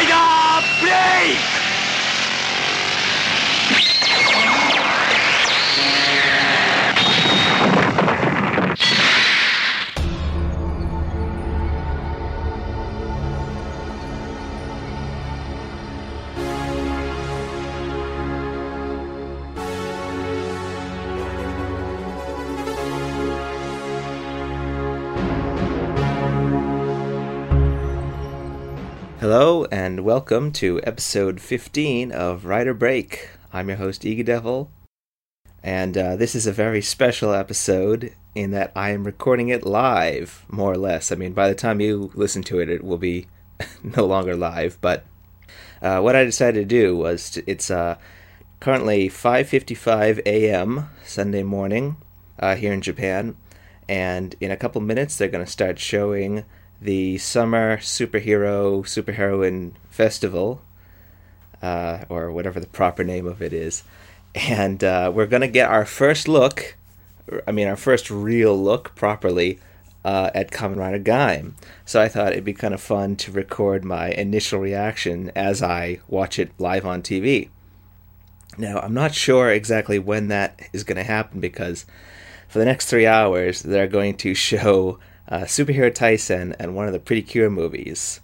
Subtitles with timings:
[0.00, 1.59] Rider!
[30.10, 33.28] Welcome to episode 15 of Rider Break.
[33.52, 34.68] I'm your host, Iggy Devil,
[35.62, 40.44] and uh, this is a very special episode in that I am recording it live,
[40.48, 41.12] more or less.
[41.12, 43.28] I mean, by the time you listen to it, it will be
[43.84, 44.78] no longer live.
[44.80, 45.04] But
[45.80, 47.96] uh, what I decided to do was to, it's uh,
[48.58, 50.90] currently 5:55 a.m.
[51.04, 51.98] Sunday morning
[52.40, 53.36] uh, here in Japan,
[53.88, 56.44] and in a couple minutes they're going to start showing
[56.80, 60.62] the Summer Superhero Superheroine Festival,
[61.60, 63.84] uh, or whatever the proper name of it is.
[64.34, 66.74] And uh, we're going to get our first look,
[67.46, 69.58] I mean, our first real look properly
[70.02, 71.52] uh, at Kamen Rider Gaim.
[71.84, 76.00] So I thought it'd be kind of fun to record my initial reaction as I
[76.08, 77.50] watch it live on TV.
[78.56, 81.84] Now, I'm not sure exactly when that is going to happen because
[82.48, 84.98] for the next three hours, they're going to show
[85.28, 88.20] uh, Superhero Taisen and one of the Pretty Cure movies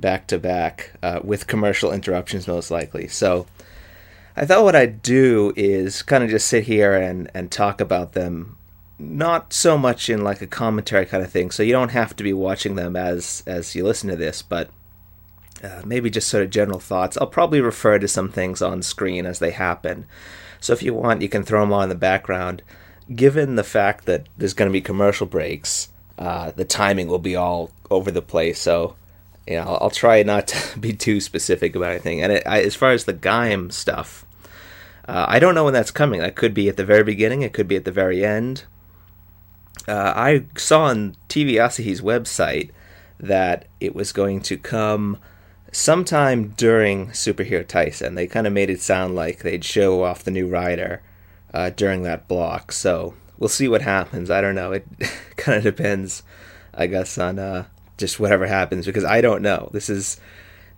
[0.00, 3.06] back to back with commercial interruptions, most likely.
[3.08, 3.46] So
[4.36, 8.12] I thought what I'd do is kind of just sit here and, and talk about
[8.12, 8.56] them,
[8.98, 11.50] not so much in like a commentary kind of thing.
[11.50, 14.70] So you don't have to be watching them as as you listen to this, but
[15.62, 17.18] uh, maybe just sort of general thoughts.
[17.18, 20.06] I'll probably refer to some things on screen as they happen.
[20.60, 22.62] So if you want, you can throw them on in the background.
[23.14, 27.34] Given the fact that there's going to be commercial breaks, uh, the timing will be
[27.34, 28.60] all over the place.
[28.60, 28.94] So,
[29.46, 32.22] you know, I'll, I'll try not to be too specific about anything.
[32.22, 34.24] And it, I, as far as the Gaim stuff,
[35.08, 36.20] uh, I don't know when that's coming.
[36.20, 37.42] That could be at the very beginning.
[37.42, 38.64] It could be at the very end.
[39.88, 42.70] Uh, I saw on TV Asahi's website
[43.18, 45.18] that it was going to come
[45.72, 48.14] sometime during Superhero Taisen.
[48.14, 51.02] They kind of made it sound like they'd show off the new rider
[51.52, 52.72] uh, during that block.
[52.72, 54.30] So we'll see what happens.
[54.30, 54.72] I don't know.
[54.72, 54.86] It
[55.36, 56.22] kind of depends,
[56.74, 57.66] I guess, on uh,
[58.00, 59.70] just whatever happens because I don't know.
[59.72, 60.20] This is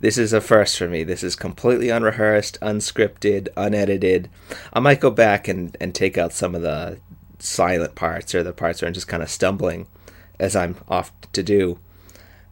[0.01, 1.05] this is a first for me.
[1.05, 4.29] This is completely unrehearsed, unscripted, unedited.
[4.73, 6.99] I might go back and, and take out some of the
[7.39, 9.87] silent parts or the parts where I'm just kind of stumbling
[10.41, 11.79] as I'm off to do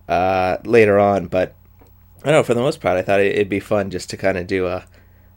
[0.09, 1.27] uh, later on.
[1.27, 1.57] But
[2.23, 2.43] I don't know.
[2.45, 4.87] For the most part, I thought it'd be fun just to kind of do a.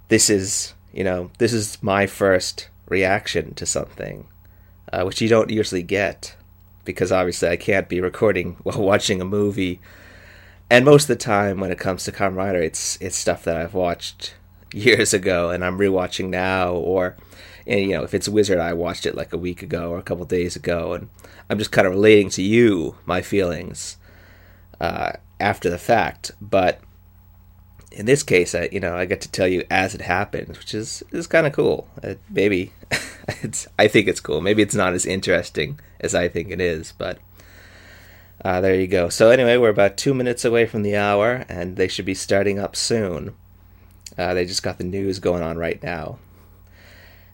[0.10, 4.28] This is you know this is my first reaction to something
[4.94, 6.36] uh, which you don't usually get
[6.86, 9.80] because obviously I can't be recording while watching a movie.
[10.70, 13.58] And most of the time, when it comes to Kamen Rider, it's it's stuff that
[13.58, 14.34] I've watched
[14.74, 17.16] years ago and I'm rewatching now, or
[17.66, 20.04] and, you know, if it's Wizard, I watched it like a week ago or a
[20.04, 21.10] couple days ago, and
[21.50, 23.98] I'm just kind of relating to you my feelings
[24.82, 26.32] uh, after the fact.
[26.42, 26.82] But
[27.94, 30.74] in this case, I you know I get to tell you as it happens, which
[30.74, 31.88] is is kind of cool.
[32.04, 32.74] Uh, maybe
[33.42, 34.42] it's I think it's cool.
[34.42, 37.20] Maybe it's not as interesting as I think it is, but
[38.44, 39.10] uh, there you go.
[39.10, 42.60] So anyway, we're about two minutes away from the hour, and they should be starting
[42.60, 43.36] up soon.
[44.18, 46.20] Uh, they just got the news going on right now.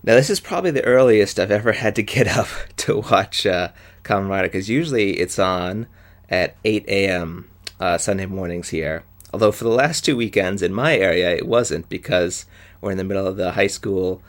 [0.03, 2.47] Now this is probably the earliest I've ever had to get up
[2.77, 3.69] to watch uh,
[4.03, 5.87] Kamen Rider because usually it's on
[6.29, 7.49] at 8 a.m.
[7.79, 9.03] Uh, Sunday mornings here.
[9.33, 12.45] Although for the last two weekends in my area it wasn't because
[12.81, 14.21] we're in the middle of the high school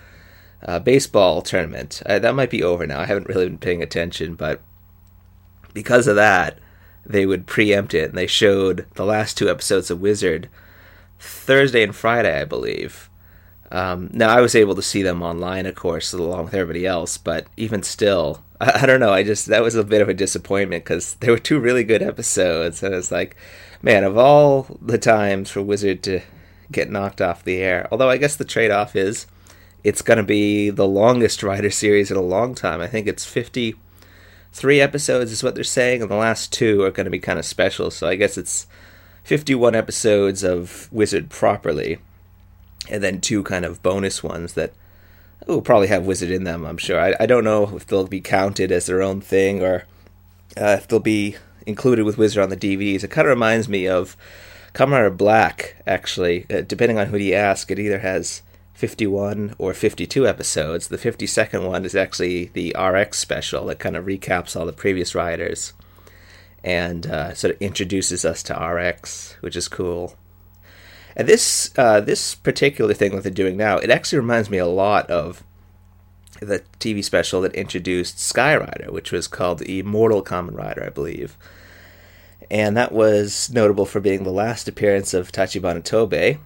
[0.63, 2.03] uh, baseball tournament.
[2.05, 3.01] Uh, that might be over now.
[3.01, 4.61] I haven't really been paying attention, but
[5.73, 6.59] because of that,
[7.07, 10.49] they would preempt it, and they showed the last two episodes of Wizard
[11.19, 13.09] Thursday and Friday, I believe.
[13.73, 17.17] Um, now I was able to see them online, of course, along with everybody else,
[17.17, 19.13] but even still, I, I don't know.
[19.13, 22.03] I just that was a bit of a disappointment because there were two really good
[22.03, 23.37] episodes, and it's like,
[23.83, 26.21] man, of all the times for Wizard to
[26.71, 27.89] get knocked off the air.
[27.91, 29.27] Although I guess the trade-off is
[29.83, 32.81] it's going to be the longest Rider series in a long time.
[32.81, 37.07] I think it's 53 episodes, is what they're saying, and the last two are going
[37.07, 37.91] to be kind of special.
[37.91, 38.67] So I guess it's
[39.25, 41.99] 51 episodes of Wizard properly,
[42.89, 44.73] and then two kind of bonus ones that
[45.47, 47.01] will probably have Wizard in them, I'm sure.
[47.01, 49.85] I, I don't know if they'll be counted as their own thing or
[50.57, 51.37] uh, if they'll be
[51.67, 53.05] included with Wizard on the DVDs.
[53.05, 54.17] It kind of reminds me of
[54.75, 56.47] Kamen Black, actually.
[56.51, 58.43] Uh, depending on who you ask, it either has
[58.75, 60.89] 51 or 52 episodes.
[60.89, 65.15] The 52nd one is actually the RX special that kind of recaps all the previous
[65.15, 65.75] riders
[66.63, 70.17] and uh, sort of introduces us to RX, which is cool.
[71.17, 74.67] And this uh, this particular thing that they're doing now, it actually reminds me a
[74.67, 75.43] lot of
[76.41, 81.37] the TV special that introduced Skyrider, which was called Immortal Kamen Rider, I believe.
[82.51, 86.39] And that was notable for being the last appearance of Tachibana Tobei,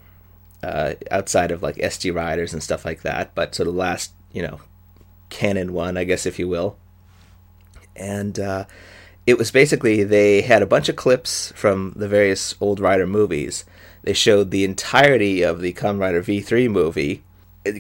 [0.62, 4.42] uh, outside of like SG Riders and stuff like that, but sort of last, you
[4.42, 4.60] know,
[5.30, 6.76] canon one, I guess, if you will.
[7.96, 8.64] And uh,
[9.26, 13.64] it was basically they had a bunch of clips from the various old Rider movies.
[14.02, 17.22] They showed the entirety of the Kamen Rider V3 movie,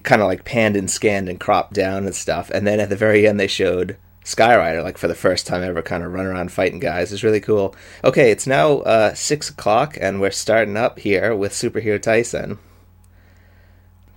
[0.02, 2.50] kind of like panned and scanned and cropped down and stuff.
[2.50, 5.82] And then at the very end, they showed Skyrider, like for the first time ever,
[5.82, 7.12] kind of run around fighting guys.
[7.12, 7.76] It's really cool.
[8.02, 12.58] Okay, it's now uh, six o'clock, and we're starting up here with Superhero Taisen.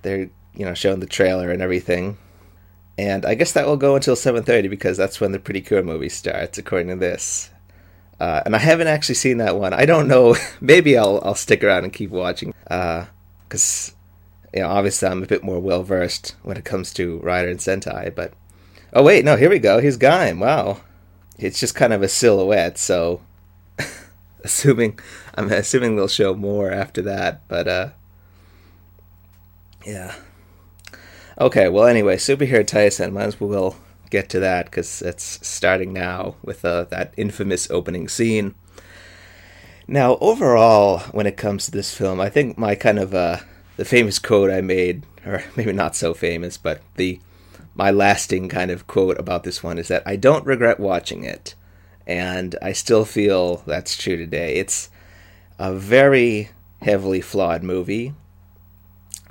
[0.02, 2.16] They're you know showing the trailer and everything,
[2.96, 5.82] and I guess that will go until seven thirty because that's when the Pretty Cure
[5.82, 7.50] movie starts, according to this.
[8.18, 9.74] Uh, and I haven't actually seen that one.
[9.74, 10.36] I don't know.
[10.62, 12.54] Maybe I'll I'll stick around and keep watching.
[12.64, 13.97] Because uh,
[14.58, 17.60] you know, obviously I'm a bit more well versed when it comes to Rider and
[17.60, 18.32] Sentai, but
[18.92, 19.78] Oh wait, no, here we go.
[19.78, 20.40] Here's Gaim.
[20.40, 20.80] Wow.
[21.38, 23.20] It's just kind of a silhouette, so
[24.42, 24.98] assuming
[25.36, 27.88] I'm assuming they'll show more after that, but uh
[29.86, 30.16] yeah.
[31.40, 33.12] Okay, well anyway, Superhero Taisen.
[33.12, 33.76] might as well
[34.10, 38.56] get to that cuz it's starting now with uh, that infamous opening scene.
[39.86, 43.38] Now, overall, when it comes to this film, I think my kind of uh,
[43.78, 47.20] the famous quote I made, or maybe not so famous, but the
[47.74, 51.54] my lasting kind of quote about this one is that I don't regret watching it,
[52.06, 54.56] and I still feel that's true today.
[54.56, 54.90] It's
[55.58, 56.50] a very
[56.82, 58.14] heavily flawed movie,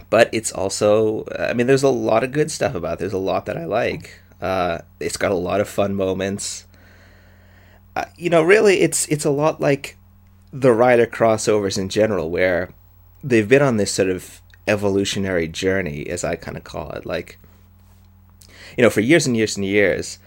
[0.09, 2.99] but it's also, I mean, there's a lot of good stuff about it.
[2.99, 4.21] There's a lot that I like.
[4.41, 6.65] Uh, it's got a lot of fun moments.
[7.97, 9.97] Uh, you know, really, it's it's a lot like
[10.53, 12.69] the Rider crossovers in general, where
[13.23, 17.05] they've been on this sort of evolutionary journey, as I kind of call it.
[17.05, 17.39] Like,
[18.77, 20.19] you know, for years and years and years,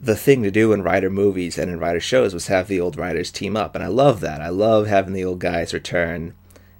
[0.00, 2.96] the thing to do in Rider movies and in Rider shows was have the old
[2.96, 4.40] riders team up, and I love that.
[4.40, 6.34] I love having the old guys return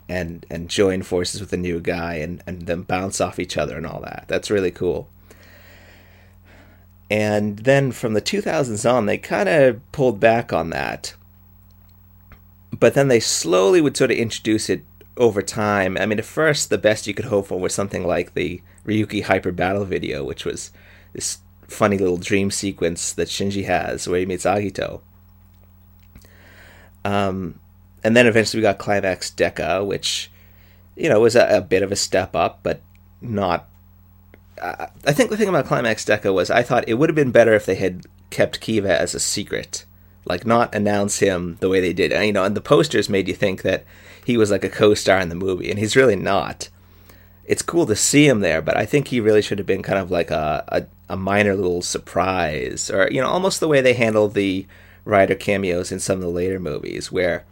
[0.09, 3.77] and and join forces with the new guy and and them bounce off each other
[3.77, 4.25] and all that.
[4.29, 5.09] That's really cool.
[7.11, 11.15] And then from the 2000s on, they kind of pulled back on that.
[12.79, 14.83] But then they slowly would sort of introduce it
[15.19, 15.99] over time.
[15.99, 19.25] I mean, at first, the best you could hope for was something like the Ryuki
[19.25, 20.71] Hyper Battle video, which was
[21.13, 25.03] this funny little dream sequence that Shinji has where he meets Agito.
[27.05, 27.61] Um,
[28.03, 30.31] and then eventually we got Climax Deka, which
[30.97, 32.81] you know was a, a bit of a step up, but
[33.21, 33.69] not.
[34.61, 37.31] Uh, I think the thing about Climax Deka was I thought it would have been
[37.31, 39.85] better if they had kept Kiva as a secret,
[40.25, 42.13] like not announce him the way they did.
[42.13, 43.85] And, you know, and the posters made you think that
[44.29, 46.69] he was like a co-star in the movie, and he's really not.
[47.47, 49.99] It's cool to see him there, but I think he really should have been kind
[49.99, 53.95] of like a, a a minor little surprise, or you know, almost the way they
[53.95, 54.67] handle the
[55.07, 57.47] Rider cameos in some of the later movies, where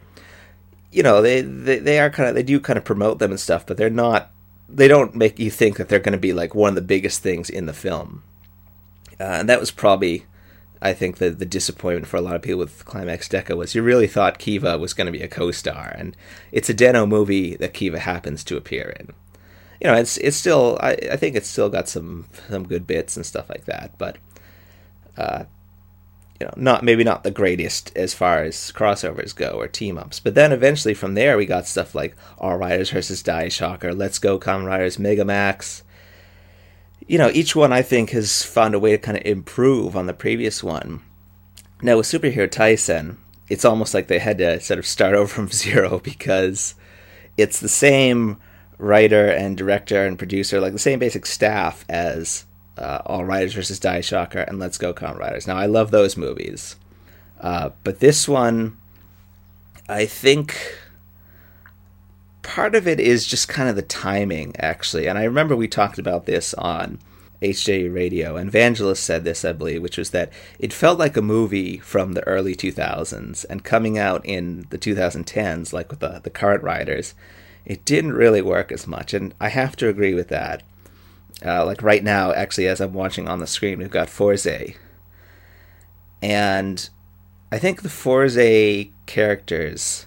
[0.91, 3.39] you know they they, they are kind of they do kind of promote them and
[3.39, 4.29] stuff, but they're not
[4.69, 7.23] they don't make you think that they're going to be like one of the biggest
[7.23, 8.21] things in the film,
[9.19, 10.27] uh, and that was probably.
[10.81, 13.81] I think the the disappointment for a lot of people with Climax Deka was you
[13.83, 16.15] really thought Kiva was going to be a co-star, and
[16.51, 19.13] it's a Den-O movie that Kiva happens to appear in
[19.79, 23.15] you know, it's it's still I, I think it's still got some some good bits
[23.15, 24.17] and stuff like that, but
[25.17, 25.43] uh,
[26.39, 30.19] you know, not maybe not the greatest as far as crossovers go or team ups.
[30.19, 34.19] But then eventually from there we got stuff like All Riders versus Die Shocker, Let's
[34.19, 35.83] Go Kamen Riders, Megamax.
[37.07, 40.07] You know, each one I think has found a way to kind of improve on
[40.07, 41.01] the previous one.
[41.81, 43.17] Now with Superhero Taisen,
[43.49, 46.75] it's almost like they had to sort of start over from zero because
[47.37, 48.37] it's the same
[48.77, 52.45] writer and director and producer, like the same basic staff as
[52.77, 55.47] uh, All Riders versus Die Shocker and Let's Go Kamen Riders.
[55.47, 56.75] Now, I love those movies,
[57.39, 58.77] uh, but this one,
[59.87, 60.55] I think
[62.47, 65.07] part of it is just kind of the timing, actually.
[65.07, 66.99] And I remember we talked about this on
[67.41, 71.21] HJ Radio, and Vangelis said this, I believe, which was that it felt like a
[71.21, 76.31] movie from the early 2000s and coming out in the 2010s, like with the, the
[76.31, 77.13] current riders
[77.67, 79.13] it didn't really work as much.
[79.13, 80.63] And I have to agree with that.
[81.45, 84.77] Uh, like right now, actually, as I'm watching on the screen, we've got Fourze.
[86.21, 86.89] And
[87.51, 90.05] I think the Fourze characters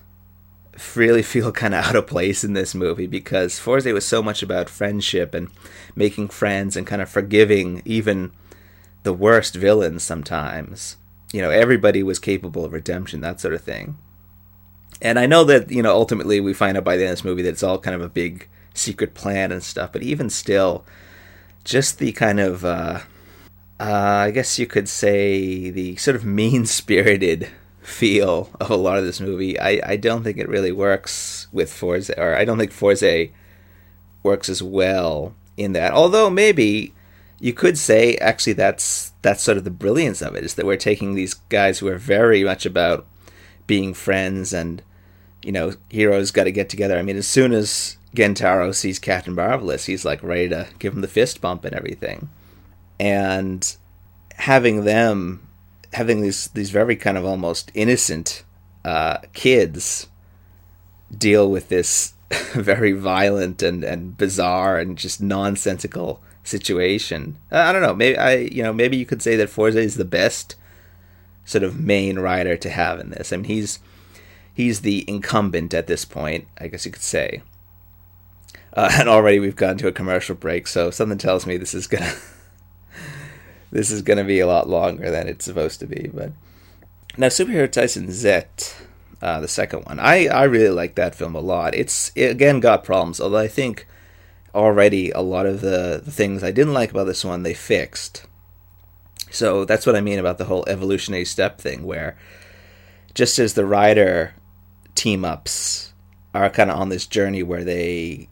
[0.94, 4.42] really feel kind of out of place in this movie because Fourze was so much
[4.42, 5.48] about friendship and
[5.94, 8.32] making friends and kind of forgiving even
[9.02, 10.96] the worst villains sometimes.
[11.32, 13.98] You know, everybody was capable of redemption, that sort of thing.
[15.02, 17.24] And I know that you know ultimately we find out by the end of this
[17.24, 19.92] movie that it's all kind of a big secret plan and stuff.
[19.92, 20.84] But even still,
[21.64, 23.00] just the kind of uh,
[23.78, 23.84] uh,
[24.26, 27.48] I guess you could say the sort of mean spirited
[27.80, 29.58] feel of a lot of this movie.
[29.58, 33.30] I, I don't think it really works with Fourze, or I don't think Fourze
[34.22, 35.92] works as well in that.
[35.92, 36.94] Although maybe
[37.38, 40.76] you could say actually that's that's sort of the brilliance of it is that we're
[40.76, 43.06] taking these guys who are very much about
[43.66, 44.82] being friends and
[45.42, 46.98] you know heroes got to get together.
[46.98, 51.00] I mean, as soon as Gentaro sees Captain Marvelous, he's like ready to give him
[51.00, 52.28] the fist bump and everything,
[52.98, 53.76] and
[54.36, 55.46] having them
[55.92, 58.44] having these these very kind of almost innocent
[58.84, 60.08] uh, kids
[61.16, 62.14] deal with this
[62.52, 67.36] very violent and, and bizarre and just nonsensical situation.
[67.50, 67.94] I don't know.
[67.94, 70.56] Maybe I you know maybe you could say that Fourze is the best
[71.44, 73.32] sort of main rider to have in this.
[73.32, 73.80] I mean he's
[74.52, 76.46] he's the incumbent at this point.
[76.58, 77.42] I guess you could say.
[78.72, 81.88] Uh, and already we've gone to a commercial break, so something tells me this is
[81.88, 82.14] gonna
[83.70, 86.10] this is gonna be a lot longer than it's supposed to be.
[86.12, 86.32] But
[87.16, 88.42] now, Superhero Taisen Z,
[89.20, 91.74] uh, the second one, I I really like that film a lot.
[91.74, 93.86] It's it again got problems, although I think
[94.54, 98.26] already a lot of the, the things I didn't like about this one they fixed.
[99.30, 102.16] So that's what I mean about the whole evolutionary step thing, where
[103.14, 104.34] just as the rider
[104.94, 105.92] team ups
[106.34, 108.28] are kind of on this journey where they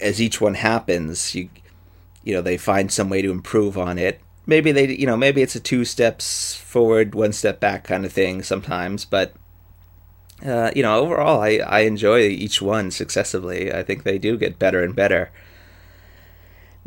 [0.00, 1.48] as each one happens, you
[2.26, 4.20] you know they find some way to improve on it.
[4.44, 8.12] Maybe they you know maybe it's a two steps forward, one step back kind of
[8.12, 9.32] thing sometimes, but
[10.44, 13.72] uh, you know overall I I enjoy each one successively.
[13.72, 15.30] I think they do get better and better.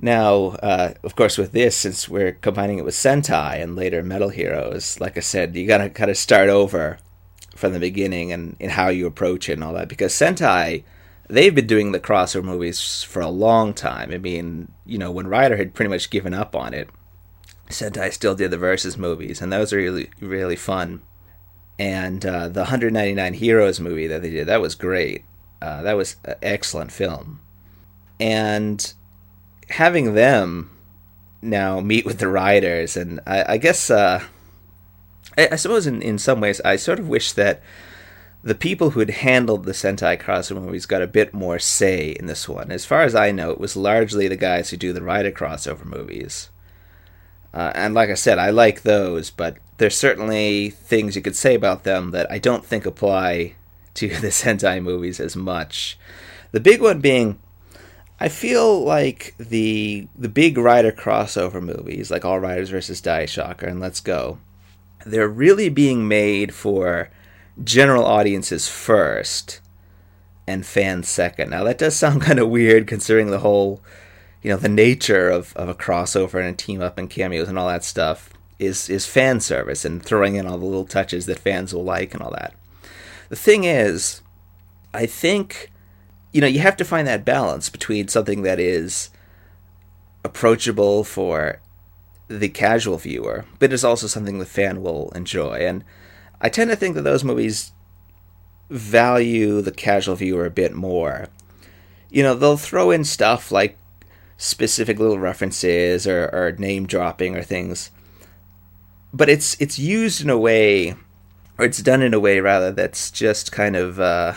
[0.02, 4.30] Now, uh, of course, with this, since we're combining it with Sentai and later Metal
[4.30, 7.00] Heroes, like I said, you gotta kind of start over
[7.56, 9.90] from the beginning and in how you approach it and all that.
[9.90, 10.84] Because Sentai,
[11.30, 14.12] they've been doing the crossover movies for a long time.
[14.12, 16.90] I mean, you know, when Rider had pretty much given up on it,
[17.70, 21.02] Sentai still did the versus movies, and those are really really fun.
[21.78, 25.24] And uh, the 199 Heroes movie that they did, that was great.
[25.62, 27.40] Uh, that was an excellent film.
[28.20, 28.94] And
[29.70, 30.72] having them
[31.42, 34.22] now meet with the riders, and I, I guess, uh,
[35.38, 37.62] I, I, suppose in, in some ways, I sort of wish that
[38.42, 42.26] the people who had handled the Sentai crossover movies got a bit more say in
[42.28, 42.72] this one.
[42.72, 45.86] As far as I know, it was largely the guys who do the Rider crossover
[45.86, 46.50] movies.
[47.54, 51.56] Uh, and like I said, I like those, but there's certainly things you could say
[51.56, 53.56] about them that I don't think apply
[53.96, 55.98] to the Sentai movies as much.
[56.52, 57.40] The big one being,
[58.20, 63.66] I feel like the the big Rider crossover movies, like All Riders versus Die Shocker
[63.66, 64.40] and Let's Go,
[65.06, 67.10] they're really being made for
[67.64, 69.62] general audiences first
[70.48, 71.50] and fans second.
[71.50, 73.82] Now that does sound kind of weird considering the whole,
[74.42, 77.58] you know, the nature of, of a crossover and a team up and cameos and
[77.58, 81.40] all that stuff is is fan service and throwing in all the little touches that
[81.40, 82.54] fans will like and all that.
[83.30, 84.22] The thing is,
[84.94, 85.72] I think
[86.32, 89.10] you know, you have to find that balance between something that is
[90.24, 91.60] approachable for
[92.28, 95.66] the casual viewer, but is also something the fan will enjoy.
[95.66, 95.84] And
[96.42, 97.72] I tend to think that those movies
[98.70, 101.28] value the casual viewer a bit more.
[102.10, 103.78] You know, they'll throw in stuff like
[104.38, 107.92] specific little references or, or name dropping or things,
[109.14, 110.96] but it's it's used in a way,
[111.58, 114.00] or it's done in a way rather that's just kind of.
[114.00, 114.34] Uh,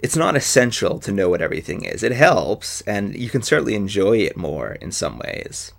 [0.00, 2.04] it's not essential to know what everything is.
[2.04, 5.72] It helps, and you can certainly enjoy it more in some ways.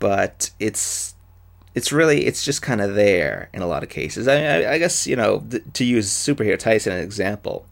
[0.00, 1.14] But it's
[1.74, 4.26] it's really it's just kind of there in a lot of cases.
[4.26, 7.66] I, I, I guess you know th- to use superhero as an example,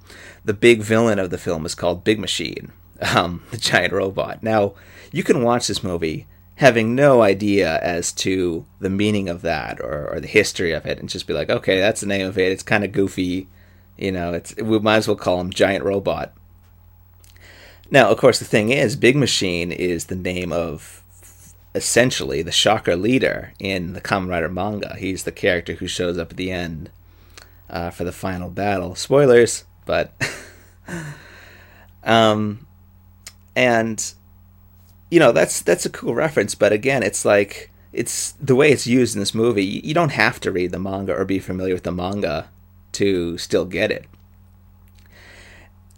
[0.45, 2.73] the big villain of the film is called Big Machine,
[3.15, 4.43] um, the giant robot.
[4.43, 4.75] Now
[5.13, 6.27] you can watch this movie
[6.57, 10.99] having no idea as to the meaning of that or, or the history of it,
[10.99, 12.53] and just be like, okay, that's the name of it.
[12.53, 13.49] It's kind of goofy,
[13.97, 14.33] you know.
[14.35, 16.35] It's we might as well call him Giant Robot.
[17.91, 21.03] Now, of course, the thing is, Big Machine is the name of
[21.75, 24.97] essentially the Shocker leader in the Kamen Rider manga.
[24.99, 26.91] He's the character who shows up at the end
[27.69, 28.95] uh, for the final battle.
[28.95, 30.13] Spoilers, but
[32.05, 32.67] um,
[33.55, 34.15] and
[35.11, 36.55] you know that's that's a cool reference.
[36.55, 39.65] But again, it's like it's the way it's used in this movie.
[39.65, 42.51] You don't have to read the manga or be familiar with the manga
[42.93, 44.07] to still get it.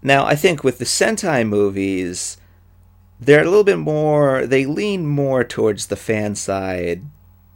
[0.03, 2.39] Now, I think with the Sentai movies,
[3.21, 7.03] they're a little bit more they lean more towards the fan side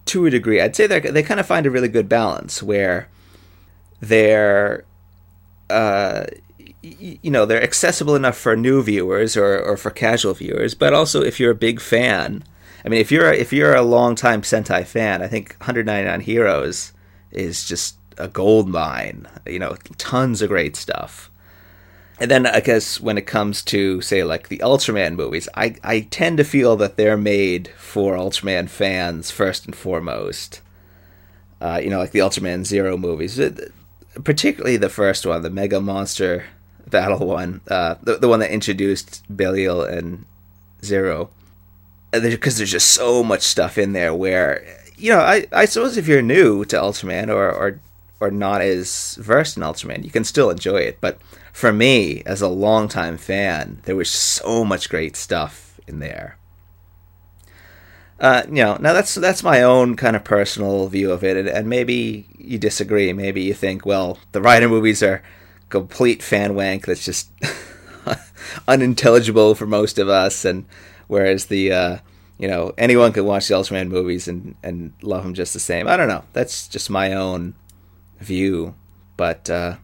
[0.04, 3.09] to a degree i'd say they they kind of find a really good balance where
[4.00, 4.85] they're
[5.71, 6.25] uh,
[6.83, 11.23] you know they're accessible enough for new viewers or, or for casual viewers, but also
[11.23, 12.44] if you're a big fan.
[12.85, 16.92] I mean, if you're if you're a longtime Sentai fan, I think 199 Heroes
[17.30, 19.26] is just a gold mine.
[19.47, 21.30] You know, tons of great stuff.
[22.21, 26.00] And then I guess when it comes to say like the Ultraman movies, I I
[26.11, 30.61] tend to feel that they're made for Ultraman fans first and foremost.
[31.61, 33.40] Uh, you know, like the Ultraman Zero movies,
[34.23, 36.44] particularly the first one, the Mega Monster
[36.88, 40.25] Battle one, uh, the the one that introduced Belial and
[40.85, 41.30] Zero,
[42.12, 44.64] because there's just so much stuff in there where
[44.97, 47.80] you know I I suppose if you're new to Ultraman or or
[48.21, 51.18] or not as versed in Ultraman, you can still enjoy it, but
[51.54, 56.37] for me, as a longtime fan, there was so much great stuff in there.
[58.18, 61.49] Uh, you know, now that's that's my own kind of personal view of it, and,
[61.49, 63.12] and maybe you disagree.
[63.12, 65.23] Maybe you think, well, the Rider movies are
[65.68, 67.30] complete fan wank that's just
[68.68, 70.64] unintelligible for most of us, and
[71.06, 71.99] whereas the uh,
[72.37, 75.87] you know anyone can watch the Ultraman movies and and love them just the same.
[75.87, 76.25] I don't know.
[76.32, 77.54] That's just my own
[78.18, 78.75] view,
[79.16, 79.76] but uh,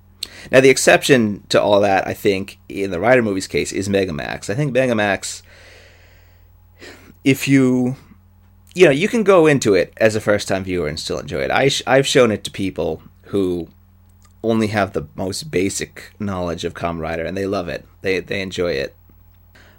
[0.50, 4.50] now, the exception to all that, I think, in the Rider movie's case, is Megamax.
[4.50, 5.42] I think Megamax,
[7.24, 7.96] if you,
[8.74, 11.40] you know, you can go into it as a first time viewer and still enjoy
[11.40, 11.50] it.
[11.50, 13.68] I sh- I've shown it to people who
[14.42, 17.86] only have the most basic knowledge of Kamen Rider, and they love it.
[18.02, 18.96] They they enjoy it.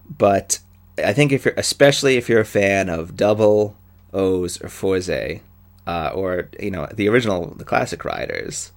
[0.09, 0.59] But
[1.03, 3.77] I think if you're, especially if you're a fan of Double
[4.13, 5.41] O's or Fourze,
[5.87, 8.71] uh, or you know the original, the classic riders,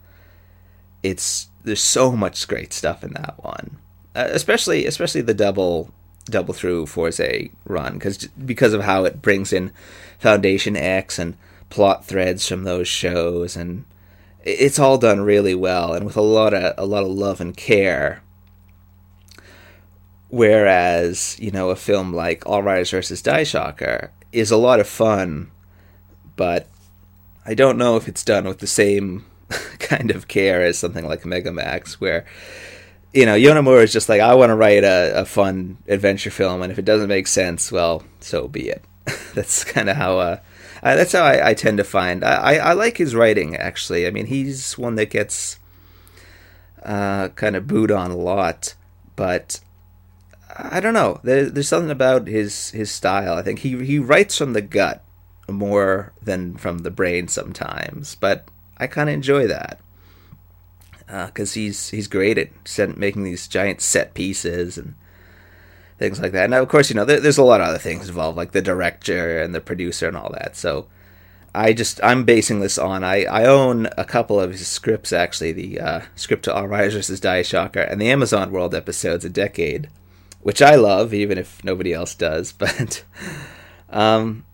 [1.02, 3.78] it's there's so much great stuff in that one,
[4.14, 5.92] uh, especially especially the double
[6.26, 9.72] double through Fourze run because because of how it brings in
[10.18, 11.36] Foundation X and
[11.70, 13.84] plot threads from those shows and
[14.42, 17.56] it's all done really well and with a lot of a lot of love and
[17.56, 18.22] care.
[20.28, 25.50] Whereas you know a film like All Riders versus Daishocker is a lot of fun,
[26.36, 26.68] but
[27.46, 29.24] I don't know if it's done with the same
[29.96, 32.24] kind of care as something like Mega Max, where
[33.12, 36.62] you know Yonemura is just like I want to write a, a fun adventure film,
[36.62, 38.84] and if it doesn't make sense, well, so be it.
[39.34, 40.38] that's kind of how uh,
[40.82, 42.24] uh, that's how I, I, tend to find.
[42.24, 44.06] I, I, I, like his writing actually.
[44.06, 45.58] I mean, he's one that gets
[46.82, 48.74] uh, kind of booed on a lot,
[49.14, 49.60] but
[50.56, 51.20] I don't know.
[51.22, 53.36] There, there's something about his his style.
[53.36, 55.04] I think he he writes from the gut
[55.48, 59.80] more than from the brain sometimes, but I kind of enjoy that
[61.26, 64.94] because uh, he's he's great at set, making these giant set pieces and
[65.98, 66.50] things like that.
[66.50, 68.62] Now, of course, you know there, there's a lot of other things involved, like the
[68.62, 70.56] director and the producer and all that.
[70.56, 70.86] So
[71.54, 75.52] I just I'm basing this on I, I own a couple of his scripts actually,
[75.52, 77.20] the uh, script to All Riders vs.
[77.20, 79.88] Daishocker and the Amazon World episodes, a decade,
[80.40, 82.52] which I love even if nobody else does.
[82.58, 83.04] But
[83.90, 84.44] um,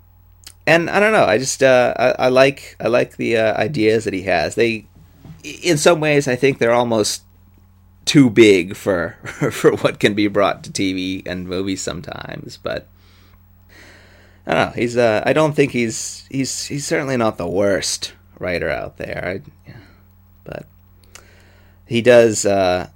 [0.67, 1.25] and I don't know.
[1.25, 4.55] I just uh, I, I, like I like the uh, ideas that he has.
[4.55, 4.87] They,
[5.43, 7.23] in some ways, I think they're almost
[8.05, 9.17] too big for
[9.53, 12.57] for what can be brought to TV and movies sometimes.
[12.57, 12.89] But
[14.47, 14.73] I don't know.
[14.81, 19.43] He's uh, I don't think he's he's he's certainly not the worst writer out there.
[19.67, 19.73] I,
[20.45, 20.67] but
[21.87, 22.89] he does uh,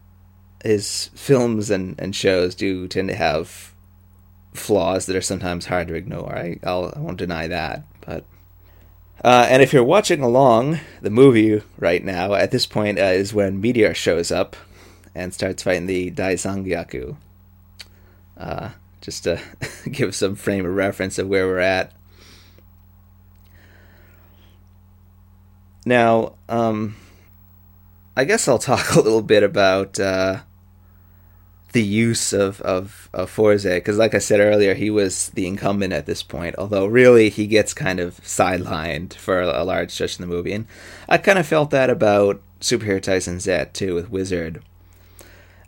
[0.62, 3.72] his films and, and shows do tend to have
[4.52, 6.34] flaws that are sometimes hard to ignore.
[6.34, 8.24] I I'll, I will not deny that, but.
[9.24, 13.32] Uh, and if you're watching along the movie right now, at this point uh, is
[13.32, 14.54] when Meteor shows up
[15.14, 17.16] and starts fighting the Daizangyaku.
[18.36, 19.40] Uh, just to
[19.90, 21.92] give some frame of reference of where we're at.
[25.86, 26.96] Now, um,
[28.16, 30.40] I guess I'll talk a little bit about uh,
[31.74, 35.92] the use of of, of Fourze because, like I said earlier, he was the incumbent
[35.92, 36.54] at this point.
[36.56, 40.66] Although, really, he gets kind of sidelined for a, large stretch in the movie, and
[41.08, 44.62] I kind of felt that about Superhero Taisen Z too with Wizard.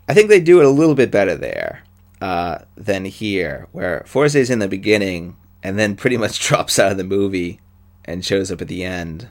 [0.07, 1.83] I think they do it a little bit better there
[2.21, 6.93] uh, than here, where Fourze is in the beginning and then pretty much drops out
[6.93, 7.59] of the movie
[8.05, 9.27] and shows up at the end.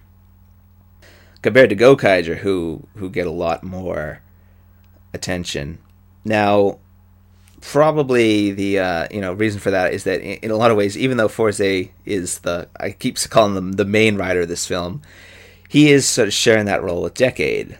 [1.40, 4.20] Compared to Gokaiger, who who get a lot more
[5.14, 5.78] attention
[6.26, 6.78] now,
[7.60, 10.76] probably the uh, you know reason for that is that in, in, a lot of
[10.76, 14.66] ways, even though Fourze is the I keep calling them the main rider of this
[14.66, 15.02] film,
[15.68, 17.78] he is sort of sharing that role with Decade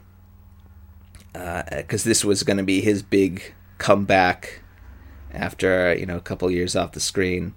[1.33, 4.63] because uh, this was going to be his big comeback
[5.33, 7.55] after you know a couple years off the screen.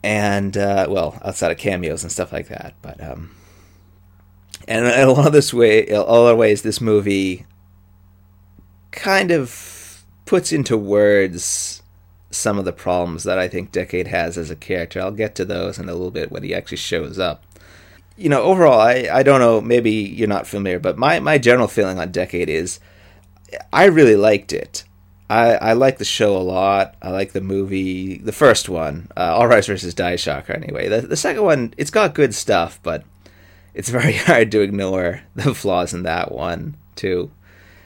[0.00, 3.34] And uh, well outside of cameos and stuff like that but um,
[4.68, 7.46] And in a lot of this way, a lot of ways, this movie
[8.98, 11.82] kind of puts into words
[12.30, 15.00] some of the problems that I think Decade has as a character.
[15.00, 17.44] I'll get to those in a little bit when he actually shows up.
[18.16, 21.68] You know, overall, I, I don't know, maybe you're not familiar, but my, my general
[21.68, 22.80] feeling on Decade is
[23.72, 24.84] I really liked it.
[25.30, 26.96] I, I like the show a lot.
[27.00, 30.54] I like the movie, the first one, uh, All Rise versus Die Shocker.
[30.54, 33.04] Anyway, the, the second one, it's got good stuff, but
[33.74, 37.30] it's very hard to ignore the flaws in that one too.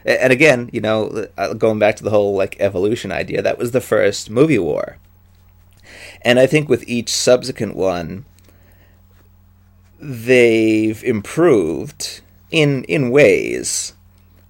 [0.04, 3.70] And again, you know, uh, going back to the whole like evolution idea, that was
[3.70, 4.98] the first movie war.
[6.22, 8.24] And I think with each subsequent one,
[10.00, 13.94] they've improved in in ways.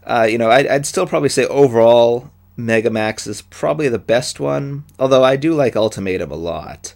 [0.05, 4.85] Uh, you know, I'd, I'd still probably say overall, Megamax is probably the best one.
[4.99, 6.95] Although I do like Ultimatum a lot,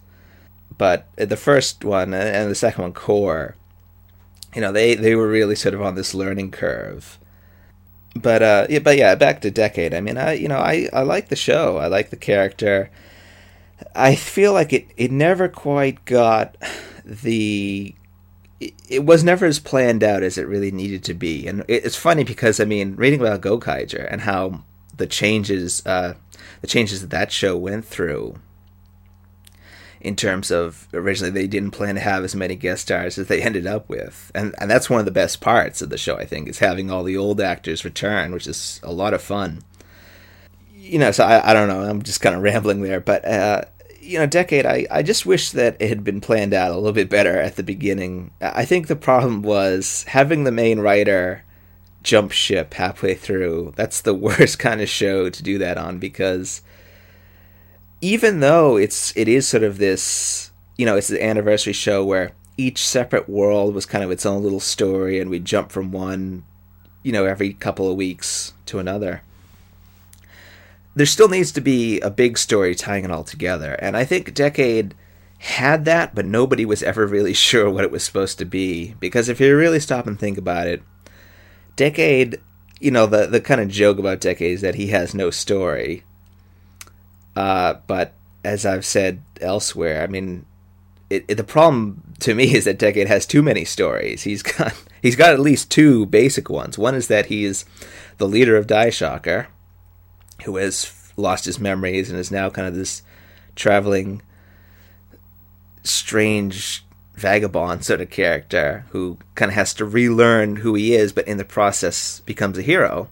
[0.77, 3.55] but the first one and the second one, Core,
[4.55, 7.19] you know, they they were really sort of on this learning curve
[8.23, 9.95] but uh, yeah, but yeah, back to Decade.
[9.95, 11.79] I mean, I you know, I I like the show.
[11.79, 12.91] I like the character.
[13.95, 16.57] I feel like it it never quite got
[17.05, 17.95] the
[18.61, 21.47] it, was never as planned out as it really needed to be.
[21.47, 24.65] And it, it's funny because I mean, reading about Gokaiger and how
[24.97, 26.15] the changes uh,
[26.61, 28.37] the changes that that show went through
[30.07, 33.42] in terms of originally they didn't plan to have as many guest stars as they
[33.42, 34.31] ended up with.
[34.37, 36.92] And and that's one of the best parts of the show, I think, is having
[36.92, 39.64] all the old actors return, which is a lot of fun.
[40.73, 43.62] You know, so I, I don't know, I'm just kind of rambling there, but uh,
[44.01, 46.92] you know, Decade, I, I just wish that it had been planned out a little
[46.92, 48.31] bit better at the beginning.
[48.40, 51.42] I think the problem was having the main writer
[52.05, 53.73] jump ship halfway through.
[53.75, 56.62] That's the worst kind of show to do that on because
[58.01, 62.33] even though it's it is sort of this you know it's the anniversary show where
[62.59, 66.45] each separate world was kind of its own little story and we jump from one
[67.03, 69.23] you know every couple of weeks to another
[70.97, 73.75] there still needs to be a big story tying it all together.
[73.81, 74.95] And i think decade
[75.39, 78.95] had that but nobody was ever really sure what it was supposed to be.
[78.99, 80.83] Because if you really stop and think about it
[81.77, 82.41] decade
[82.81, 86.03] you know the the kind of joke about decade is that he has no story
[87.37, 90.46] uh, but as I've said elsewhere, I mean,
[91.11, 94.22] it, it, the problem to me is that Decade has too many stories.
[94.22, 96.79] He's got he's got at least two basic ones.
[96.79, 97.64] One is that he is
[98.18, 99.49] the leader of Die Shocker,
[100.44, 103.03] who has lost his memories and is now kind of this
[103.55, 104.22] traveling,
[105.83, 111.27] strange vagabond sort of character who kind of has to relearn who he is, but
[111.27, 113.09] in the process becomes a hero.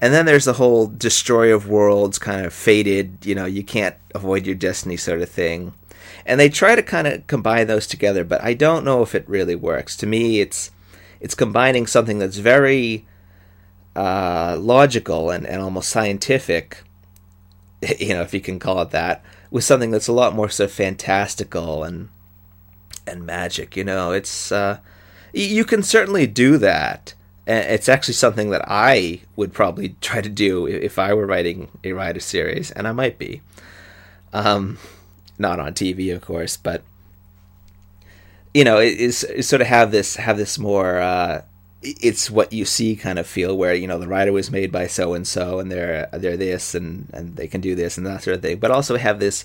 [0.00, 3.96] And then there's the whole destroy of worlds kind of faded, you know, you can't
[4.14, 5.74] avoid your destiny sort of thing.
[6.24, 9.28] And they try to kind of combine those together, but I don't know if it
[9.28, 9.96] really works.
[9.98, 10.70] To me, it's
[11.20, 13.06] it's combining something that's very
[13.94, 16.82] uh, logical and, and almost scientific,
[17.98, 20.70] you know, if you can call it that, with something that's a lot more sort
[20.70, 22.08] of fantastical and
[23.06, 23.76] and magic.
[23.76, 24.78] You know, it's uh,
[25.32, 27.14] you can certainly do that
[27.50, 31.92] it's actually something that I would probably try to do if I were writing a
[31.92, 33.42] Rider series, and I might be.
[34.32, 34.78] Um,
[35.38, 36.82] not on TV, of course, but
[38.54, 40.98] you know, it's, it's sort of have this have this more.
[40.98, 41.42] Uh,
[41.82, 44.86] it's what you see kind of feel where you know the rider was made by
[44.86, 48.22] so and so, and they're they're this and and they can do this and that
[48.22, 49.44] sort of thing, but also have this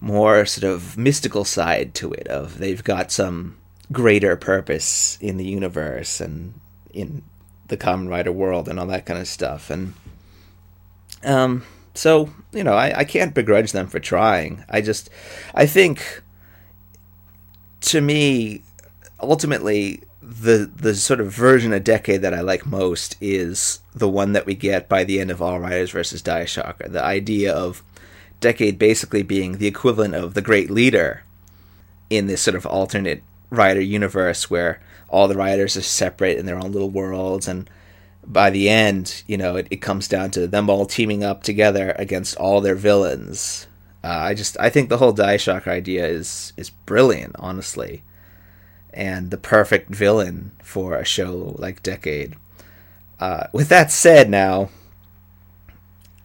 [0.00, 3.56] more sort of mystical side to it of they've got some
[3.92, 6.54] greater purpose in the universe and
[6.96, 7.22] in
[7.68, 9.70] the Kamen Rider world and all that kind of stuff.
[9.70, 9.94] And
[11.24, 14.64] um, so you know, I, I can't begrudge them for trying.
[14.68, 15.10] I just,
[15.54, 16.22] I think,
[17.82, 18.62] to me,
[19.20, 24.32] ultimately, the the sort of version of Decade that I like most is the one
[24.32, 26.88] that we get by the end of All Riders versus Die Shocker.
[26.88, 27.82] The idea of
[28.40, 31.22] Decade basically being the equivalent of the Great Leader
[32.10, 36.58] in this sort of alternate Rider universe where all the riders are separate in their
[36.58, 37.68] own little worlds and
[38.24, 41.94] by the end you know it, it comes down to them all teaming up together
[41.98, 43.66] against all their villains.
[44.02, 48.02] Uh, i just i think the whole die shocker idea is is brilliant honestly
[48.92, 52.34] and the perfect villain for a show like decade.
[53.20, 54.68] Uh, with that said now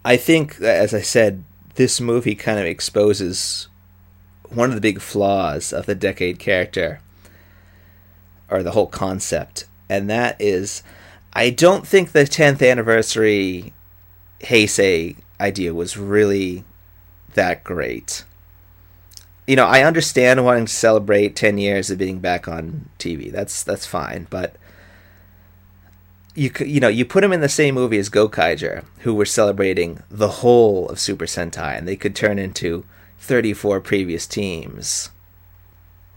[0.04, 1.44] i think as i said
[1.76, 3.68] this movie kind of exposes
[4.50, 7.00] one of the big flaws of the decade character
[8.52, 10.84] or the whole concept, and that is,
[11.34, 13.74] I don't think the 10th anniversary
[14.42, 16.64] Heisei idea was really
[17.34, 18.24] that great.
[19.48, 23.32] You know, I understand wanting to celebrate 10 years of being back on TV.
[23.32, 24.56] That's that's fine, but
[26.36, 30.04] you you know, you put him in the same movie as Gokaiger, who were celebrating
[30.10, 32.86] the whole of Super Sentai, and they could turn into
[33.20, 35.10] 34 previous teams.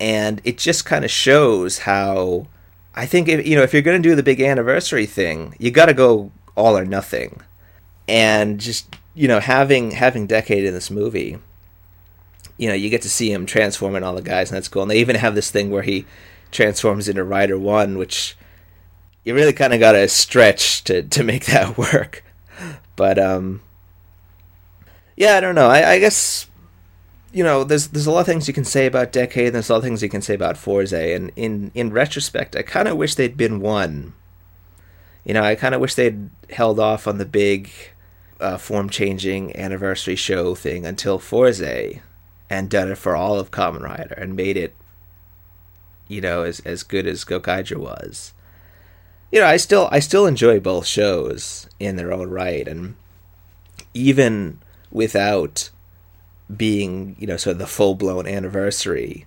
[0.05, 2.47] And it just kind of shows how
[2.95, 5.71] I think if, you know if you're going to do the big anniversary thing, you
[5.71, 7.40] got to go all or nothing.
[8.07, 11.38] And just you know having having Decade in this movie,
[12.59, 14.83] you know you get to see him transforming all the guys, and that's cool.
[14.83, 16.05] And they even have this thing where he
[16.51, 18.37] transforms into Rider One, which
[19.25, 22.23] you really kind of got to stretch to to make that work.
[22.95, 23.62] But um,
[25.17, 25.69] yeah, I don't know.
[25.69, 26.47] I, I, guess
[27.35, 29.47] you know there's there's a lot of things you can say about Decade.
[29.47, 30.92] And there's a lot of things you can say about Fourze.
[30.92, 34.14] And in in retrospect, I kind of wish they'd been one.
[35.25, 37.70] You know, I kind of wish they'd held off on the big
[38.40, 42.01] uh, form changing anniversary show thing until Fourze
[42.51, 44.75] and done it for all of Kamen Rider and made it,
[46.09, 48.35] you know, as as good as Gokaiger was
[49.35, 52.94] you know, I still I still enjoy both shows in their own right, and
[53.92, 54.61] even
[54.92, 55.70] without
[56.55, 59.27] being you know sort of the full blown anniversary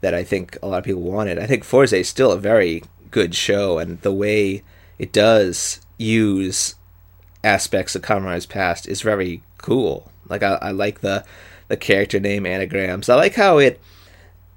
[0.00, 2.82] that I think a lot of people wanted, I think Fourze is still a very
[3.10, 4.62] good show, and the way
[4.98, 6.74] it does use
[7.42, 10.10] aspects of Kamen past is very cool.
[10.28, 11.24] Like I, I like the
[11.68, 13.08] the character name anagrams.
[13.08, 13.80] I like how it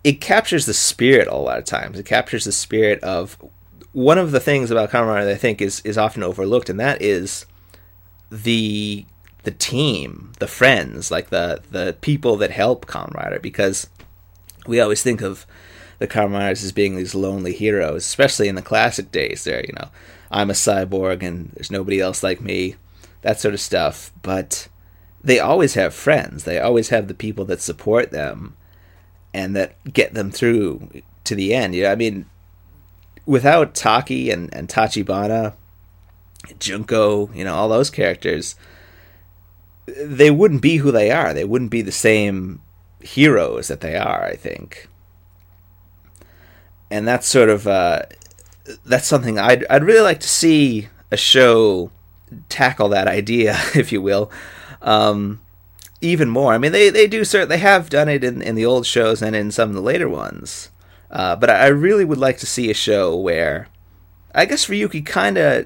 [0.03, 1.99] it captures the spirit a lot of times.
[1.99, 3.37] It captures the spirit of
[3.91, 7.01] one of the things about Kamen that I think is is often overlooked, and that
[7.01, 7.45] is
[8.31, 9.05] the
[9.43, 13.87] the team, the friends, like the the people that help Kamen Rider, because
[14.67, 15.45] we always think of
[15.99, 19.43] the Kamen Riders as being these lonely heroes, especially in the classic days.
[19.43, 19.89] There, you know,
[20.31, 22.75] I'm a cyborg and there's nobody else like me,
[23.21, 24.11] that sort of stuff.
[24.21, 24.67] But
[25.23, 26.43] they always have friends.
[26.43, 28.55] They always have the people that support them
[29.33, 30.89] and that get them through
[31.25, 31.75] to the end.
[31.75, 32.25] You know, I mean,
[33.25, 35.53] without Taki and, and Tachibana,
[36.59, 38.55] Junko, you know, all those characters,
[39.97, 41.33] they wouldn't be who they are.
[41.33, 42.61] They wouldn't be the same
[43.01, 44.87] heroes that they are, I think.
[46.91, 48.03] And that's sort of uh,
[48.85, 51.91] that's something I'd I'd really like to see a show
[52.49, 54.31] tackle that idea, if you will,
[54.81, 55.41] um,
[56.01, 56.53] even more.
[56.53, 59.21] I mean, they they do sort they have done it in in the old shows
[59.21, 60.69] and in some of the later ones.
[61.11, 63.67] Uh, but I really would like to see a show where,
[64.33, 65.65] I guess Ryuki kind of,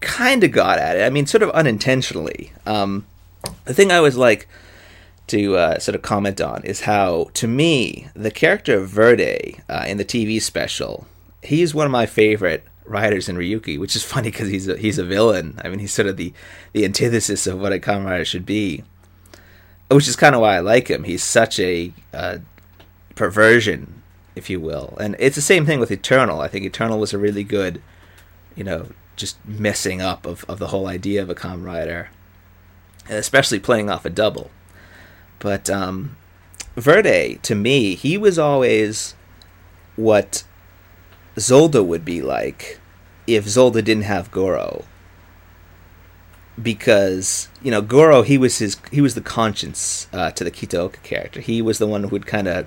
[0.00, 1.02] kind of got at it.
[1.02, 2.52] I mean, sort of unintentionally.
[2.66, 3.06] Um,
[3.64, 4.48] the thing I always like
[5.28, 9.84] to uh, sort of comment on is how, to me, the character of Verde uh,
[9.86, 11.06] in the TV special,
[11.42, 14.98] he's one of my favorite riders in Ryuki, which is funny because he's a, he's
[14.98, 15.58] a villain.
[15.64, 16.32] I mean, he's sort of the,
[16.72, 18.82] the antithesis of what a Kamen Rider should be,
[19.90, 21.04] which is kind of why I like him.
[21.04, 22.38] He's such a uh,
[23.14, 24.00] perversion
[24.34, 24.96] if you will.
[25.00, 26.40] And it's the same thing with Eternal.
[26.40, 27.82] I think Eternal was a really good,
[28.54, 28.88] you know,
[29.20, 32.10] just messing up of, of the whole idea of a Kamen Rider,
[33.08, 34.50] especially playing off a double.
[35.38, 36.16] But um,
[36.76, 39.14] Verde, to me, he was always
[39.96, 40.44] what
[41.36, 42.80] Zolda would be like
[43.26, 44.84] if Zolda didn't have Goro.
[46.60, 51.02] Because you know Goro, he was his he was the conscience uh, to the Kitaoka
[51.02, 51.40] character.
[51.40, 52.66] He was the one who would kind of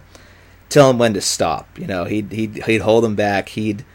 [0.69, 1.77] tell him when to stop.
[1.77, 3.49] You know, he'd he'd he'd hold him back.
[3.49, 3.85] He'd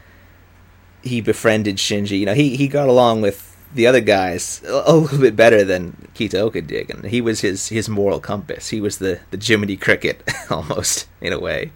[1.09, 2.21] he befriended Shinji.
[2.21, 6.09] You know, he he got along with the other guys a, little bit better than
[6.15, 8.69] Kitaoka did, and he was his his moral compass.
[8.69, 11.73] He was the the Jiminy Cricket almost in a way.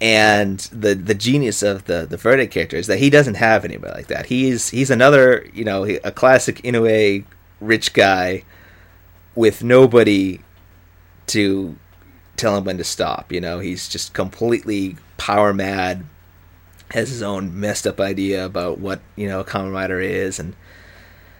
[0.00, 3.94] And the the genius of the the Verde character is that he doesn't have anybody
[3.94, 4.26] like that.
[4.26, 7.24] He's he's another you know a classic Inoue
[7.60, 8.44] rich guy
[9.34, 10.40] with nobody
[11.28, 11.76] to
[12.36, 13.32] tell him when to stop.
[13.32, 16.04] You know, he's just completely power mad,
[16.92, 20.54] has his own messed up idea about what you know a Kamen Rider is and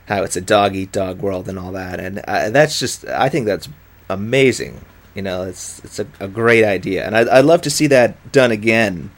[0.08, 2.00] how it's a dog eat dog world and all that.
[2.00, 3.68] And uh, that's just, I think that's
[4.08, 4.84] amazing.
[5.14, 8.32] You know, it's it's a, a great idea, and I'd, I'd love to see that
[8.32, 9.10] done again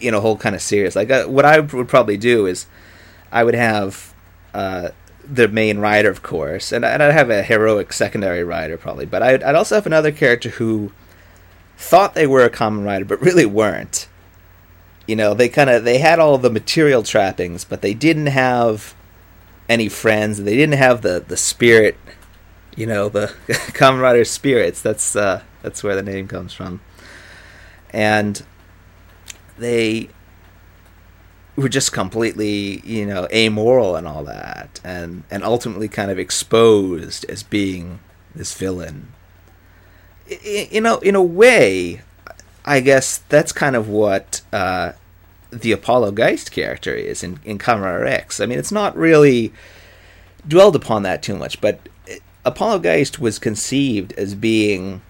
[0.00, 0.94] in a whole kind of series.
[0.94, 2.66] Like uh, what I would probably do is,
[3.32, 4.14] I would have.
[4.52, 4.90] Uh,
[5.32, 9.22] the main rider, of course, and, and I'd have a heroic secondary rider probably, but
[9.22, 10.90] I'd, I'd also have another character who
[11.76, 14.08] thought they were a Kamen Rider, but really weren't.
[15.10, 18.94] You know, they kind of they had all the material trappings, but they didn't have
[19.68, 20.42] any friends.
[20.42, 21.96] They didn't have the the spirit.
[22.76, 23.34] You know, the
[23.80, 24.80] Rider spirits.
[24.80, 26.80] That's uh, that's where the name comes from.
[27.92, 28.42] And
[29.58, 30.10] they
[31.56, 37.24] were just completely, you know, amoral and all that, and and ultimately kind of exposed
[37.28, 37.98] as being
[38.34, 39.12] this villain
[40.44, 42.02] you know, in a way,
[42.64, 44.92] I guess that's kind of what uh,
[45.50, 48.40] the Apollo Geist character is in, in Rider X.
[48.40, 49.52] I mean, it's not really
[50.46, 51.80] dwelled upon that too much, but
[52.44, 55.02] Apollo Geist was conceived as being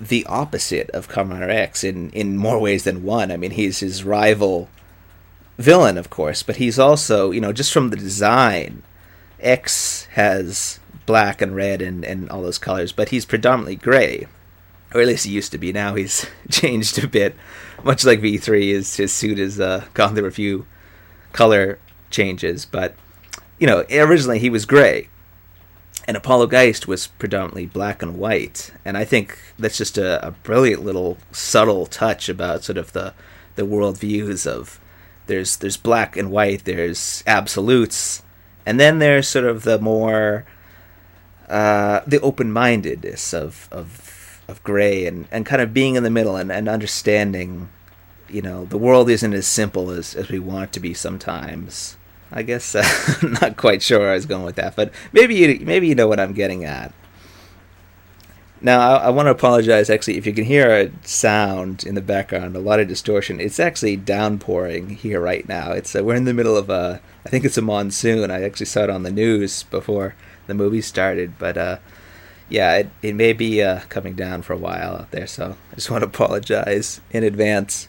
[0.00, 3.30] the opposite of Rider X in, in more ways than one.
[3.30, 4.68] I mean, he's his rival
[5.58, 8.82] villain, of course, but he's also, you know, just from the design,
[9.40, 14.26] X has black and red and, and all those colors, but he's predominantly gray.
[14.94, 15.72] Or at least he used to be.
[15.72, 17.34] Now he's changed a bit.
[17.84, 20.66] Much like V3, his, his suit has uh, gone through a few
[21.32, 21.78] color
[22.10, 22.94] changes, but,
[23.58, 25.08] you know, originally he was gray
[26.08, 28.72] and Apollo Geist was predominantly black and white.
[28.82, 33.12] And I think that's just a, a brilliant little subtle touch about sort of the
[33.56, 34.80] the world views of
[35.26, 38.22] there's there's black and white, there's absolutes,
[38.64, 40.46] and then there's sort of the more
[41.46, 44.07] uh, the open mindedness of of
[44.48, 47.68] of gray and, and kind of being in the middle and, and understanding,
[48.28, 51.96] you know, the world isn't as simple as, as we want it to be sometimes.
[52.32, 52.82] I guess uh,
[53.22, 55.94] I'm not quite sure where I was going with that, but maybe you maybe you
[55.94, 56.92] know what I'm getting at.
[58.60, 59.88] Now I, I want to apologize.
[59.88, 63.40] Actually, if you can hear a sound in the background, a lot of distortion.
[63.40, 65.72] It's actually downpouring here right now.
[65.72, 68.30] It's uh, we're in the middle of a I think it's a monsoon.
[68.30, 70.14] I actually saw it on the news before
[70.46, 71.78] the movie started, but uh,
[72.48, 75.26] yeah, it it may be uh, coming down for a while out there.
[75.26, 77.88] So I just want to apologize in advance.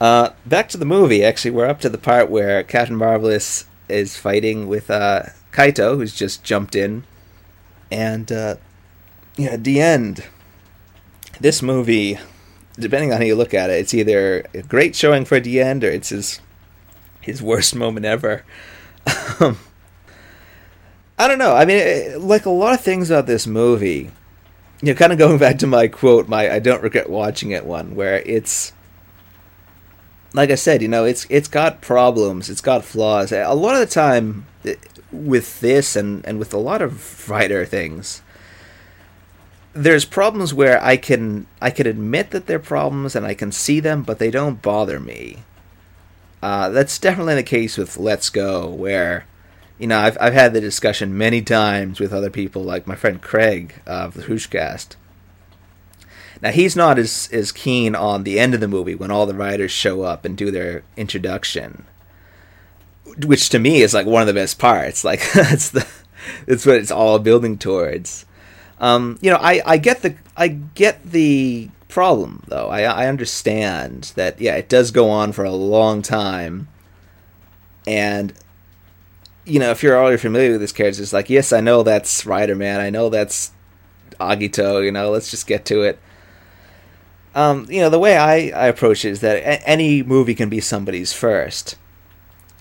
[0.00, 1.22] Uh, back to the movie.
[1.22, 6.14] Actually, we're up to the part where Captain Marvelous is fighting with uh, Kaito, who's
[6.14, 7.04] just jumped in,
[7.90, 8.56] and uh,
[9.36, 10.24] yeah, the end,
[11.40, 12.18] this movie,
[12.74, 15.84] depending on how you look at it, it's either a great showing for the end
[15.84, 16.40] or it's his
[17.20, 18.44] his worst moment ever.
[21.22, 21.54] I don't know.
[21.54, 24.10] I mean, eh, like a lot of things about this movie,
[24.80, 27.64] you know, kind of going back to my quote, my "I don't regret watching it"
[27.64, 28.72] one, where it's
[30.34, 33.30] like I said, you know, it's it's got problems, it's got flaws.
[33.30, 34.74] Eh, a lot of the time eh,
[35.12, 38.20] with this and and with a lot of rider things,
[39.74, 43.78] there's problems where I can I can admit that they're problems and I can see
[43.78, 45.44] them, but they don't bother me.
[46.42, 49.26] Uh, that's definitely the case with Let's Go, where
[49.82, 53.20] you know I've I've had the discussion many times with other people, like my friend
[53.20, 54.96] Craig of the Hooshcast
[56.42, 59.34] now he's not as as keen on the end of the movie when all the
[59.34, 61.86] riders show up and do their introduction,
[63.24, 65.04] which to me is like one of the best parts.
[65.12, 65.86] Like that's the
[66.46, 68.26] that's what it's all building towards.
[68.80, 72.68] Um, you know, I, I get the I get the problem though.
[72.68, 76.66] I I understand that yeah, it does go on for a long time,
[77.86, 78.32] and
[79.44, 82.24] you know, if you're already familiar with this character, it's like yes, I know that's
[82.26, 82.80] Rider Man.
[82.80, 83.52] I know that's
[84.20, 84.84] Agito.
[84.84, 85.98] You know, let's just get to it
[87.34, 90.48] um, you know, the way I, I approach it is that a- any movie can
[90.48, 91.76] be somebody's first.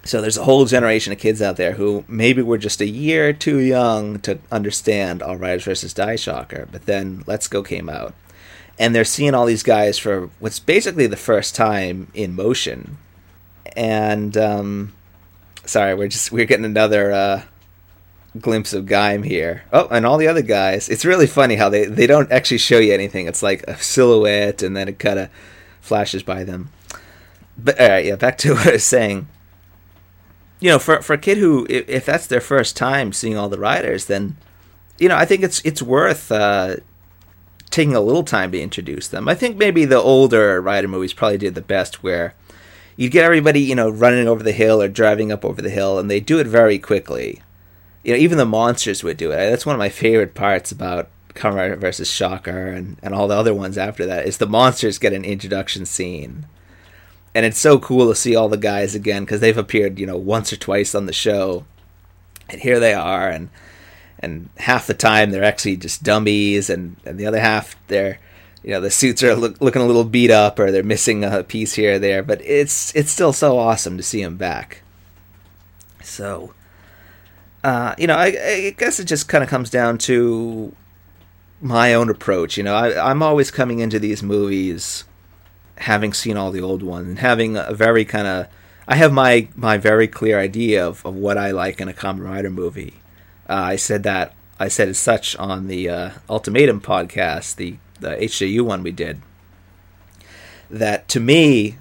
[0.03, 3.33] So there's a whole generation of kids out there who maybe were just a year
[3.33, 8.15] too young to understand All Riders versus Daishocker, but then Let's Go came out.
[8.79, 12.97] And they're seeing all these guys for what's basically the first time in motion.
[13.75, 14.93] And um,
[15.65, 17.43] sorry, we're just we're getting another uh,
[18.39, 19.63] glimpse of Gaim here.
[19.71, 20.89] Oh, and all the other guys.
[20.89, 23.27] It's really funny how they, they don't actually show you anything.
[23.27, 25.29] It's like a silhouette and then it kind of
[25.81, 26.69] flashes by them.
[27.57, 29.27] But all right, yeah, back to what I was saying.
[30.59, 33.49] You know, for for a kid who if, if that's their first time seeing all
[33.49, 34.37] the riders, then
[34.99, 36.77] you know, I think it's it's worth uh,
[37.71, 39.27] taking a little time to introduce them.
[39.27, 42.35] I think maybe the older rider movies probably did the best where
[43.01, 45.97] you get everybody, you know, running over the hill or driving up over the hill
[45.97, 47.41] and they do it very quickly
[48.03, 49.35] you know, even the monsters would do it.
[49.49, 51.09] That's one of my favorite parts about
[51.43, 55.13] Rider versus Shocker and, and all the other ones after that is the monsters get
[55.13, 56.47] an introduction scene.
[57.33, 60.17] And it's so cool to see all the guys again because they've appeared, you know,
[60.17, 61.65] once or twice on the show.
[62.49, 63.49] And here they are and
[64.19, 68.19] and half the time they're actually just dummies and, and the other half they're
[68.63, 71.43] you know the suits are look, looking a little beat up or they're missing a
[71.43, 74.81] piece here or there but it's it's still so awesome to see him back
[76.03, 76.53] so
[77.63, 80.75] uh, you know, I, I, guess it just kind of comes down to
[81.61, 82.57] my own approach.
[82.57, 85.03] You know, I, am always coming into these movies
[85.77, 88.47] having seen all the old ones and having a very kind of.
[88.87, 92.25] I have my, my very clear idea of, of what I like in a Kamen
[92.25, 92.95] Rider movie.
[93.47, 98.15] Uh, I said that I said as such on the uh, Ultimatum podcast, the the
[98.15, 99.21] HJU one we did.
[100.69, 101.77] That to me,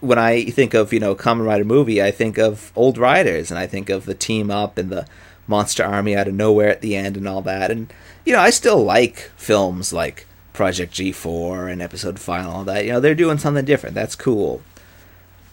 [0.00, 3.58] when I think of you know Kamen Rider movie, I think of old riders, and
[3.58, 5.06] I think of the team up and the
[5.46, 7.70] monster army out of nowhere at the end and all that.
[7.70, 7.92] And
[8.24, 12.84] you know, I still like films like Project G4 and Episode 5 and all that.
[12.84, 13.94] You know, they're doing something different.
[13.94, 14.62] That's cool.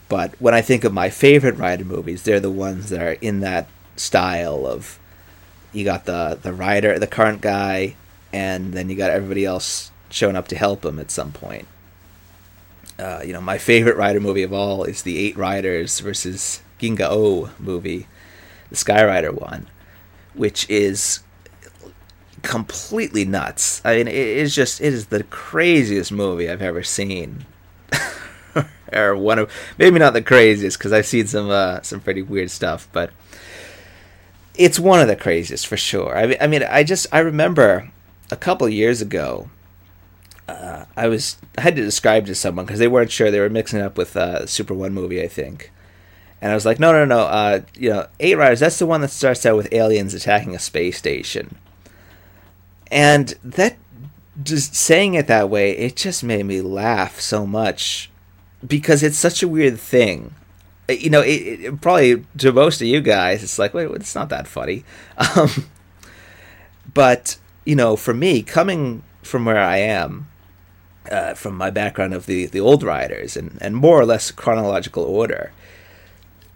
[0.09, 3.39] But when I think of my favorite Rider movies, they're the ones that are in
[3.41, 4.99] that style of
[5.73, 7.95] you got the the rider, the current guy,
[8.33, 11.67] and then you got everybody else showing up to help him at some point.
[12.99, 17.07] Uh, you know, my favorite Rider movie of all is the Eight Riders versus Ginga
[17.09, 18.07] O movie,
[18.69, 19.67] the Skyrider one,
[20.33, 21.21] which is
[22.41, 23.81] completely nuts.
[23.85, 27.45] I mean, it is just it is the craziest movie I've ever seen.
[28.93, 32.51] or one of maybe not the craziest because I've seen some uh, some pretty weird
[32.51, 33.11] stuff, but
[34.55, 36.15] it's one of the craziest for sure.
[36.15, 37.91] I mean, I mean, I just I remember
[38.33, 39.49] a couple years ago.
[40.47, 43.49] Uh, I was I had to describe to someone because they weren't sure they were
[43.49, 45.71] mixing it up with uh, Super One movie, I think.
[46.41, 47.19] And I was like, no, no, no.
[47.19, 48.59] Uh, you know, Eight Riders.
[48.59, 51.57] That's the one that starts out with aliens attacking a space station.
[52.91, 53.77] And that
[54.41, 58.11] just saying it that way, it just made me laugh so much
[58.65, 60.33] because it's such a weird thing.
[60.89, 64.15] Uh, you know, it, it, probably to most of you guys, it's like, wait, it's
[64.15, 64.83] not that funny.
[65.37, 65.67] Um,
[66.93, 70.27] but you know, for me, coming from where I am,
[71.09, 75.03] uh, from my background of the the old riders and and more or less chronological
[75.03, 75.51] order,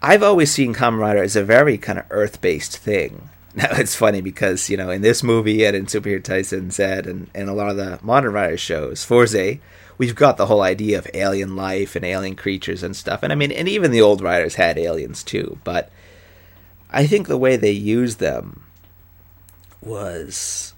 [0.02, 3.30] I've always seen Kamen Rider as a very kind of earth based thing.
[3.54, 7.28] Now it's funny because you know in this movie and in Superhero Taisen Z and,
[7.34, 9.58] and a lot of the modern rider shows, Fourze,
[9.96, 13.22] we've got the whole idea of alien life and alien creatures and stuff.
[13.22, 15.58] And I mean, and even the old riders had aliens too.
[15.64, 15.90] But
[16.90, 18.64] I think the way they used them
[19.82, 20.74] was,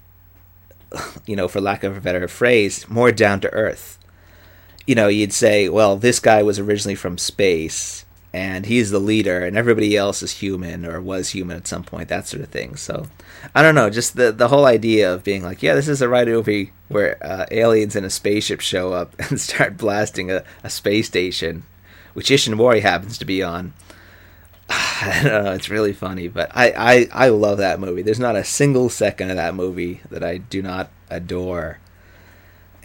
[1.25, 3.97] you know, for lack of a better phrase, more down to earth.
[4.87, 9.45] You know, you'd say, well, this guy was originally from space and he's the leader
[9.45, 12.75] and everybody else is human or was human at some point that sort of thing
[12.75, 13.07] so
[13.53, 16.07] i don't know just the the whole idea of being like yeah this is a
[16.07, 20.69] ride movie where uh, aliens in a spaceship show up and start blasting a, a
[20.69, 21.63] space station
[22.13, 23.73] which ishinomori happens to be on
[25.01, 25.51] I don't know.
[25.53, 28.01] It's really funny, but I, I, I love that movie.
[28.01, 31.79] There's not a single second of that movie that I do not adore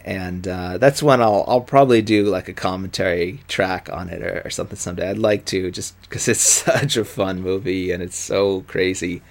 [0.07, 4.41] and uh, that's when I'll I'll probably do like a commentary track on it or,
[4.45, 5.09] or something someday.
[5.09, 9.21] I'd like to just because it's such a fun movie and it's so crazy,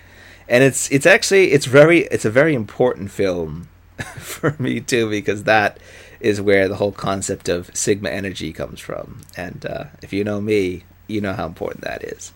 [0.46, 3.68] and it's it's actually it's very it's a very important film
[4.18, 5.78] for me too because that
[6.20, 10.42] is where the whole concept of sigma energy comes from, and uh, if you know
[10.42, 12.34] me, you know how important that is.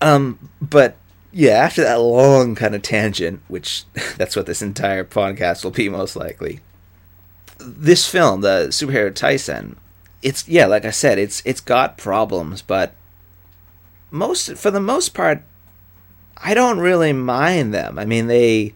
[0.00, 0.96] Um, but
[1.32, 3.84] yeah, after that long kind of tangent, which
[4.16, 6.60] that's what this entire podcast will be most likely
[7.58, 9.76] this film, the superhero Taisen,
[10.22, 12.94] it's yeah, like I said, it's it's got problems, but
[14.10, 15.42] most for the most part,
[16.36, 17.98] I don't really mind them.
[17.98, 18.74] I mean, they,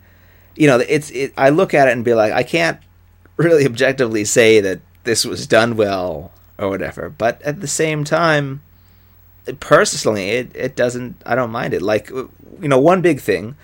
[0.57, 1.33] you know, it's it.
[1.37, 2.79] I look at it and be like, I can't
[3.37, 8.63] really objectively say that this was done well or whatever, but at the same time,
[9.61, 11.21] personally, it it doesn't.
[11.27, 11.83] I don't mind it.
[11.83, 12.31] Like you
[12.69, 13.57] know, one big thing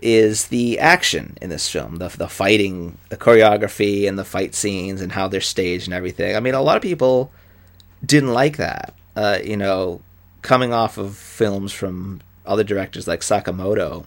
[0.00, 5.00] is the action in this film, the the fighting, the choreography, and the fight scenes,
[5.00, 6.36] and how they're staged and everything.
[6.36, 7.32] I mean, a lot of people
[8.04, 8.94] didn't like that.
[9.16, 10.00] Uh, you know,
[10.42, 14.06] coming off of films from other directors like Sakamoto,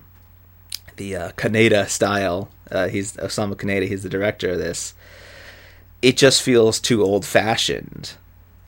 [0.96, 2.50] the uh, Kaneda style.
[2.70, 3.88] Uh, he's Osamu Kaneda.
[3.88, 4.94] He's the director of this.
[6.02, 8.14] It just feels too old fashioned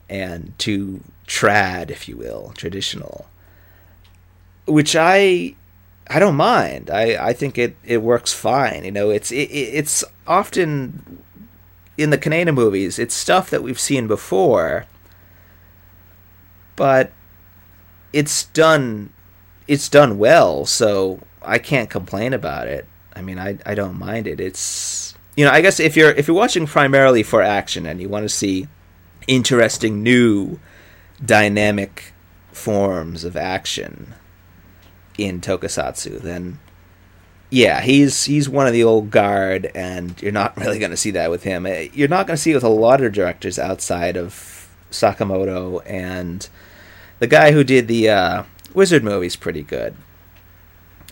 [0.08, 3.26] and too trad, if you will, traditional.
[4.66, 5.54] Which I
[6.08, 6.90] I don't mind.
[6.90, 8.84] I, I think it, it works fine.
[8.84, 11.22] You know, it's it, it's often
[11.96, 12.98] in the Kaneda movies.
[12.98, 14.86] It's stuff that we've seen before,
[16.76, 17.12] but
[18.12, 19.12] it's done
[19.66, 20.66] it's done well.
[20.66, 22.86] So I can't complain about it.
[23.16, 24.40] I mean, I I don't mind it.
[24.40, 28.08] It's you know, I guess if you're if you're watching primarily for action and you
[28.08, 28.68] want to see
[29.26, 30.58] interesting new
[31.24, 32.12] dynamic
[32.52, 34.14] forms of action
[35.18, 36.58] in Tokusatsu, then
[37.50, 41.12] yeah, he's he's one of the old guard, and you're not really going to see
[41.12, 41.66] that with him.
[41.66, 45.82] Eh, you're not going to see it with a lot of directors outside of Sakamoto
[45.86, 46.48] and
[47.20, 48.42] the guy who did the uh,
[48.74, 49.36] Wizard movies.
[49.36, 49.94] Pretty good.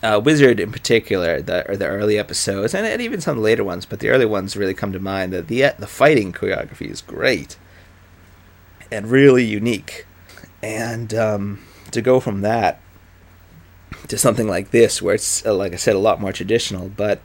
[0.01, 3.85] Uh, Wizard in particular, the or the early episodes, and, and even some later ones,
[3.85, 5.31] but the early ones really come to mind.
[5.31, 7.55] That the the fighting choreography is great
[8.91, 10.05] and really unique,
[10.61, 12.81] and um, to go from that
[14.07, 16.89] to something like this, where it's uh, like I said, a lot more traditional.
[16.89, 17.21] But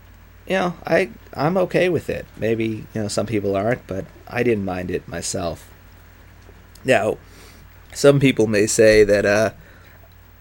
[0.46, 2.26] you know, I I'm okay with it.
[2.36, 5.70] Maybe you know some people aren't, but I didn't mind it myself.
[6.84, 7.18] Now,
[7.92, 9.50] some people may say that uh,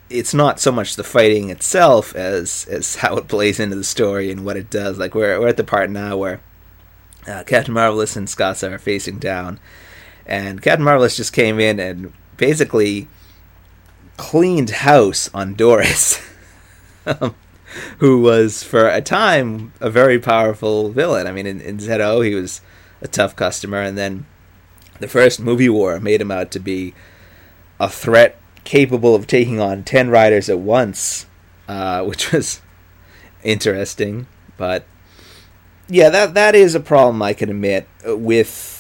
[0.10, 4.32] it's not so much the fighting itself as as how it plays into the story
[4.32, 4.98] and what it does.
[4.98, 6.42] Like we're we're at the part now where
[7.28, 9.60] uh, Captain Marvelous and Tsukasa are facing down,
[10.28, 13.08] and Captain Marvelous just came in and basically
[14.18, 16.22] cleaned house on Doras,
[17.06, 17.34] um,
[18.00, 21.26] who was for a time a very powerful villain.
[21.26, 22.62] I mean, in, in ZO he was
[23.02, 24.26] a tough customer, and then
[25.00, 26.94] the first movie war made him out to be
[27.80, 31.26] a threat capable of taking on ten riders at once,
[31.70, 32.62] uh, which was
[33.44, 34.28] interesting.
[34.58, 34.86] But
[35.88, 38.77] yeah, that that is a problem I can admit with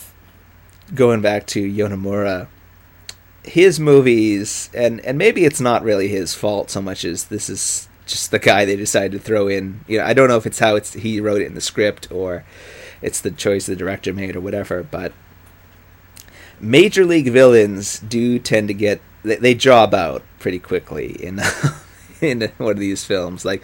[0.93, 2.47] going back to Yonemura.
[3.43, 7.87] His movies, and and maybe it's not really his fault so much as this is
[8.05, 9.81] just the guy they decided to throw in.
[9.87, 12.11] You know, I don't know if it's how it's he wrote it in the script
[12.11, 12.43] or
[13.01, 15.13] it's the choice the director made or whatever, but
[16.59, 21.39] major league villains do tend to get they, they job out pretty quickly in
[22.21, 23.45] in one of these films.
[23.45, 23.63] Like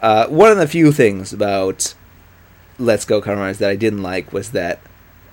[0.00, 1.94] uh, one of the few things about
[2.78, 4.80] Let's Go Kamen that I didn't like was that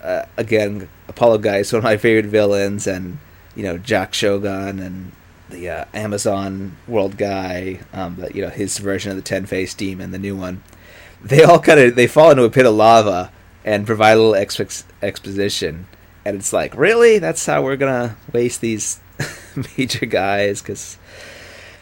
[0.03, 3.19] uh, again Apollo Geist is one of my favorite villains, and
[3.55, 5.11] you know Jack Shogun and
[5.49, 10.11] the uh, Amazon World guy, um, you know his version of the Ten Face Demon,
[10.11, 10.63] the new one.
[11.21, 13.31] They all kind of they fall into a pit of lava
[13.65, 15.87] and provide a little exp- exposition.
[16.23, 17.19] And it's like really?
[17.19, 18.99] That's how we're gonna waste these
[19.77, 20.61] major guys?
[20.61, 20.97] Because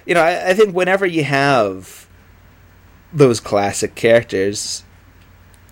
[0.06, 2.08] you know I, I, think whenever you have
[3.14, 4.84] those classic characters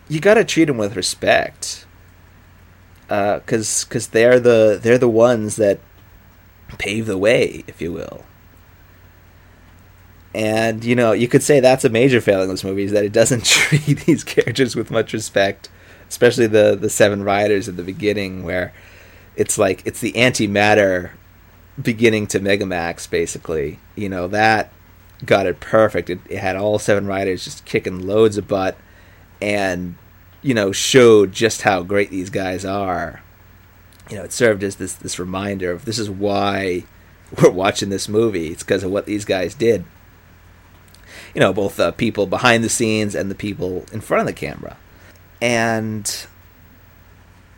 [0.07, 1.84] you gotta treat them with respect
[3.07, 5.79] because uh, because they're the they're the ones that
[6.77, 8.25] pave the way if you will
[10.33, 13.05] and you know you could say that's a major failing of this movie is that
[13.05, 15.69] it doesn't treat these characters with much respect
[16.09, 18.73] especially the the seven riders at the beginning where
[19.35, 21.11] it's like it's the antimatter
[21.81, 23.79] beginning to Megamax basically.
[23.95, 24.71] You know that
[25.25, 26.09] got it perfect.
[26.09, 28.77] It, it had all seven riders just kicking loads of butt,
[29.41, 29.95] and
[30.45, 33.23] you know showed just how great these guys are.
[34.09, 36.83] You know, it served as this this reminder of this is why
[37.41, 38.47] we're watching this movie.
[38.47, 39.85] It's because of what these guys did.
[41.33, 44.33] You know, both the people behind the scenes and the people in front of the
[44.33, 44.77] camera
[45.41, 46.27] and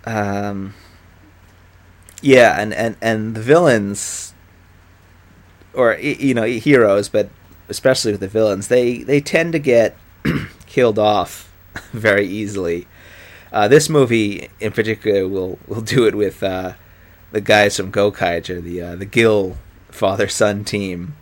[0.06, 0.74] um,
[2.22, 4.34] yeah, and, and, and the villains,
[5.74, 7.30] or you know, heroes, but
[7.68, 9.98] especially with the villains, they they tend to get
[10.66, 11.47] killed off
[11.92, 12.88] very easily.
[13.52, 16.74] Uh, this movie, in particular, will will do it with uh,
[17.32, 19.58] the guys from Gokaiger, the uh, the Gill
[19.90, 21.16] father son team.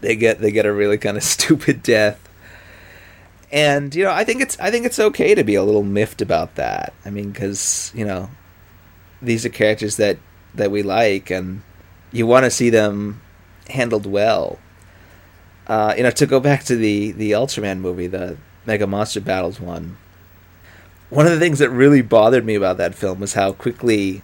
[0.00, 2.28] They get they get a really kind of stupid death
[3.50, 6.20] and you know i think it's i think it's okay to be a little miffed
[6.20, 8.30] about that i mean because you know
[9.22, 10.18] these are characters that
[10.54, 11.62] that we like and
[12.12, 13.20] you want to see them
[13.70, 14.58] handled well
[15.66, 18.36] uh, you know to go back to the the ultraman movie the
[18.68, 19.96] mega monster battles one
[21.10, 24.22] one of the things that really bothered me about that film was how quickly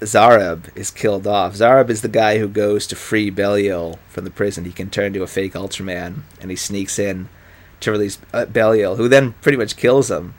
[0.00, 1.54] Zareb is killed off.
[1.54, 4.64] Zareb is the guy who goes to free Belial from the prison.
[4.64, 7.28] He can turn to a fake Ultraman, and he sneaks in
[7.78, 10.34] to release uh, Belial, who then pretty much kills him.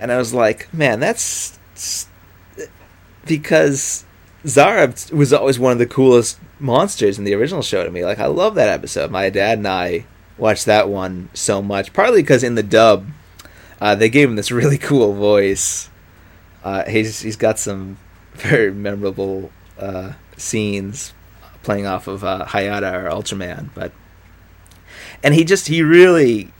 [0.00, 1.58] And I was like, man, that's
[3.26, 4.04] because
[4.44, 8.04] Zareb was always one of the coolest monsters in the original show to me.
[8.04, 9.10] Like, I love that episode.
[9.10, 13.06] My dad and I watched that one so much, partly because in the dub,
[13.80, 15.90] uh, they gave him this really cool voice.
[16.62, 17.98] Uh, he's he's got some
[18.34, 21.12] very memorable uh, scenes
[21.62, 23.92] playing off of uh, Hayata or Ultraman, but
[25.22, 26.52] and he just he really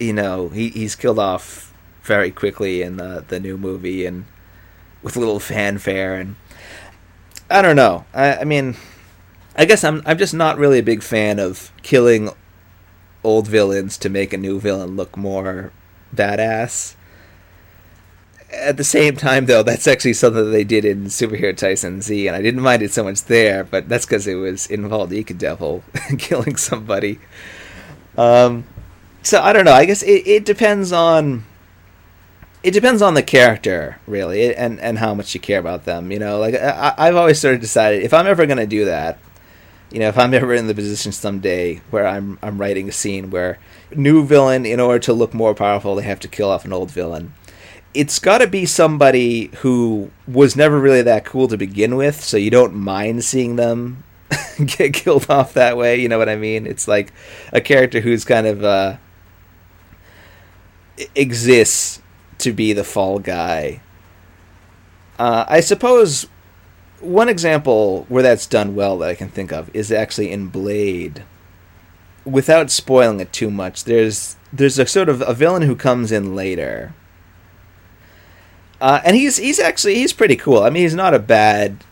[0.00, 1.72] you know, he, he's killed off
[2.02, 4.24] very quickly in the the new movie and
[5.02, 6.34] with little fanfare and
[7.50, 8.06] I don't know.
[8.14, 8.76] I, I mean,
[9.54, 12.30] I guess I'm I'm just not really a big fan of killing
[13.22, 15.72] old villains to make a new villain look more
[16.14, 16.94] badass.
[18.52, 22.26] At the same time, though, that's actually something that they did in Superhero Taisen Z,
[22.26, 25.84] and I didn't mind it so much there, but that's because it was involved Devil
[26.18, 27.20] killing somebody.
[28.18, 28.64] Um,
[29.22, 29.72] so I don't know.
[29.72, 31.44] I guess it, it depends on
[32.62, 36.18] it depends on the character really and and how much you care about them you
[36.18, 39.18] know like I, i've always sort of decided if i'm ever going to do that
[39.90, 43.30] you know if i'm ever in the position someday where i'm i'm writing a scene
[43.30, 43.58] where
[43.94, 46.90] new villain in order to look more powerful they have to kill off an old
[46.90, 47.32] villain
[47.92, 52.36] it's got to be somebody who was never really that cool to begin with so
[52.36, 54.04] you don't mind seeing them
[54.64, 57.12] get killed off that way you know what i mean it's like
[57.52, 58.96] a character who's kind of uh
[61.14, 62.02] exists
[62.38, 63.80] to be the fall guy.
[65.18, 66.26] Uh, I suppose
[67.00, 71.24] one example where that's done well that I can think of is actually in Blade.
[72.24, 76.34] Without spoiling it too much, there's there's a sort of a villain who comes in
[76.36, 76.92] later.
[78.80, 80.62] uh, and he's he's actually he's pretty cool.
[80.62, 81.84] I mean, he's not a bad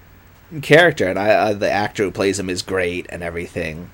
[0.63, 3.91] character, and I, uh, the actor who plays him is great and everything,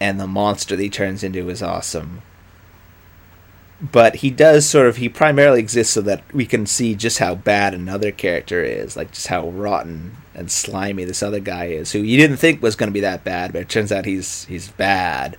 [0.00, 2.22] and the monster that he turns into is awesome.
[3.80, 7.34] But he does sort of he primarily exists so that we can see just how
[7.34, 11.98] bad another character is, like just how rotten and slimy this other guy is, who
[11.98, 14.70] you didn't think was going to be that bad, but it turns out he's he's
[14.70, 15.36] bad,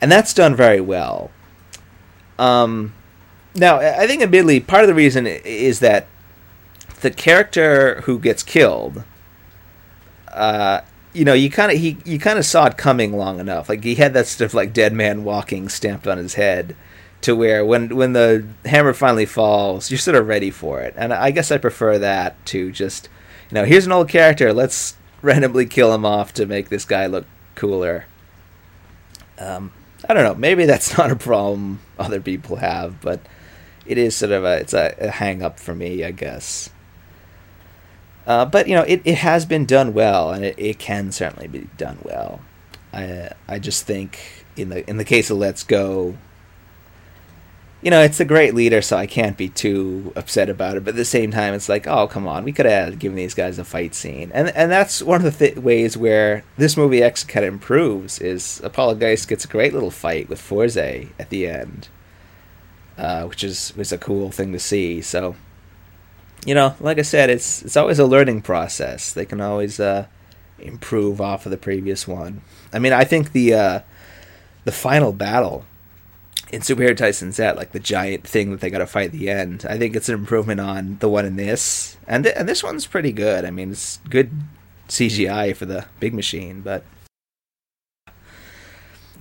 [0.00, 1.30] and that's done very well.
[2.38, 2.94] Um,
[3.54, 6.08] now I think admittedly part of the reason is that
[7.00, 9.04] the character who gets killed
[10.32, 10.80] uh,
[11.12, 13.68] you know, you kind of he you kind of saw it coming long enough.
[13.68, 16.74] Like he had that stuff like dead man walking stamped on his head,
[17.22, 20.94] to where when when the hammer finally falls, you're sort of ready for it.
[20.96, 23.08] And I guess I prefer that to just,
[23.50, 27.06] you know, here's an old character, let's randomly kill him off to make this guy
[27.06, 28.06] look cooler.
[29.38, 29.72] Um,
[30.08, 30.34] I don't know.
[30.34, 33.20] Maybe that's not a problem other people have, but
[33.86, 36.70] it is sort of a it's a, a hang up for me, I guess.
[38.26, 41.48] Uh, but you know, it, it has been done well, and it, it can certainly
[41.48, 42.40] be done well.
[42.92, 46.16] I I just think in the in the case of Let's Go,
[47.82, 50.84] you know, it's a great leader, so I can't be too upset about it.
[50.84, 53.34] But at the same time, it's like, oh come on, we could have given these
[53.34, 57.02] guys a fight scene, and and that's one of the th- ways where this movie
[57.02, 58.20] actually kind of improves.
[58.20, 61.88] Is Apollo Geist gets a great little fight with Fourze at the end,
[62.96, 65.00] uh, which is was a cool thing to see.
[65.00, 65.34] So
[66.46, 69.12] you know, like I said, it's it's always a learning process.
[69.12, 70.06] They can always uh,
[70.60, 72.42] improve off of the previous one.
[72.72, 73.80] I mean, I think the uh,
[74.64, 75.64] the final battle
[76.52, 79.30] in Superhero Taisen Z, like the giant thing that they got to fight at the
[79.30, 82.62] end, I think it's an improvement on the one in this, and th- and this
[82.62, 83.46] one's pretty good.
[83.46, 84.30] I mean, it's good
[84.88, 86.84] CGI for the big machine, but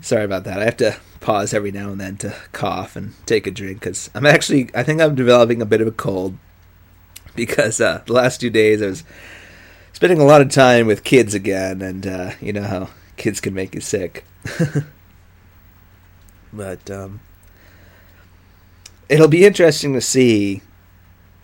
[0.01, 0.59] sorry about that.
[0.59, 4.09] I have to pause every now and then to cough and take a drink because
[4.13, 6.38] I'm actually I think I'm developing a bit of a cold
[7.34, 9.03] because uh, the last two days I was
[9.93, 13.53] spending a lot of time with kids again, and uh, you know how kids can
[13.53, 14.25] make you sick.
[16.54, 17.20] but um,
[19.10, 20.62] it'll be interesting to see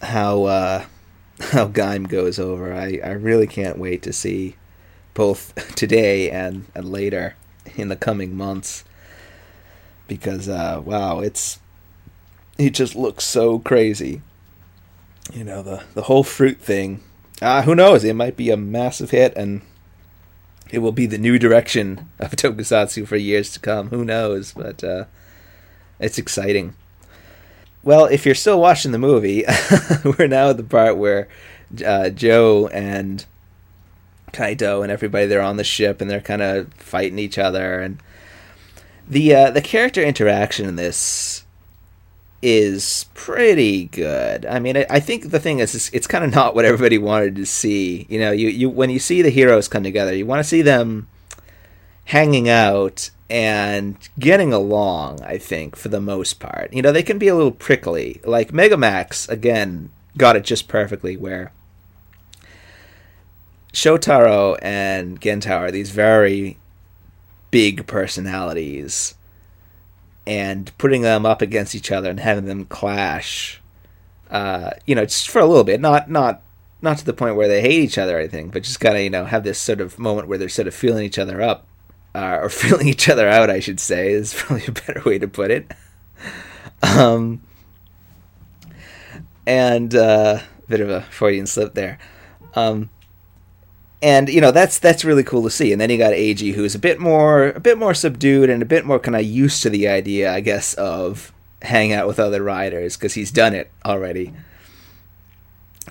[0.02, 0.86] how uh,
[1.40, 2.74] how Gaim goes over.
[2.74, 4.56] I, I really can't wait to see
[5.14, 7.36] both today and, and later
[7.76, 8.84] in the coming months
[10.08, 11.60] because uh, wow, it's
[12.58, 14.22] he just looks so crazy
[15.34, 17.02] you know the the whole fruit thing.
[17.42, 18.04] Uh, who knows?
[18.04, 19.62] It might be a massive hit, and
[20.70, 23.90] it will be the new direction of Tokusatsu for years to come.
[23.90, 24.54] Who knows?
[24.54, 25.06] But uh,
[26.00, 26.76] it's exciting.
[27.84, 29.46] Well, if you're still watching the movie,
[30.04, 31.28] we're now at the part where
[31.86, 33.26] uh, Joe and
[34.32, 37.98] Kaito and everybody they're on the ship and they're kind of fighting each other and
[39.08, 41.46] the uh, the character interaction in this
[42.42, 44.46] is pretty good.
[44.46, 46.98] I mean, I, I think the thing is, it's, it's kind of not what everybody
[46.98, 48.06] wanted to see.
[48.10, 50.62] You know, you, you when you see the heroes come together, you want to see
[50.62, 51.08] them
[52.06, 55.22] hanging out and getting along.
[55.22, 58.22] I think for the most part, you know, they can be a little prickly.
[58.24, 61.52] Like Megamax again got it just perfectly, where
[63.74, 66.58] Shotaro and Gentaro are these very
[67.52, 69.16] big personalities
[70.28, 73.62] and putting them up against each other and having them clash.
[74.30, 76.44] Uh, you know, just for a little bit, not not
[76.82, 79.02] not to the point where they hate each other or anything, but just kind of
[79.02, 81.66] you know have this sort of moment where they're sort of feeling each other up,
[82.14, 85.30] uh, or feeling each other out, I should say, is probably a better way to
[85.30, 85.72] put it.
[86.84, 87.42] um,
[89.46, 91.98] and uh, bit of a Freudian slip there.
[92.54, 92.90] Um,
[94.02, 95.72] and you know that's that's really cool to see.
[95.72, 98.66] And then you got Eiji, who's a bit more a bit more subdued and a
[98.66, 102.44] bit more kind of used to the idea, I guess, of hang out with other
[102.44, 104.34] riders because he's done it already.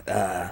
[0.07, 0.51] Uh,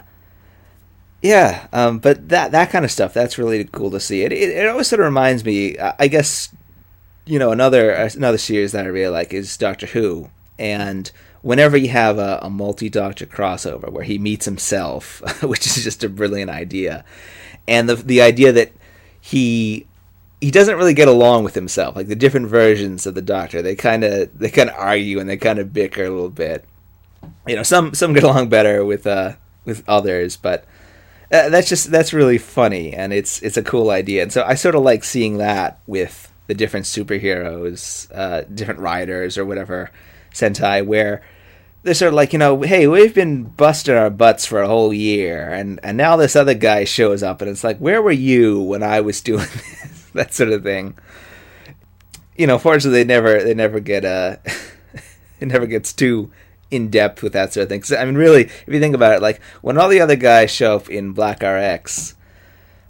[1.23, 4.23] yeah, um, but that that kind of stuff that's really cool to see.
[4.23, 6.55] It it, it always sort of reminds me, I guess,
[7.25, 11.11] you know, another another series that I really like is Doctor Who, and
[11.45, 16.03] whenever you have a, a multi Doctor crossover where he meets himself, which is just
[16.03, 17.05] a brilliant idea
[17.67, 18.73] and the the idea that
[19.21, 19.87] he
[20.41, 21.97] he doesn't really get along with himself.
[21.97, 25.29] Like the different versions of the Doctor, they kind of they kind of argue and
[25.29, 26.65] they kind of bicker a little bit.
[27.47, 29.35] You know, some some get along better with uh
[29.65, 30.65] with others, but
[31.33, 34.23] uh, that's just that's really funny and it's it's a cool idea.
[34.23, 39.39] And so I sort of like seeing that with the different superheroes, uh, different riders
[39.39, 39.91] or whatever
[40.33, 41.23] Sentai, where
[41.85, 44.93] they're sort of like, you know, hey, we've been busting our butts for a whole
[44.93, 48.61] year, and and now this other guy shows up, and it's like, where were you
[48.61, 50.11] when I was doing this?
[50.15, 50.97] that sort of thing.
[52.37, 54.37] You know, fortunately, they never they never get uh,
[55.41, 56.31] it never gets too
[56.71, 57.81] in depth with that sort of thing.
[57.83, 60.51] 'Cause, I mean, really, if you think about it, like when all the other guys
[60.51, 62.15] show up in Black RX,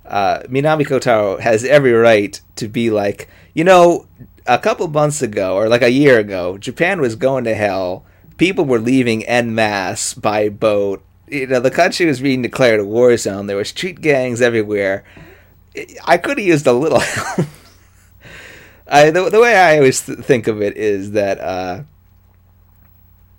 [0.07, 4.07] uh, Minami Kotaro has every right to be like, you know,
[4.47, 8.05] a couple months ago or like a year ago, Japan was going to hell.
[8.37, 11.03] People were leaving en masse by boat.
[11.29, 13.47] You know, the country was being declared a war zone.
[13.47, 15.05] There were street gangs everywhere.
[16.05, 17.47] I could have used a little help.
[18.87, 21.83] I, the, the way I always th- think of it is that uh,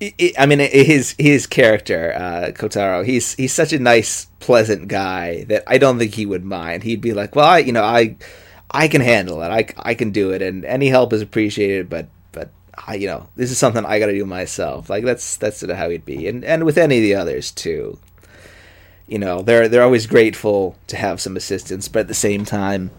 [0.02, 5.43] I- I mean, his his character, uh, Kotaro, he's he's such a nice, pleasant guy
[5.46, 6.84] that I don't think he would mind.
[6.84, 8.18] He'd be like, "Well, I, you know, I
[8.72, 9.48] I can handle it.
[9.50, 11.89] I, I can do it, and any help is appreciated.
[11.89, 12.08] But
[12.88, 14.90] I, you know, this is something I got to do myself.
[14.90, 17.52] Like that's that's sort of how he'd be, and and with any of the others
[17.52, 18.00] too.
[19.08, 22.92] You know, they're they're always grateful to have some assistance, but at the same time,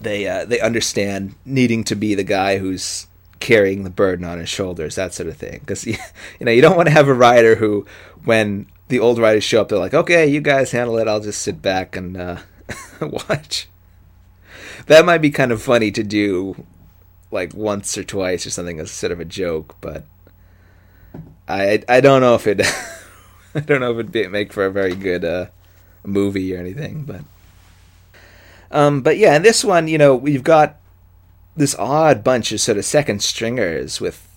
[0.00, 3.06] they uh, they understand needing to be the guy who's
[3.40, 5.60] carrying the burden on his shoulders, that sort of thing.
[5.60, 5.96] Because you
[6.40, 7.86] know you don't want to have a rider who,
[8.24, 11.08] when the old riders show up, they're like, "Okay, you guys handle it.
[11.08, 12.38] I'll just sit back and uh,
[13.00, 13.68] watch."
[14.86, 16.64] That might be kind of funny to do,
[17.30, 20.04] like once or twice or something as sort of a joke, but
[21.46, 22.60] I I don't know if it
[23.54, 25.46] I don't know if it'd be, make for a very good uh,
[26.04, 27.22] movie or anything, but.
[28.70, 30.78] Um, but yeah, in this one, you know, we've got
[31.56, 34.28] this odd bunch of sort of second stringers with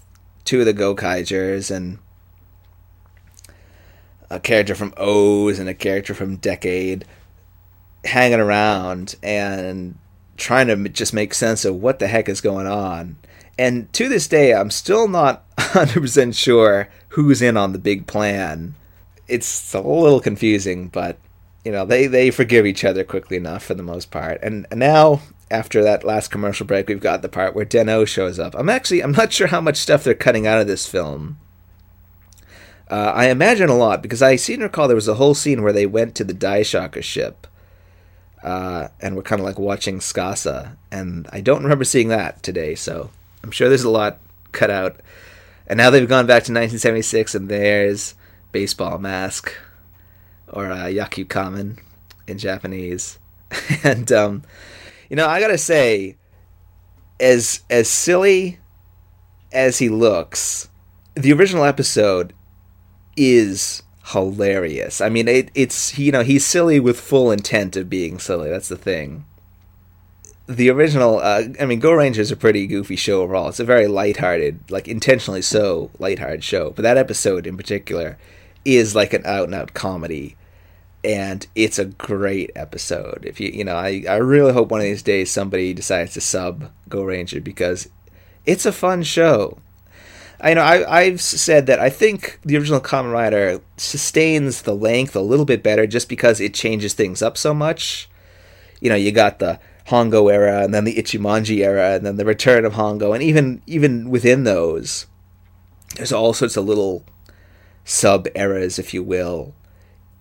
[0.45, 1.99] two of the Gokaigers and
[4.29, 7.05] a character from O's and a character from Decade
[8.05, 9.97] hanging around and
[10.41, 13.17] trying to just make sense of what the heck is going on.
[13.57, 18.75] And to this day, I'm still not 100% sure who's in on the big plan.
[19.27, 21.17] It's a little confusing, but
[21.63, 25.21] you know they they forgive each other quickly enough for the most part and, now
[25.49, 29.03] after that last commercial break we've got the part where Den-O shows up i'm actually
[29.03, 31.37] i'm not sure how much stuff they're cutting out of this film
[32.89, 35.61] uh, i imagine a lot because i seem to recall there was a whole scene
[35.61, 37.47] where they went to the Daishocker ship
[38.43, 42.75] uh, and we're kind of like watching Tsukasa, and I don't remember seeing that today,
[42.75, 43.09] so
[43.43, 44.19] I'm sure there's a lot
[44.51, 44.99] cut out.
[45.67, 48.15] And now they've gone back to 1976, and there's
[48.51, 49.53] Baseball Mask,
[50.47, 50.87] or uh,
[52.27, 53.19] in Japanese.
[53.83, 54.43] and um,
[55.09, 56.17] you know, I gotta say,
[57.19, 58.59] as as silly
[59.51, 60.69] as he looks,
[61.15, 62.33] the original episode
[63.15, 65.01] is hilarious.
[65.01, 68.49] I mean, it, it's you know he's silly with full intent of being silly.
[68.49, 69.25] That's the thing.
[70.47, 73.49] The original, uh, I mean, Go Rangers a pretty goofy show overall.
[73.49, 76.71] It's a very lighthearted, like intentionally so lighthearted show.
[76.71, 78.17] But that episode in particular
[78.65, 80.35] is like an out and out comedy
[81.03, 83.23] and it's a great episode.
[83.25, 86.21] If you you know, I, I really hope one of these days somebody decides to
[86.21, 87.89] sub Go Ranger because
[88.45, 89.59] it's a fun show.
[90.41, 95.15] I know I I've said that I think the original Kamen Rider sustains the length
[95.15, 98.09] a little bit better just because it changes things up so much.
[98.79, 102.25] You know, you got the Hongo era and then the Ichimonji era and then the
[102.25, 105.05] return of Hongo and even even within those
[105.95, 107.05] there's all sorts of little
[107.83, 109.53] sub eras if you will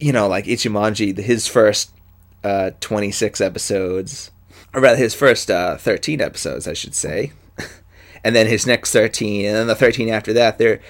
[0.00, 1.92] you know, like Ichimonji, his first
[2.42, 4.30] uh, 26 episodes,
[4.72, 7.32] or rather his first uh, 13 episodes, I should say,
[8.24, 10.80] and then his next 13, and then the 13 after that, they're,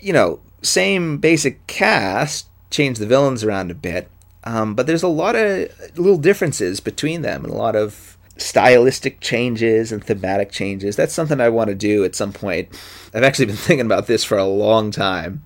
[0.00, 4.10] you know, same basic cast, change the villains around a bit,
[4.44, 9.20] um, but there's a lot of little differences between them, and a lot of stylistic
[9.20, 10.96] changes and thematic changes.
[10.96, 12.68] That's something I want to do at some point.
[13.14, 15.42] I've actually been thinking about this for a long time.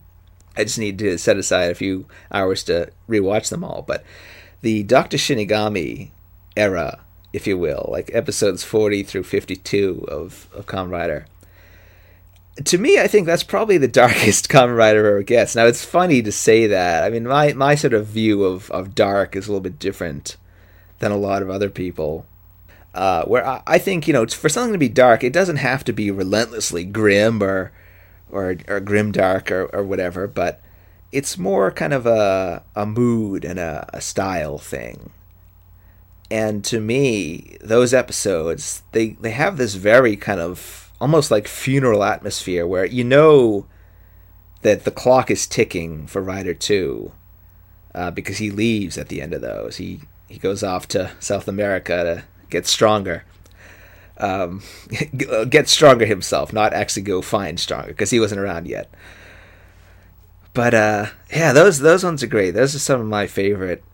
[0.57, 3.83] I just need to set aside a few hours to rewatch them all.
[3.83, 4.05] But
[4.61, 5.17] the Dr.
[5.17, 6.11] Shinigami
[6.57, 7.01] era,
[7.33, 11.27] if you will, like episodes 40 through 52 of, of Kamen Rider,
[12.65, 15.55] to me, I think that's probably the darkest Kamen Rider ever gets.
[15.55, 17.05] Now, it's funny to say that.
[17.05, 20.37] I mean, my, my sort of view of, of dark is a little bit different
[20.99, 22.27] than a lot of other people.
[22.95, 25.85] Uh, where I, I think, you know, for something to be dark, it doesn't have
[25.85, 27.73] to be relentlessly grim or
[28.31, 30.61] or or grimdark or, or whatever, but
[31.13, 35.11] it's more kind of a a mood and a, a style thing.
[36.31, 42.05] And to me, those episodes they they have this very kind of almost like funeral
[42.05, 43.67] atmosphere where you know
[44.63, 47.13] that the clock is ticking for Rider Two
[47.95, 49.77] uh, because he leaves at the end of those.
[49.77, 53.25] He he goes off to South America to get stronger
[54.19, 54.63] um,
[55.49, 58.93] get stronger himself, not actually go find stronger because he wasn't around yet.
[60.55, 62.53] But uh, yeah, those those ones are great.
[62.53, 63.85] Those are some of my favorite.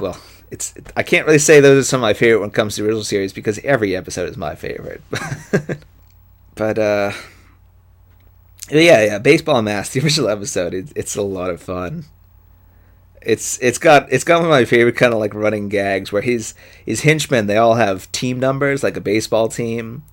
[0.00, 0.18] Well,
[0.50, 2.82] it's I can't really say those are some of my favorite when it comes to
[2.82, 5.02] the original series because every episode is my favorite.
[6.54, 7.12] but uh,
[8.70, 9.92] yeah, yeah, baseball mask.
[9.92, 10.74] The original episode.
[10.74, 12.04] It, it's a lot of fun.
[13.22, 16.22] It's it's got it's got one of my favorite kind of like running gags where
[16.22, 20.04] his his henchmen they all have team numbers like a baseball team,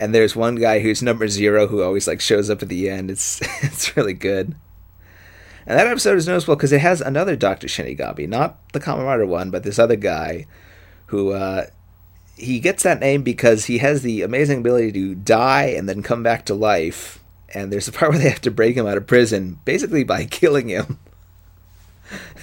[0.00, 3.10] and there's one guy who's number zero who always like shows up at the end.
[3.10, 4.54] It's it's really good.
[5.66, 9.26] And that episode is noticeable because it has another Doctor Shinigami, not the Kamen Rider
[9.26, 10.46] one, but this other guy
[11.06, 11.66] who uh,
[12.36, 16.22] he gets that name because he has the amazing ability to die and then come
[16.22, 17.22] back to life.
[17.54, 20.24] And there's a part where they have to break him out of prison, basically by
[20.30, 20.98] killing him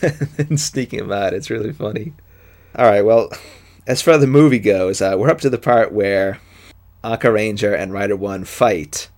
[0.02, 1.34] and sneaking him out.
[1.34, 2.14] It's really funny.
[2.76, 3.30] All right, well,
[3.86, 6.40] as far as the movie goes, uh, we're up to the part where
[7.04, 9.10] Akaranger and Rider One fight,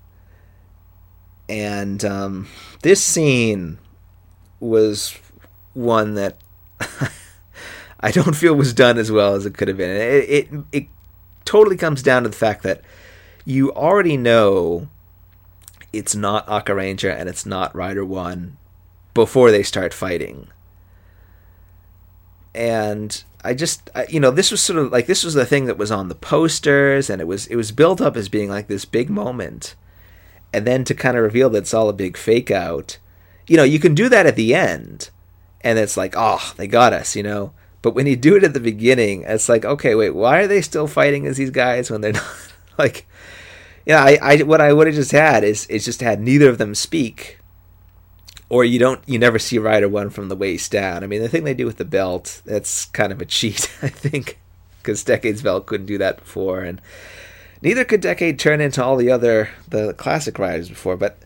[1.48, 2.48] and um,
[2.82, 3.78] this scene
[4.64, 5.18] was
[5.74, 6.38] one that
[8.00, 9.90] I don't feel was done as well as it could have been.
[9.90, 10.88] It, it, it
[11.46, 12.82] totally comes down to the fact that
[13.46, 14.88] you already know
[15.92, 18.58] it's not Akaranger and it's not Rider One
[19.14, 20.48] before they start fighting.
[22.56, 25.66] And I just, I, you know, this was sort of like this was the thing
[25.66, 28.68] that was on the posters, and it was it was built up as being like
[28.68, 29.76] this big moment,
[30.54, 32.98] and then to kind of reveal that it's all a big fake out.
[33.48, 35.10] You know, you can do that at the end,
[35.62, 37.54] and it's like, oh, they got us, you know.
[37.82, 40.62] But when you do it at the beginning, it's like, okay, wait, why are they
[40.62, 43.06] still fighting as these guys when they're not like?
[43.86, 46.58] Yeah, I, I what I would have just had is is just had neither of
[46.58, 47.40] them speak,
[48.48, 51.04] or you don't you never see Rider One from the waist down.
[51.04, 53.90] I mean, the thing they do with the belt that's kind of a cheat, I
[53.90, 54.40] think,
[54.78, 56.82] because Decade's belt couldn't do that before, and
[57.62, 60.96] neither could Decade turn into all the other the classic riders before.
[60.96, 61.18] But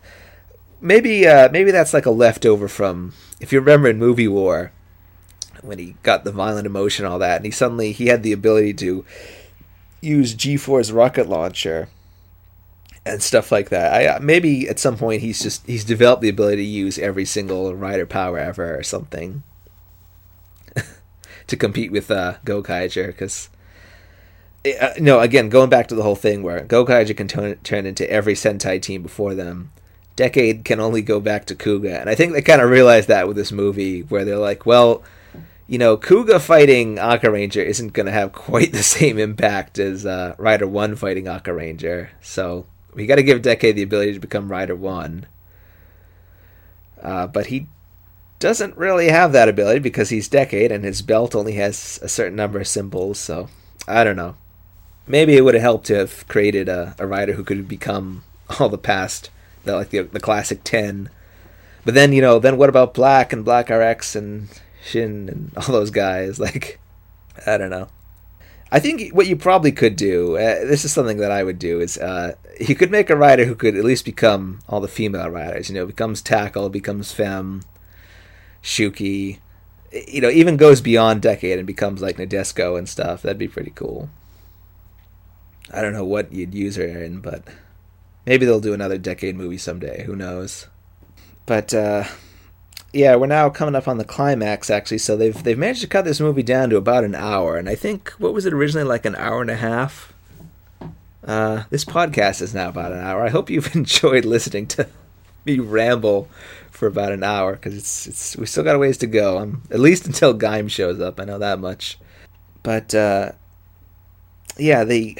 [0.80, 4.72] maybe uh, maybe that's like a leftover from if you remember in Movie War
[5.62, 8.74] when he got the violent emotion, all that, and he suddenly he had the ability
[8.74, 9.04] to
[10.00, 11.88] use G4's rocket launcher
[13.04, 13.92] and stuff like that.
[13.92, 17.24] I uh, maybe at some point he's just he's developed the ability to use every
[17.24, 19.42] single rider power ever or something
[21.46, 23.48] to compete with uh, Gokaiger because.
[24.80, 27.28] Uh, no, again, going back to the whole thing where Gokaiger can
[27.62, 29.70] turn into every Sentai team before them.
[30.18, 33.28] Decade can only go back to Kuuga, and I think they kind of realized that
[33.28, 35.04] with this movie, where they're like, well,
[35.68, 40.34] you know, Kuuga fighting Akaranger isn't going to have quite the same impact as uh,
[40.36, 42.08] Rider 1 fighting Akaranger.
[42.20, 45.24] So we got to give Decade the ability to become Rider 1.
[47.00, 47.68] Uh, but he
[48.40, 52.34] doesn't really have that ability because he's Decade and his belt only has a certain
[52.34, 53.20] number of symbols.
[53.20, 53.48] So
[53.86, 54.34] I don't know.
[55.06, 58.24] Maybe it would have helped to have created a, a rider who could become
[58.58, 59.30] all the past,
[59.68, 61.08] the, like the, the classic 10.
[61.84, 64.48] But then, you know, then what about Black and Black RX and
[64.82, 66.38] Shin and all those guys.
[66.38, 66.80] Like,
[67.46, 67.88] I don't know.
[68.70, 71.80] I think what you probably could do, uh, this is something that I would do,
[71.80, 75.30] is uh, you could make a rider who could at least become all the female
[75.30, 75.70] riders.
[75.70, 77.62] You know, becomes Tackle, becomes Femme,
[78.62, 79.38] Shuki,
[80.06, 83.22] you know, even goes beyond Decade and becomes like Nadeshiko and stuff.
[83.22, 84.10] That'd be pretty cool.
[85.72, 87.44] I don't know what you'd use her in, but
[88.28, 90.04] maybe they'll do another Decade movie someday.
[90.04, 90.66] Who knows?
[91.46, 92.04] But, uh,
[92.92, 94.98] yeah, we're now coming up on the climax actually.
[94.98, 97.74] So they've they've managed to cut this movie down to about an hour, and I
[97.74, 100.14] think what was it originally like an hour and a half.
[101.24, 103.22] Uh, this podcast is now about an hour.
[103.22, 104.88] I hope you've enjoyed listening to
[105.44, 106.28] me ramble
[106.70, 109.38] for about an hour because it's it's we still got a ways to go.
[109.38, 111.20] Um, at least until Gaim shows up.
[111.20, 111.98] I know that much.
[112.62, 113.32] But uh,
[114.56, 115.18] yeah, the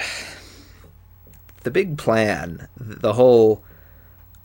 [1.62, 3.62] the big plan, the whole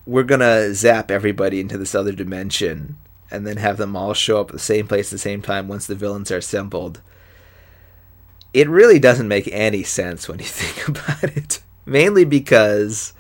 [0.06, 2.98] we're gonna zap everybody into this other dimension
[3.32, 5.68] and then have them all show up at the same place at the same time
[5.68, 7.02] once the villains are assembled.
[8.54, 11.62] It really doesn't make any sense when you think about it.
[11.86, 13.14] Mainly because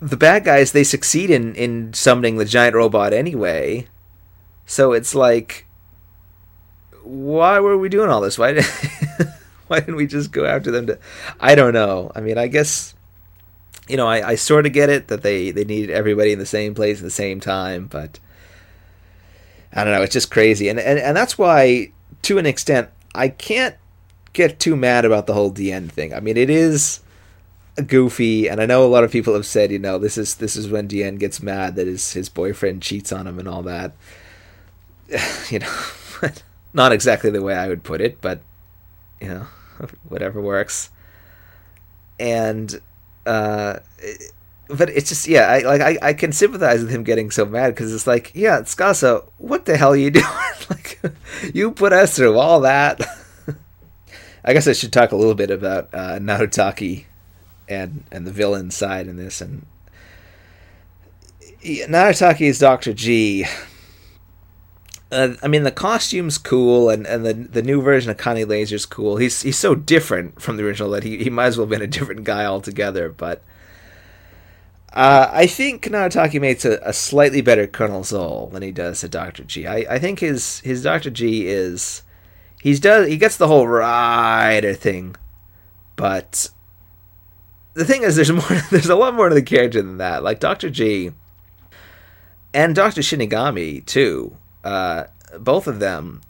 [0.00, 3.86] the bad guys they succeed in in summoning the giant robot anyway.
[4.66, 5.66] So it's like
[7.02, 8.38] why were we doing all this?
[8.38, 8.64] Why did
[9.68, 10.98] why didn't we just go after them to
[11.40, 12.10] I don't know.
[12.14, 12.95] I mean, I guess
[13.88, 16.46] you know, I, I sort of get it that they, they needed everybody in the
[16.46, 18.18] same place at the same time, but
[19.72, 20.02] I don't know.
[20.02, 23.76] It's just crazy, and and and that's why, to an extent, I can't
[24.32, 26.14] get too mad about the whole Diend thing.
[26.14, 27.00] I mean, it is
[27.86, 30.56] goofy, and I know a lot of people have said, you know, this is this
[30.56, 33.94] is when Diend gets mad that his his boyfriend cheats on him and all that.
[35.50, 35.74] you know,
[36.72, 38.40] not exactly the way I would put it, but
[39.20, 39.46] you know,
[40.08, 40.90] whatever works.
[42.18, 42.80] And
[43.26, 43.80] uh,
[44.68, 47.74] but it's just yeah, I like I, I can sympathize with him getting so mad
[47.74, 50.24] because it's like yeah, Tsukasa, what the hell are you doing?
[50.70, 51.00] like
[51.54, 53.00] you put us through all that.
[54.44, 57.04] I guess I should talk a little bit about uh, Narutaki
[57.68, 59.66] and and the villain side in this, and
[61.62, 63.46] Narutaki is Doctor G.
[65.10, 68.86] Uh, I mean, the costume's cool, and, and the the new version of Kani Laser's
[68.86, 69.18] cool.
[69.18, 71.82] He's he's so different from the original that he, he might as well have been
[71.82, 73.08] a different guy altogether.
[73.08, 73.42] But
[74.92, 79.08] uh, I think Narutaki makes a, a, slightly better Colonel Zoll than he does a
[79.08, 79.66] Doctor G.
[79.66, 82.02] I, I think his his Doctor G is
[82.60, 85.14] he's does he gets the whole rider thing,
[85.94, 86.50] but
[87.76, 88.62] the thing is, there's more.
[88.70, 90.24] There's a lot more to the character than that.
[90.24, 91.12] Like Doctor G
[92.52, 94.36] and Doctor Shinigami too.
[94.66, 95.06] Uh,
[95.38, 96.20] both of them,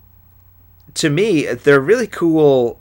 [0.92, 2.78] to me, they're really cool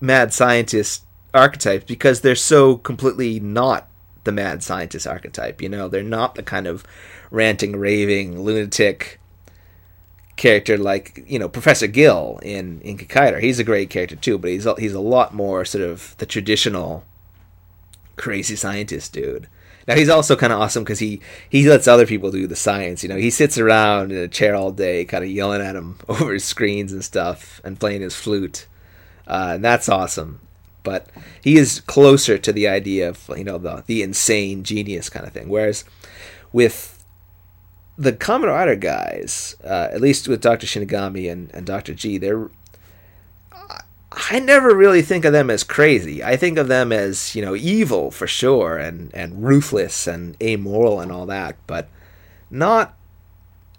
[0.00, 1.04] mad scientist
[1.34, 3.88] archetypes because they're so completely not
[4.22, 5.60] the mad scientist archetype.
[5.60, 6.84] You know, they're not the kind of
[7.32, 9.18] ranting, raving, lunatic
[10.36, 13.40] character like you know Professor Gill in in Kikaider.
[13.40, 17.04] He's a great character too, but he's he's a lot more sort of the traditional
[18.14, 19.48] crazy scientist dude.
[19.88, 23.02] Now he's also kind of awesome because he he lets other people do the science.
[23.02, 25.96] You know, he sits around in a chair all day, kind of yelling at him
[26.08, 28.66] over his screens and stuff, and playing his flute,
[29.26, 30.40] uh, and that's awesome.
[30.82, 31.08] But
[31.42, 35.32] he is closer to the idea of you know the the insane genius kind of
[35.32, 35.48] thing.
[35.48, 35.84] Whereas
[36.52, 37.02] with
[37.96, 42.48] the Kamen Rider guys, uh, at least with Doctor Shinigami and, and Doctor G, they're
[44.10, 46.24] I never really think of them as crazy.
[46.24, 51.00] I think of them as, you know, evil for sure and, and ruthless and amoral
[51.00, 51.88] and all that, but
[52.50, 52.94] not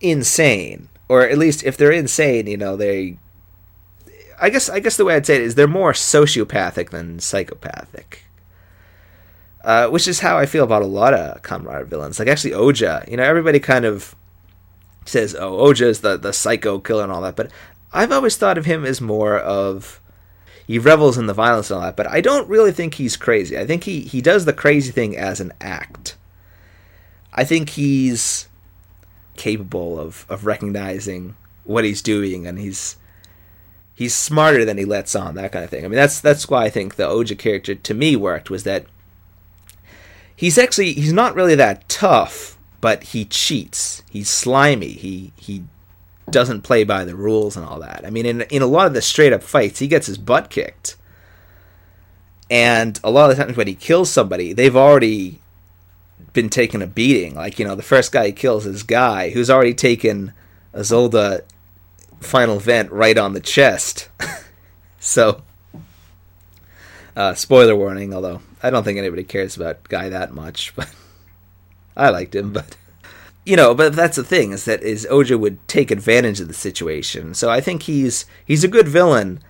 [0.02, 0.90] insane.
[1.08, 3.18] Or at least if they're insane, you know, they
[4.42, 8.26] I guess I guess the way I'd say it is they're more sociopathic than psychopathic.
[9.64, 12.18] Uh, which is how I feel about a lot of Kamen villains.
[12.18, 14.16] Like actually Oja, you know, everybody kind of
[15.06, 17.52] says, "Oh, Oja is the the psycho killer and all that," but
[17.92, 20.00] I've always thought of him as more of
[20.70, 23.57] he revels in the violence and all that, but I don't really think he's crazy.
[23.57, 26.15] I think he, he does the crazy thing as an act.
[27.34, 28.47] I think he's
[29.36, 32.97] capable of, of recognizing what he's doing and he's
[33.95, 35.86] he's smarter than he lets on, that kind of thing.
[35.86, 38.86] I mean that's that's why I think the Oja character to me worked was that
[40.36, 44.03] he's actually he's not really that tough, but he cheats.
[44.07, 44.91] He's slimy.
[44.91, 45.63] He he
[46.32, 48.04] doesn't play by the rules and all that.
[48.06, 50.50] I mean, in in a lot of the straight up fights, he gets his butt
[50.50, 50.96] kicked,
[52.50, 55.42] and a lot of the times when he kills somebody, they've already
[56.34, 57.36] been taking a beating.
[57.36, 60.34] Like you know, the first guy he kills is guy who's already taken
[60.74, 61.44] a Zolda
[62.20, 64.10] final vent right on the chest.
[65.00, 65.42] so,
[67.16, 68.14] uh, spoiler warning.
[68.14, 70.90] Although I don't think anybody cares about Guy that much, but
[71.96, 72.54] I liked him.
[72.54, 72.76] But
[73.50, 76.54] you know, but that's the thing is that is Oja would take advantage of the
[76.54, 77.34] situation.
[77.34, 79.41] So I think he's he's a good villain.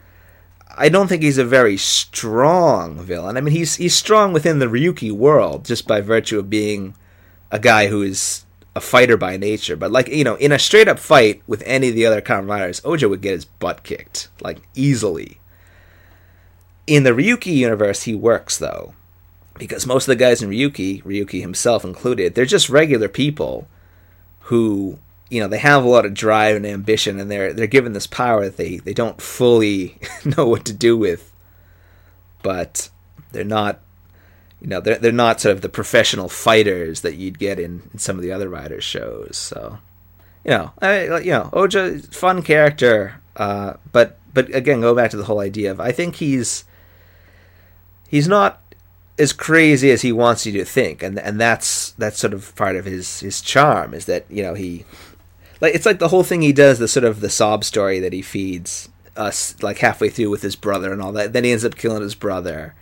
[0.78, 3.36] I don't think he's a very strong villain.
[3.36, 6.96] I mean, he's he's strong within the Ryuki world just by virtue of being
[7.52, 9.76] a guy who is a fighter by nature.
[9.76, 12.48] But like you know, in a straight up fight with any of the other Kamen
[12.48, 15.42] Riders, Oja would get his butt kicked like easily.
[16.88, 18.94] In the Ryuki universe, he works though,
[19.58, 23.68] because most of the guys in Ryuki, Ryuki himself included, they're just regular people
[24.42, 24.98] who
[25.30, 28.08] you know they have a lot of drive and ambition and they're they're given this
[28.08, 29.98] power that they they don't fully
[30.38, 31.34] know what to do with.
[32.42, 32.90] But
[33.32, 33.80] they're not
[34.62, 38.00] you know they're they're not sort of the professional fighters that you'd get in, in
[38.00, 39.80] some of the other riders shows so.
[40.46, 45.18] You know I, you know Oja fun character uh, but but again go back to
[45.18, 46.64] the whole idea of I think he's
[48.08, 48.62] he's not
[49.20, 52.76] as crazy as he wants you to think, and and that's that's sort of part
[52.76, 54.86] of his his charm is that you know he
[55.62, 58.14] like it's like the whole thing he does the sort of the sob story that
[58.14, 58.90] he feeds
[59.20, 61.34] us like halfway through with his brother and all that.
[61.34, 62.74] Then he ends up killing his brother.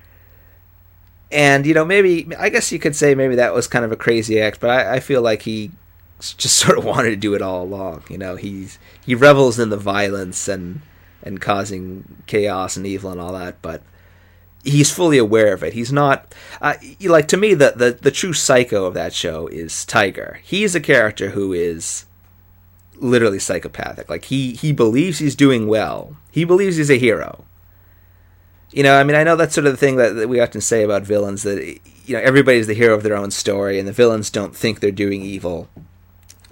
[1.31, 3.97] And you know, maybe I guess you could say maybe that was kind of a
[3.97, 5.71] crazy act, but I, I feel like he
[6.19, 8.03] just sort of wanted to do it all along.
[8.09, 10.81] You know, he's he revels in the violence and
[11.23, 13.81] and causing chaos and evil and all that, but
[14.67, 15.73] he's fully aware of it.
[15.73, 19.85] He's not uh, like to me the, the the true psycho of that show is
[19.85, 20.39] Tiger.
[20.43, 22.05] He's a character who is
[22.95, 24.09] literally psychopathic.
[24.09, 26.17] Like he he believes he's doing well.
[26.31, 27.45] He believes he's a hero.
[28.71, 30.59] You know, I mean, I know that's sort of the thing that, that we often
[30.59, 33.93] say about villains that you know everybody's the hero of their own story, and the
[33.93, 35.69] villains don't think they're doing evil.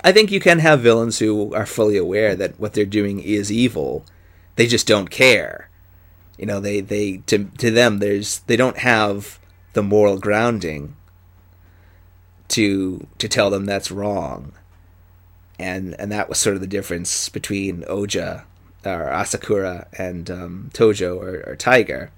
[0.03, 3.51] I think you can have villains who are fully aware that what they're doing is
[3.51, 4.05] evil.
[4.55, 5.69] They just don't care
[6.37, 9.39] you know, they they to to them there's they don't have
[9.73, 10.95] the moral grounding
[12.49, 14.53] to to tell them that's wrong.
[15.57, 18.43] And and that was sort of the difference between Oja
[18.85, 22.11] or Asakura and um, Tojo or, or Tiger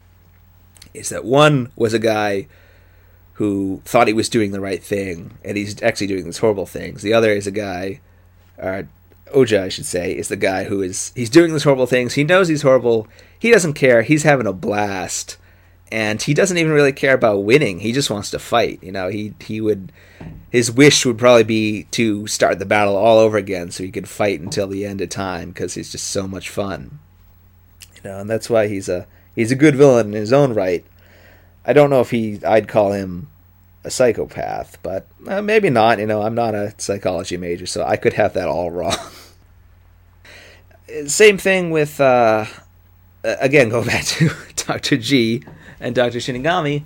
[0.93, 2.47] is that one was a guy
[3.33, 7.03] who thought he was doing the right thing, and he's actually doing these horrible things.
[7.03, 8.01] The other is a guy,
[8.59, 8.83] uh,
[9.33, 12.13] Oja, I should say, is the guy who is he's doing these horrible things.
[12.13, 13.07] He knows he's horrible.
[13.37, 14.01] He doesn't care.
[14.01, 15.37] He's having a blast,
[15.91, 17.79] and he doesn't even really care about winning.
[17.79, 18.83] He just wants to fight.
[18.83, 19.91] You know, he he would
[20.49, 24.09] his wish would probably be to start the battle all over again, so he could
[24.09, 26.99] fight until the end of time because he's just so much fun.
[27.95, 30.85] You know, and that's why he's a he's a good villain in his own right.
[31.65, 33.29] I don't know if he I'd call him
[33.87, 35.99] a psychopath, but uh, maybe not.
[35.99, 38.95] You know, I'm not a psychology major, so I could have that all wrong.
[41.07, 42.45] Same thing with uh,
[43.23, 44.97] again, go back to Dr.
[44.97, 45.43] G
[45.79, 46.19] and Dr.
[46.19, 46.83] Shinigami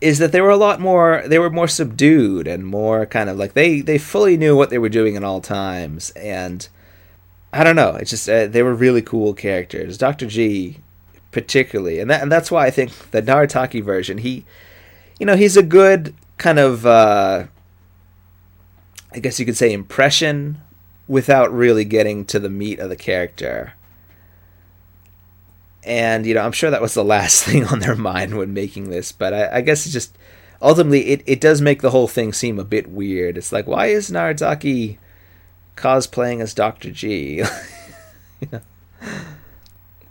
[0.00, 3.36] is that they were a lot more they were more subdued and more kind of
[3.36, 6.68] like they they fully knew what they were doing at all times and
[7.52, 10.26] I don't know it's just uh, they were really cool characters Dr.
[10.26, 10.78] G
[11.32, 14.44] particularly and that and that's why I think the Narutaki version he
[15.18, 17.46] you know he's a good kind of uh
[19.12, 20.60] I guess you could say impression
[21.06, 23.72] without really getting to the meat of the character.
[25.84, 28.90] And you know i'm sure that was the last thing on their mind when making
[28.90, 30.18] this but i, I guess it's just
[30.60, 33.38] ultimately it, it does make the whole thing seem a bit weird.
[33.38, 34.98] It's like why is Narutaki
[35.76, 37.42] cosplaying as dr g?
[38.40, 38.60] You know?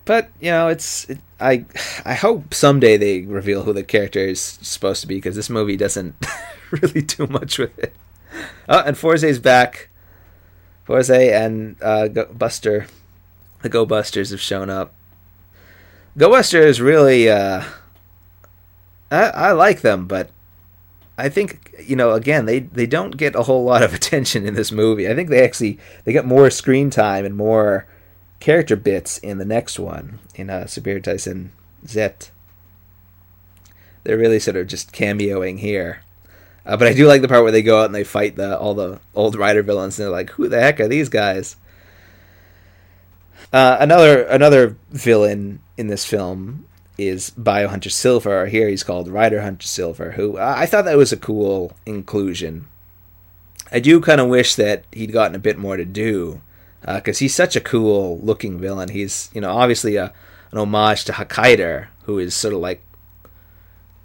[0.07, 1.65] But you know it's it, i
[2.03, 5.77] i hope someday they reveal who the character is supposed to be because this movie
[5.77, 6.15] doesn't
[6.71, 7.93] really do much with it.
[8.67, 9.89] Oh and Fourze's back.
[10.87, 12.87] Fourze and uh, Go- buster
[13.61, 14.93] the go busters have shown up.
[16.17, 17.63] Go Buster is really uh,
[19.11, 20.31] I, I like them, but
[21.17, 24.53] I think you know again they they don't get a whole lot of attention in
[24.55, 25.09] this movie.
[25.09, 27.85] I think they actually they get more screen time and more
[28.39, 31.49] character bits in the next one in uh, Superhero Taisen
[31.87, 32.29] Z.
[34.03, 36.03] They're really sort of just cameoing here.
[36.65, 38.57] Uh, but I do like the part where they go out and they fight the
[38.57, 41.55] all the old Rider villains, and they're like, "Who the heck are these guys?"
[43.53, 46.65] Uh, another another villain in this film
[46.97, 48.47] is Biohunter Silver.
[48.47, 52.67] Here he's called Rider Hunter Silver, who uh, I thought that was a cool inclusion.
[53.71, 56.41] I do kind of wish that he'd gotten a bit more to do,
[56.87, 58.89] because uh, he's such a cool looking villain.
[58.89, 60.13] He's you know obviously a
[60.51, 62.81] an homage to Hakaider, who is sort of like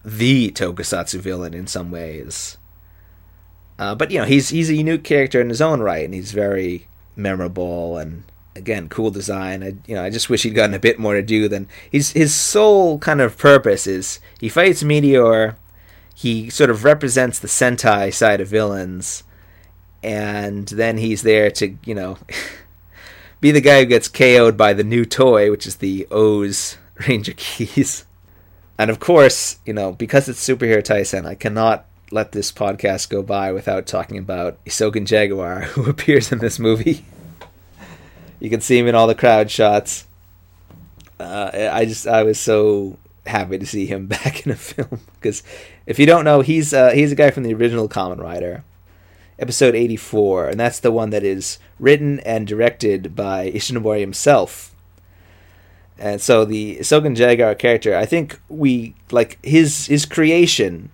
[0.05, 2.59] the tokusatsu villain in some ways.
[3.79, 6.33] Uh, but you know he's he's a unique character in his own right, and he's
[6.33, 8.25] very memorable and
[8.55, 9.63] again, cool design.
[9.63, 12.13] I, you know, I just wish he'd gotten a bit more to do than his
[12.13, 15.57] his sole kind of purpose is he fights Meteor.
[16.15, 19.25] He sort of represents the Sentai side of villains,
[20.03, 22.19] and then he's there to you know
[23.43, 26.79] be the guy who gets KO'd by the new toy, which is the O's
[27.09, 28.07] Ranger keys.
[28.79, 33.21] And of course, you know, because it's superhero Taisen, I cannot let this podcast go
[33.21, 37.05] by without talking about Isoginjaguar, who appears in this movie.
[38.39, 40.07] You can see him in all the crowd shots.
[41.19, 45.43] Uh, I just I was so happy to see him back in a film because
[45.87, 48.63] if you don't know, he's uh, he's a guy from the original Kamen Rider,
[49.43, 54.75] episode eighty four, and that's the one that is written and directed by Ishinomori himself.
[55.99, 60.91] And so the Isoginjaguar character, I think we like his his creation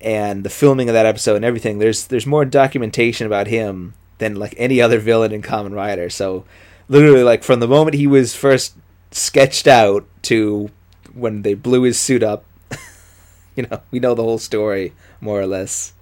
[0.00, 1.78] and the filming of that episode and everything.
[1.78, 6.10] There's there's more documentation about him than like any other villain in Kamen Rider.
[6.10, 6.44] So
[6.88, 8.74] literally like from the moment he was first
[9.10, 10.70] sketched out to
[11.14, 12.44] when they blew his suit up.
[13.56, 15.92] you know, we know the whole story more or less.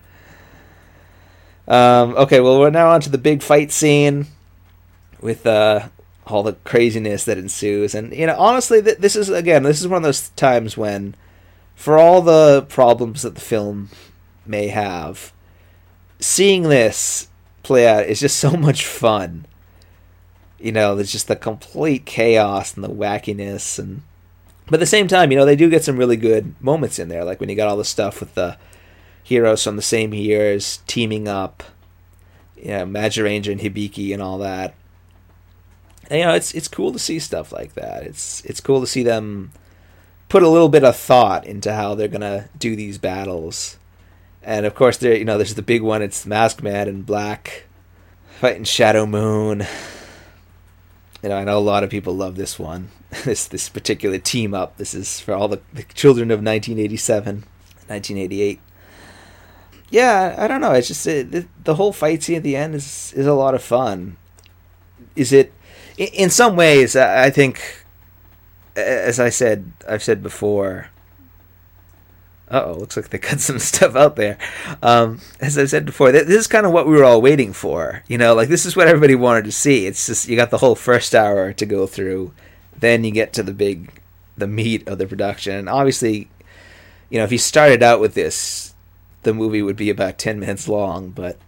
[1.67, 4.27] Um, okay, well we're now on to the big fight scene
[5.21, 5.89] with uh,
[6.27, 9.89] all the craziness that ensues, and you know, honestly, th- this is again, this is
[9.89, 11.15] one of those times when,
[11.75, 13.91] for all the problems that the film
[14.45, 15.33] may have,
[16.21, 17.29] seeing this
[17.63, 19.47] play out is just so much fun.
[20.59, 24.03] You know, there's just the complete chaos and the wackiness and
[24.67, 27.09] but at the same time, you know, they do get some really good moments in
[27.09, 28.57] there, like when you got all the stuff with the
[29.25, 31.65] heroes from the same years teaming up,
[32.57, 34.75] you know, Magiranger and Hibiki and all that.
[36.09, 38.05] And, you know, it's it's cool to see stuff like that.
[38.05, 39.51] It's it's cool to see them
[40.29, 43.79] put a little bit of thought into how they're gonna do these battles.
[44.43, 46.03] And of course, there you know, there's the big one.
[46.03, 47.65] It's Maskman and Black
[48.39, 49.67] fighting Shadow Moon
[51.25, 52.91] you know, I know a lot of people love this one,
[53.25, 54.77] this this particular team up.
[54.77, 57.37] This is for all the, the children of 1987,
[57.87, 58.61] 1988.
[59.95, 60.73] Yeah, I don't know.
[60.73, 63.55] It's just it, the, the whole fight scene at the end is is a lot
[63.55, 64.17] of fun.
[65.15, 65.53] Is it?
[65.97, 67.85] In some ways, I think,
[68.75, 70.89] as I said, I've said before.
[72.51, 74.37] oh, looks like they cut some stuff out there.
[74.83, 78.03] Um, as I said before, this is kind of what we were all waiting for.
[78.09, 79.87] You know, like this is what everybody wanted to see.
[79.87, 82.33] It's just you got the whole first hour to go through,
[82.77, 84.01] then you get to the big,
[84.37, 85.55] the meat of the production.
[85.55, 86.31] And obviously,
[87.11, 88.74] you know, if you started out with this,
[89.25, 91.11] the movie would be about ten minutes long.
[91.11, 91.39] But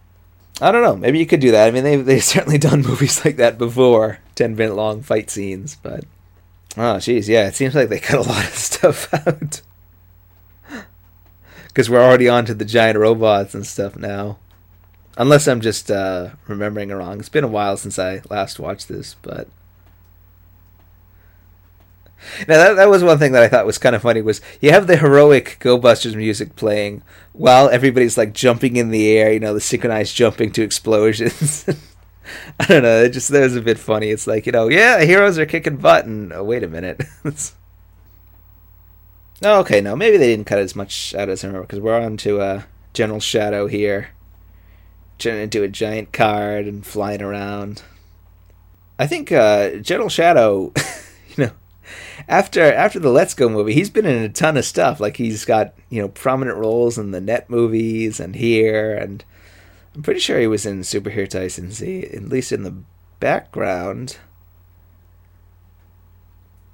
[0.61, 0.95] I don't know.
[0.95, 1.67] Maybe you could do that.
[1.67, 5.77] I mean, they've they've certainly done movies like that before, ten minute long fight scenes.
[5.81, 6.05] But
[6.75, 9.61] oh, jeez, yeah, it seems like they cut a lot of stuff out
[11.77, 14.39] because we're already on to the giant robots and stuff now.
[15.15, 17.19] Unless I'm just uh, remembering it wrong.
[17.19, 19.47] It's been a while since I last watched this, but
[22.47, 24.71] now that that was one thing that I thought was kind of funny was you
[24.71, 27.03] have the heroic Go Busters music playing
[27.33, 31.65] while everybody's like jumping in the air, you know, the synchronized jumping to explosions.
[32.59, 34.09] I don't know, it just that was a bit funny.
[34.09, 37.03] It's like, you know, yeah, heroes are kicking butt and oh, wait a minute.
[39.43, 41.99] Oh, okay, no, maybe they didn't cut as much out as I remember because we're
[41.99, 42.61] on to uh,
[42.93, 44.09] General Shadow here,
[45.19, 47.83] turning into a giant card and flying around.
[48.97, 50.73] I think uh, General Shadow,
[52.27, 54.99] after after the Let's Go movie, he's been in a ton of stuff.
[54.99, 59.23] Like he's got you know prominent roles in the Net movies and here, and
[59.95, 62.75] I'm pretty sure he was in Superhero Taisen Z, at least in the
[63.19, 64.17] background.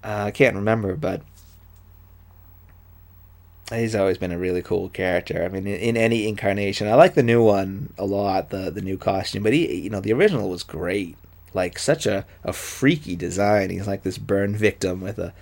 [0.04, 1.22] Uh, I can't remember, but
[3.72, 5.44] he's always been a really cool character.
[5.44, 8.82] I mean, in, in, any incarnation, I like the new one a lot, the the
[8.82, 9.44] new costume.
[9.44, 11.18] But he, you know, the original was great.
[11.54, 13.70] Like such a a freaky design.
[13.70, 15.34] He's like this burn victim with a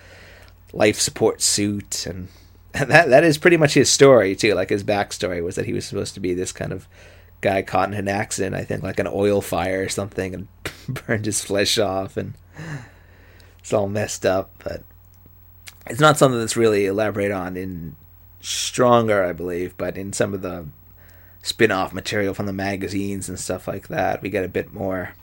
[0.73, 2.27] life support suit, and,
[2.73, 4.53] and that that is pretty much his story too.
[4.53, 6.88] Like his backstory was that he was supposed to be this kind of
[7.41, 10.47] guy caught in an accident, I think, like an oil fire or something, and
[11.07, 12.33] burned his flesh off, and
[13.59, 14.51] it's all messed up.
[14.63, 14.83] But
[15.88, 17.95] it's not something that's really elaborated on in
[18.39, 20.67] stronger, I believe, but in some of the
[21.43, 25.15] spin off material from the magazines and stuff like that, we get a bit more.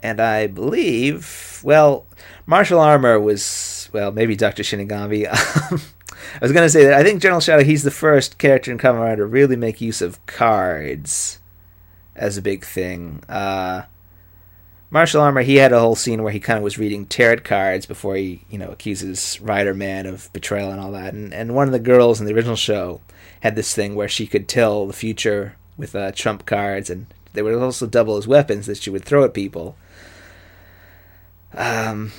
[0.00, 2.06] And I believe, well,
[2.46, 4.62] Martial Armor was, well, maybe Dr.
[4.62, 5.26] Shinigami.
[5.30, 8.78] I was going to say that I think General Shadow, he's the first character in
[8.78, 11.38] Kamen Rider to really make use of cards
[12.16, 13.22] as a big thing.
[13.28, 13.82] Uh,
[14.92, 17.86] Martial Armor, he had a whole scene where he kind of was reading tarot cards
[17.86, 21.14] before he, you know, accuses Rider Man of betrayal and all that.
[21.14, 23.00] And and one of the girls in the original show
[23.40, 27.42] had this thing where she could tell the future with uh, trump cards, and they
[27.42, 29.76] would also double as weapons that she would throw at people.
[31.54, 32.12] Um,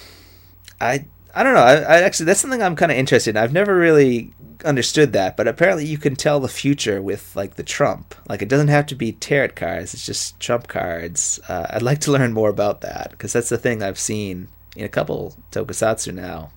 [0.80, 1.62] I I don't know.
[1.62, 3.38] I, I actually that's something I'm kind of interested in.
[3.42, 4.34] I've never really
[4.66, 8.16] understood that, but apparently you can tell the future with like the trump.
[8.28, 11.40] Like it doesn't have to be tarot cards; it's just trump cards.
[11.48, 14.86] Uh, I'd like to learn more about that because that's the thing I've seen in
[14.86, 16.52] a couple tokusatsu now.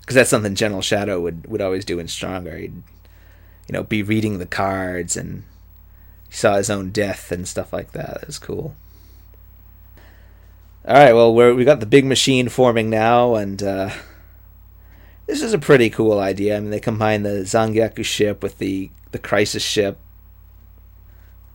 [0.00, 2.56] Because that's something General Shadow would would always do in Stronger.
[2.56, 2.82] He'd
[3.68, 5.44] you know be reading the cards and
[6.28, 8.18] he saw his own death and stuff like that.
[8.22, 8.74] It was cool.
[10.86, 13.88] All right, well, we got the big machine forming now, and uh,
[15.26, 16.58] this is a pretty cool idea.
[16.58, 19.98] I mean, they combine the Zangyack ship with the the Crisis ship,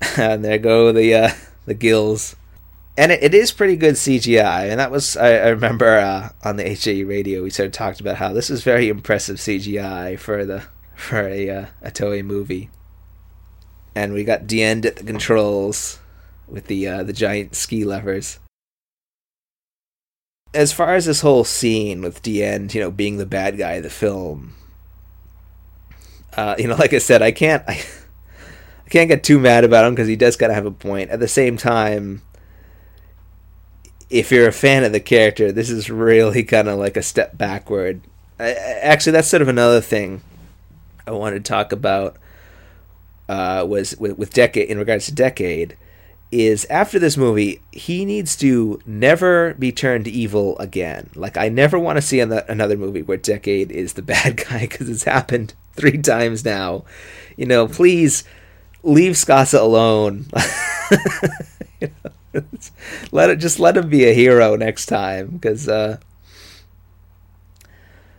[0.18, 1.30] and there go the uh,
[1.68, 2.36] the gills,
[2.98, 4.72] and it, it is pretty good CGI.
[4.72, 8.00] And that was I, I remember uh, on the HAE radio we sort of talked
[8.00, 10.64] about how this is very impressive CGI for the
[10.96, 12.72] for a uh, a Toei movie.
[13.94, 16.00] And we got Diend at the controls
[16.48, 18.40] with the uh, the giant ski levers
[20.54, 23.84] as far as this whole scene with Diend, you know, being the bad guy of
[23.84, 24.56] the film,
[26.36, 27.74] uh, you know, like I said, I can't, I,
[28.86, 31.12] I can't get too mad about him because he does kind of have a point.
[31.12, 32.24] At the same time,
[34.10, 37.38] if you're a fan of the character, this is really kind of like a step
[37.38, 38.02] backward.
[38.40, 40.22] I, actually, that's sort of another thing
[41.06, 42.18] I wanted to talk about.
[43.28, 45.78] Uh, was with, with decade in regards to decade
[46.32, 51.10] is after this movie, he needs to never be turned evil again.
[51.16, 54.90] Like, I never want to see another movie where Decade is the bad guy because
[54.90, 56.86] it's happened three times now.
[57.36, 58.24] You know, please
[58.84, 60.28] leave Tsukasa alone.
[61.82, 61.90] you
[62.34, 62.44] know,
[63.12, 65.98] let it just let him be a hero next time because uh,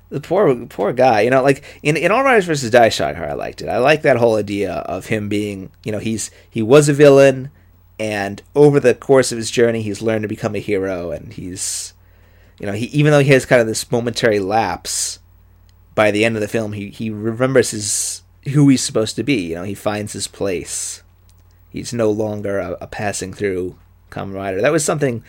[0.09, 1.21] the poor poor guy.
[1.21, 3.69] You know, like in in All Riders versus Daishocker, I liked it.
[3.69, 7.51] I like that whole idea of him being, you know, he's he was a villain
[8.01, 11.93] and over the course of his journey he's learned to become a hero and he's
[12.59, 15.19] you know he even though he has kind of this momentary lapse
[15.95, 18.23] by the end of the film he he remembers his
[18.55, 21.03] who he's supposed to be you know he finds his place
[21.69, 23.77] he's no longer a, a passing through
[24.11, 25.23] Kamen Rider that was something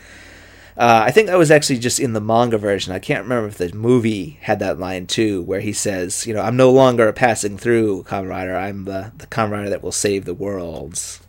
[0.74, 2.94] Uh, I think that was actually just in the manga version.
[2.94, 6.40] I can't remember if the movie had that line too, where he says, "You know,
[6.40, 8.56] I'm no longer a passing through Kamen Rider.
[8.56, 11.20] I'm the the Kamen Rider that will save the worlds."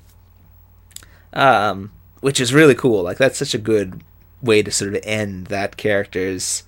[1.33, 1.91] Um,
[2.21, 3.03] which is really cool.
[3.03, 4.03] Like that's such a good
[4.41, 6.63] way to sort of end that character's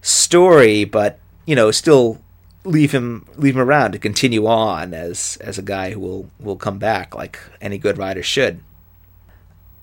[0.00, 2.20] story, but you know, still
[2.64, 6.56] leave him leave him around to continue on as as a guy who will will
[6.56, 8.60] come back like any good writer should.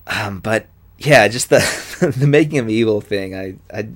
[0.08, 0.68] Um, but
[0.98, 3.36] yeah, just the the making him evil thing.
[3.36, 3.90] I I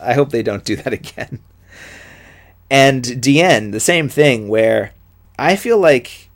[0.00, 1.40] I hope they don't do that again.
[2.70, 4.92] And Diend, the same thing where
[5.38, 6.27] I feel like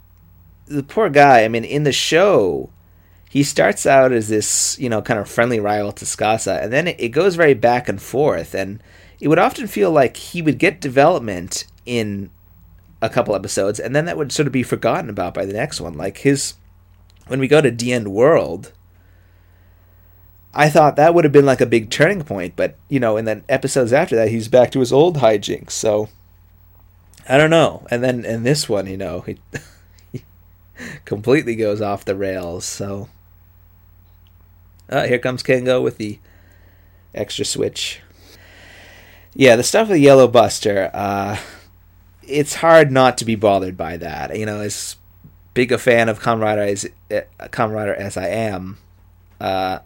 [0.67, 1.45] the poor guy.
[1.45, 2.71] I mean, in the show,
[3.29, 6.89] he starts out as this you know kind of friendly rival to Tsukasa, and then
[6.89, 8.83] it, it goes very back and forth, and
[9.21, 12.31] it would often feel like he would get development in
[13.01, 15.81] a couple episodes, and then that would sort of be forgotten about by the next
[15.81, 15.95] one.
[15.95, 16.55] Like his
[17.27, 18.73] when we go to Diend World
[20.55, 23.25] I thought that would have been like a big turning point, but you know, in
[23.25, 25.71] the episodes after that, he's back to his old hijinks.
[25.71, 26.09] So
[27.29, 27.87] I don't know.
[27.91, 29.39] And then in this one, you know, he
[31.05, 32.65] completely goes off the rails.
[32.65, 33.09] So
[34.89, 36.19] uh, here comes Kengo with the
[37.15, 38.01] extra switch.
[39.35, 40.91] Yeah, the stuff with the Yellow Buster.
[40.93, 41.39] Uh,
[42.23, 44.37] it's hard not to be bothered by that.
[44.39, 44.97] You know, as
[45.55, 48.79] big a fan of Rider as uh, Kamen as I am.
[49.41, 49.81] Uh,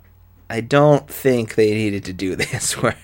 [0.48, 2.96] I don't think they needed to do this where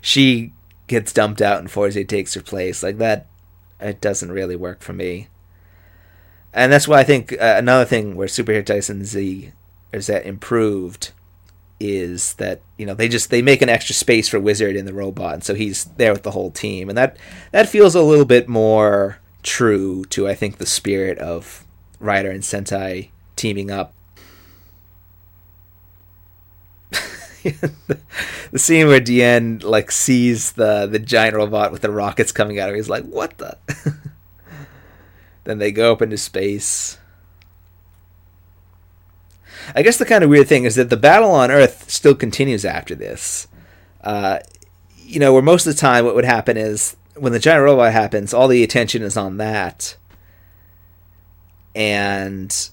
[0.00, 0.52] she
[0.86, 2.82] gets dumped out and Fourze takes her place.
[2.82, 3.26] Like that,
[3.80, 5.28] it doesn't really work for me.
[6.54, 9.52] And that's why I think uh, another thing where Superhero Taisen Z
[9.92, 11.10] is that improved
[11.80, 14.94] is that you know they just they make an extra space for Wizard in the
[14.94, 17.16] robot, and so he's there with the whole team, and that
[17.50, 21.64] that feels a little bit more true to I think the spirit of
[21.98, 23.92] Rider and Sentai teaming up
[27.42, 32.70] the scene where Diend like sees the the giant robot with the rockets coming out
[32.70, 33.58] of he's like, "What the?"
[35.44, 36.98] then they go up into space.
[39.74, 42.64] I guess the kind of weird thing is that the battle on Earth still continues
[42.64, 43.48] after this.
[44.02, 44.40] Uh,
[44.96, 47.92] you know, where most of the time what would happen is when the giant robot
[47.92, 49.96] happens, all the attention is on that,
[51.74, 52.70] and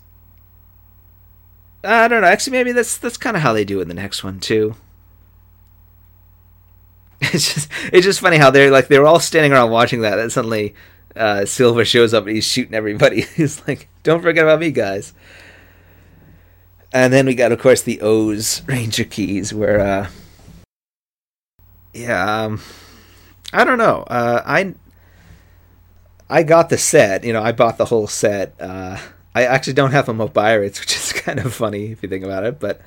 [1.84, 2.28] I don't know.
[2.28, 4.76] Actually, maybe that's that's kind of how they do it in the next one too.
[7.34, 10.32] It's just it's just funny how they're like they're all standing around watching that, and
[10.32, 10.74] suddenly
[11.16, 13.22] uh, Silver shows up and he's shooting everybody.
[13.36, 15.14] he's like, "Don't forget about me, guys."
[16.94, 20.08] And then we got, of course, the O's Ranger keys, where, uh,
[21.94, 22.62] yeah, um,
[23.54, 24.04] I don't know.
[24.04, 24.76] Uh, I
[26.30, 27.24] I got the set.
[27.24, 28.56] You know, I bought the whole set.
[28.60, 28.98] Uh,
[29.36, 32.24] I actually don't have them up pirates, which is kind of funny if you think
[32.24, 32.60] about it.
[32.60, 32.82] But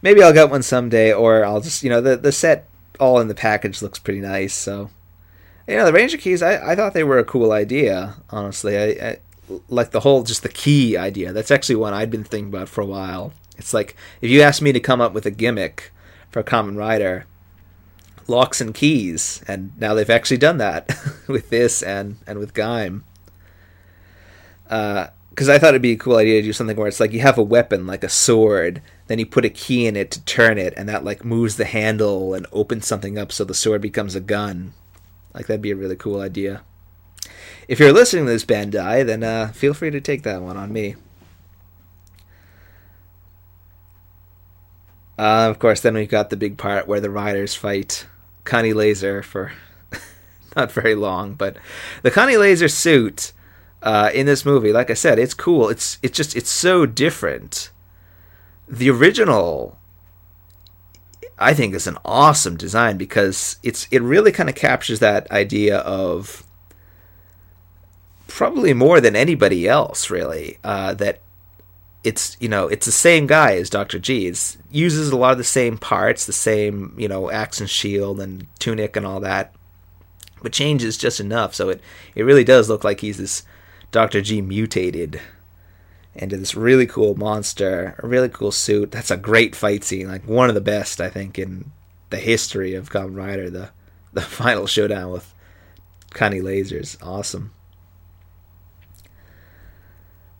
[0.00, 2.68] maybe I'll get one someday, or I'll just you know the the set
[3.00, 4.54] all in the package looks pretty nice.
[4.54, 4.90] So
[5.66, 8.16] you know the Ranger keys, I, I thought they were a cool idea.
[8.30, 9.18] Honestly, I, I
[9.68, 11.32] like the whole just the key idea.
[11.32, 13.32] That's actually one I'd been thinking about for a while.
[13.56, 15.92] It's like if you asked me to come up with a gimmick
[16.30, 17.26] for a Kamen Rider,
[18.26, 20.90] locks and keys, and now they've actually done that
[21.28, 23.02] with this and and with Gaim.
[24.68, 27.12] Uh, because I thought it'd be a cool idea to do something where it's like
[27.12, 30.22] you have a weapon like a sword, then you put a key in it to
[30.24, 33.80] turn it, and that like moves the handle and opens something up so the sword
[33.80, 34.74] becomes a gun.
[35.34, 36.62] Like that'd be a really cool idea.
[37.68, 40.72] If you're listening to this Bandai, then uh, feel free to take that one on
[40.72, 40.96] me.
[45.18, 48.06] Uh, of course, then we've got the big part where the riders fight
[48.44, 49.52] Kani Laser for
[50.56, 51.56] not very long, but
[52.02, 53.32] the Kani Laser suit
[53.82, 54.72] uh, in this movie.
[54.72, 55.68] Like I said, it's cool.
[55.68, 57.70] It's it's just it's so different.
[58.68, 59.78] The original,
[61.42, 65.78] I think, is an awesome design because it's it really kind of captures that idea
[65.78, 66.44] of
[68.26, 70.58] probably more than anybody else, really.
[70.64, 71.20] Uh, that
[72.04, 74.26] it's you know it's the same guy as Doctor G.
[74.26, 78.20] It uses a lot of the same parts, the same you know axe and shield
[78.20, 79.54] and tunic and all that,
[80.42, 81.80] but changes just enough so it
[82.14, 83.44] it really does look like he's this
[83.90, 84.20] Dr.
[84.20, 85.20] G mutated
[86.14, 88.90] into this really cool monster, a really cool suit.
[88.90, 91.70] That's a great fight scene, like one of the best I think in
[92.10, 93.50] the history of Kamen Rider.
[93.50, 93.70] The
[94.12, 95.32] the final showdown with
[96.10, 97.52] Kani Lasers, awesome.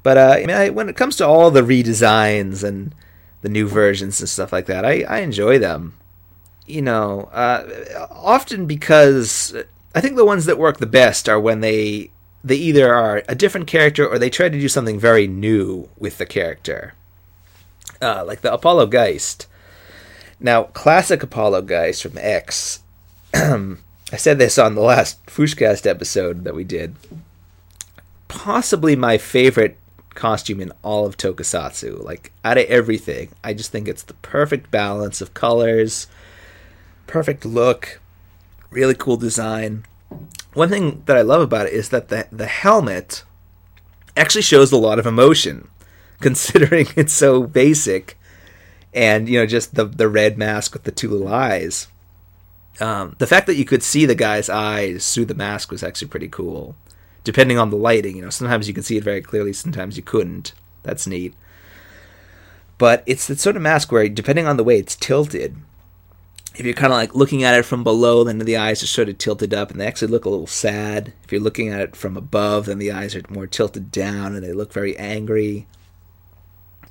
[0.03, 2.95] But uh, I mean, I, when it comes to all the redesigns and
[3.41, 5.97] the new versions and stuff like that, I, I enjoy them.
[6.67, 9.55] You know, uh, often because
[9.95, 12.12] I think the ones that work the best are when they
[12.45, 16.19] they either are a different character or they try to do something very new with
[16.19, 16.95] the character.
[18.01, 19.47] Uh, like the Apollo Geist.
[20.41, 22.81] Now, classic Apollo Geist from X.
[23.35, 23.77] I
[24.17, 26.97] said this on the last Fushcast episode that we did.
[28.27, 29.79] Possibly my favorite
[30.15, 32.03] costume in all of Tokusatsu.
[32.03, 36.09] Like, out of everything, I just think it's the perfect balance of colors,
[37.07, 38.01] perfect look,
[38.71, 39.85] really cool design.
[40.55, 43.25] One thing that I love about it is that the, the helmet
[44.17, 45.69] actually shows a lot of emotion,
[46.21, 48.19] considering it's so basic
[48.95, 51.89] and you know just the the red mask with the two little eyes.
[52.81, 56.09] Um, the fact that you could see the guy's eyes through the mask was actually
[56.09, 56.75] pretty cool.
[57.23, 60.03] Depending on the lighting, you know, sometimes you could see it very clearly, sometimes you
[60.03, 60.55] couldn't.
[60.83, 61.35] That's neat.
[62.79, 65.57] But it's the sort of mask where, depending on the way it's tilted,
[66.55, 69.09] if you're kind of like looking at it from below, then the eyes are sort
[69.09, 71.13] of tilted up and they actually look a little sad.
[71.25, 74.45] If you're looking at it from above, then the eyes are more tilted down and
[74.45, 75.67] they look very angry.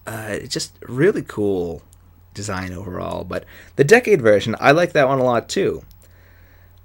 [0.07, 1.83] Uh, it's just really cool
[2.33, 3.23] design overall.
[3.23, 5.83] But the decade version, I like that one a lot too.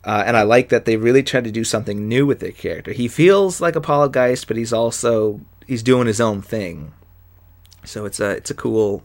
[0.05, 2.93] Uh, and I like that they really tried to do something new with their character.
[2.93, 6.93] He feels like Apollo Geist, but he's also he's doing his own thing.
[7.85, 9.03] So it's a it's a cool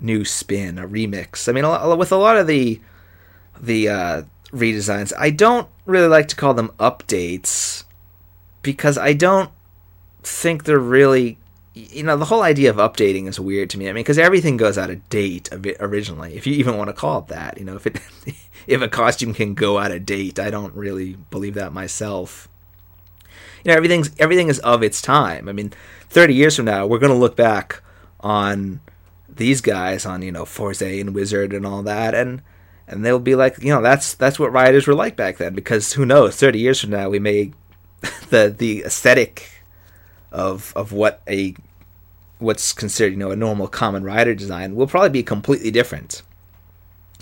[0.00, 1.48] new spin, a remix.
[1.48, 2.80] I mean, with a lot of the
[3.60, 7.84] the uh, redesigns, I don't really like to call them updates
[8.62, 9.50] because I don't
[10.22, 11.38] think they're really
[11.76, 13.86] you know, the whole idea of updating is weird to me.
[13.86, 17.18] I mean, because everything goes out of date originally, if you even want to call
[17.18, 17.58] it that.
[17.58, 18.00] You know, if it
[18.66, 22.48] if a costume can go out of date, I don't really believe that myself.
[23.62, 25.50] You know, everything's everything is of its time.
[25.50, 25.72] I mean,
[26.08, 27.82] thirty years from now, we're going to look back
[28.20, 28.80] on
[29.36, 32.42] these guys, on you know, Fourze and Wizard and all that, and
[32.88, 35.54] and they'll be like, you know, that's that's what riders were like back then.
[35.54, 37.52] Because who knows, thirty years from now, we may
[38.30, 39.50] the the aesthetic
[40.32, 41.54] of of what a
[42.38, 46.22] what's considered you know a normal Kamen Rider design will probably be completely different.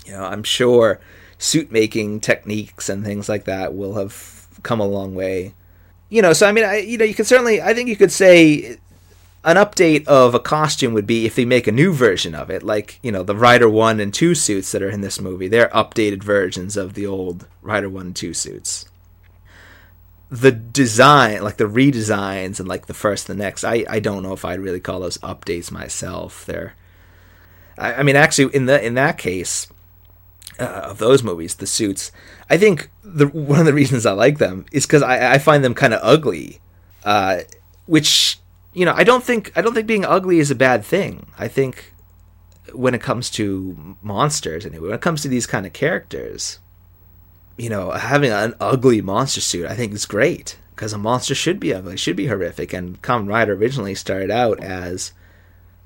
[0.05, 0.99] You know, I'm sure
[1.37, 5.53] suit making techniques and things like that will have come a long way.
[6.09, 8.11] You know, so I mean, I you know, you could certainly I think you could
[8.11, 8.77] say
[9.45, 12.63] an update of a costume would be if they make a new version of it,
[12.63, 15.47] like you know the Rider One and Two suits that are in this movie.
[15.47, 18.85] They're updated versions of the old Rider One and Two suits
[20.29, 24.23] the design, like the redesigns and like the first and the next, I, I don't
[24.23, 26.45] know if I'd really call those updates myself.
[26.45, 26.75] They're,
[27.77, 29.67] I, I mean, actually, in the in that case,
[30.59, 32.11] uh, of those movies, the suits,
[32.49, 35.63] I think the one of the reasons I like them is because I, I find
[35.63, 36.59] them kind of ugly,
[37.03, 37.41] uh,
[37.85, 38.39] which
[38.75, 41.27] you know I don't think I don't think being ugly is a bad thing.
[41.39, 41.93] I think
[42.73, 46.59] when it comes to monsters anyway, when it comes to these kind of characters,
[47.57, 51.59] you know, having an ugly monster suit, I think is great because a monster should
[51.59, 52.73] be ugly, should be horrific.
[52.73, 55.13] And Kamen Rider originally started out as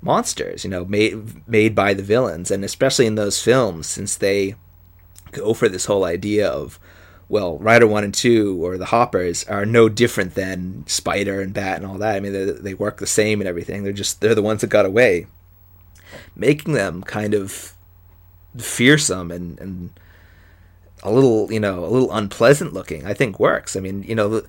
[0.02, 4.56] monsters, you know, made made by the villains, and especially in those films, since they
[5.32, 6.80] go for this whole idea of
[7.30, 11.78] well, Rider One and Two or the Hoppers are no different than Spider and Bat
[11.78, 12.16] and all that.
[12.16, 13.84] I mean, they, they work the same and everything.
[13.84, 15.28] They're just they're the ones that got away,
[16.36, 17.74] making them kind of
[18.58, 19.92] fearsome and and
[21.04, 23.76] a little, you know, a little unpleasant looking, I think works.
[23.76, 24.48] I mean, you know, the,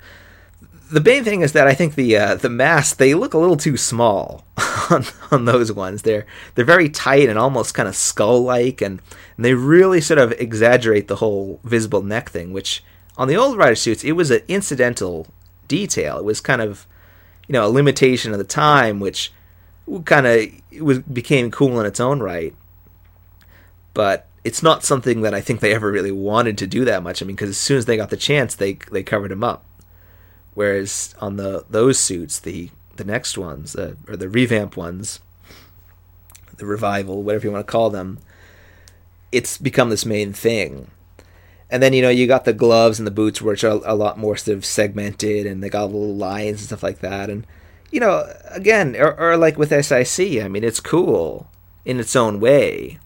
[0.91, 3.57] the main thing is that I think the uh, the masks they look a little
[3.57, 4.45] too small
[4.91, 6.03] on, on those ones.
[6.03, 9.01] They're they're very tight and almost kind of skull like, and,
[9.37, 12.53] and they really sort of exaggerate the whole visible neck thing.
[12.53, 12.83] Which
[13.17, 15.29] on the old rider suits, it was an incidental
[15.69, 16.19] detail.
[16.19, 16.87] It was kind of
[17.47, 19.33] you know a limitation of the time, which
[20.05, 22.55] kind of was became cool in its own right.
[23.95, 27.23] But it's not something that I think they ever really wanted to do that much.
[27.23, 29.65] I mean, because as soon as they got the chance, they they covered him up.
[30.55, 35.21] Whereas on the those suits, the the next ones uh, or the revamp ones,
[36.57, 38.19] the revival, whatever you want to call them,
[39.33, 40.91] it's become this main thing.
[41.71, 44.19] And then you know you got the gloves and the boots, which are a lot
[44.19, 47.31] more sort of segmented, and they got little lines and stuff like that.
[47.31, 47.47] And
[47.93, 51.49] you know, again, or, or like with SIC, I mean, it's cool
[51.85, 52.99] in its own way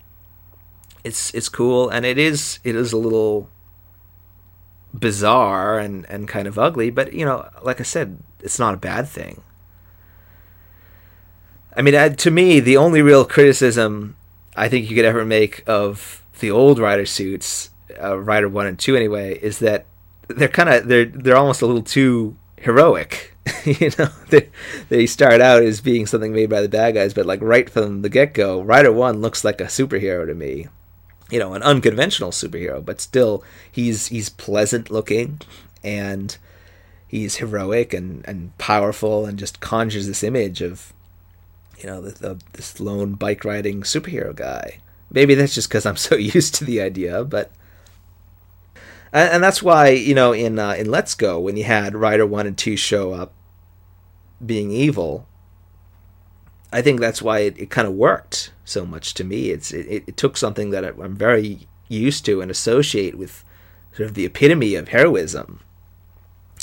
[1.04, 3.48] it's it's cool and it is it is a little
[4.98, 8.78] bizarre and and kind of ugly but you know like i said it's not a
[8.78, 9.42] bad thing.
[11.76, 14.16] I mean to me the only real criticism
[14.56, 18.78] i think you could ever make of the old rider suits uh, rider 1 and
[18.78, 19.86] 2 anyway is that
[20.28, 23.30] they're kind of they're they're almost a little too heroic.
[23.64, 24.50] You know they,
[24.90, 28.02] they start out as being something made by the bad guys but like right from
[28.02, 30.68] the get-go rider 1 looks like a superhero to me
[31.34, 33.42] you know, an unconventional superhero, but still
[33.72, 35.40] he's he's pleasant looking
[35.82, 36.38] and
[37.08, 40.92] he's heroic and, and powerful and just conjures this image of
[41.76, 44.78] you know the, the, this lone bike riding superhero guy.
[45.10, 47.50] Maybe that's just because I'm so used to the idea, but
[49.12, 52.24] and, and that's why you know in uh, in Let's Go when you had Rider
[52.24, 53.32] One and Two show up
[54.46, 55.26] being evil,
[56.74, 59.50] I think that's why it, it kind of worked so much to me.
[59.50, 63.44] It's it, it took something that I'm very used to and associate with
[63.92, 65.60] sort of the epitome of heroism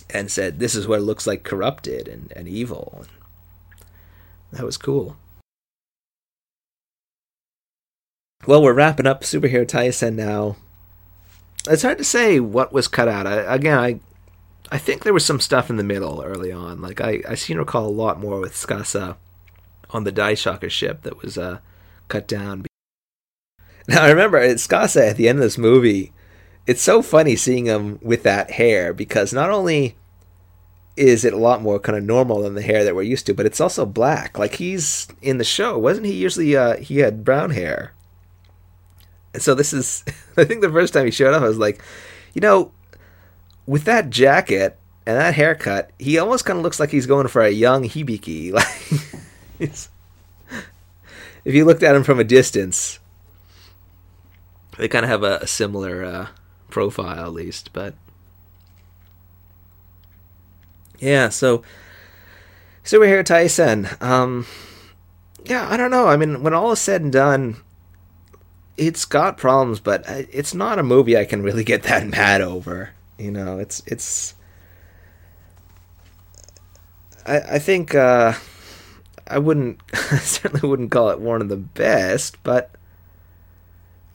[0.10, 3.06] and said this is what it looks like corrupted and, and evil.
[4.52, 5.16] That was cool.
[8.46, 10.58] Well, we're wrapping up Superhero Taisen now.
[11.70, 13.26] It's hard to say what was cut out.
[13.26, 14.02] I, again, I
[14.70, 16.82] I think there was some stuff in the middle early on.
[16.82, 19.16] Like I, I seem to recall a lot more with Tsukasa
[19.92, 21.60] on the Daishocker ship that was uh,
[22.08, 22.66] cut down.
[23.88, 26.14] Now I remember Tsukasa at the end of this movie.
[26.68, 29.96] It's so funny seeing him with that hair because not only
[30.96, 33.34] is it a lot more kind of normal than the hair that we're used to,
[33.34, 34.38] but it's also black.
[34.38, 36.14] Like he's in the show, wasn't he?
[36.14, 37.94] Usually, uh, he had brown hair.
[39.34, 40.04] And so this is,
[40.38, 41.82] I think the first time he showed up, I was like,
[42.34, 42.72] you know,
[43.66, 47.42] with that jacket and that haircut, he almost kind of looks like he's going for
[47.42, 48.52] a young Hibiki.
[48.62, 48.68] Like,
[51.46, 53.00] if you looked at them from a distance,
[54.78, 56.28] they kind of have a, a similar uh,
[56.70, 57.72] profile, at least.
[57.74, 57.94] But
[61.00, 61.64] yeah, so
[62.84, 64.02] Superhero Taisen.
[64.02, 64.46] Um,
[65.46, 66.08] yeah, I don't know.
[66.08, 67.58] I mean, when all is said and done,
[68.78, 72.92] it's got problems, but it's not a movie I can really get that mad over.
[73.18, 74.34] You know, it's it's.
[77.26, 78.34] I I think uh,
[79.32, 82.72] I wouldn't I certainly wouldn't call it one of the best, but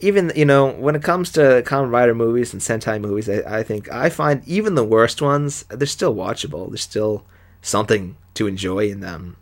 [0.01, 3.63] even you know when it comes to Kamen Rider movies and Sentai movies, I, I
[3.63, 6.69] think I find even the worst ones they're still watchable.
[6.69, 7.25] There's still
[7.63, 9.37] something to enjoy in them.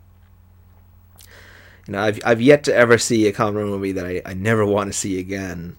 [1.87, 4.33] You know, I've I've yet to ever see a Kamen Rider movie that I, I
[4.33, 5.77] never want to see again.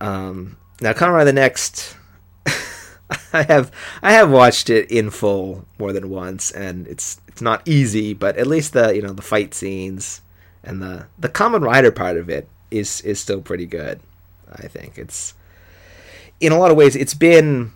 [0.00, 1.96] Um, now, Kamen Rider the Next,
[3.32, 3.70] I have
[4.02, 8.36] I have watched it in full more than once, and it's it's not easy, but
[8.36, 10.22] at least the you know the fight scenes
[10.64, 14.00] and the the Kamen Rider part of it is is still pretty good.
[14.52, 15.34] I think it's
[16.40, 17.72] in a lot of ways it's been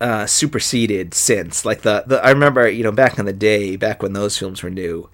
[0.00, 1.64] uh, superseded since.
[1.64, 4.62] Like the, the I remember you know back in the day, back when those films
[4.62, 5.08] were new,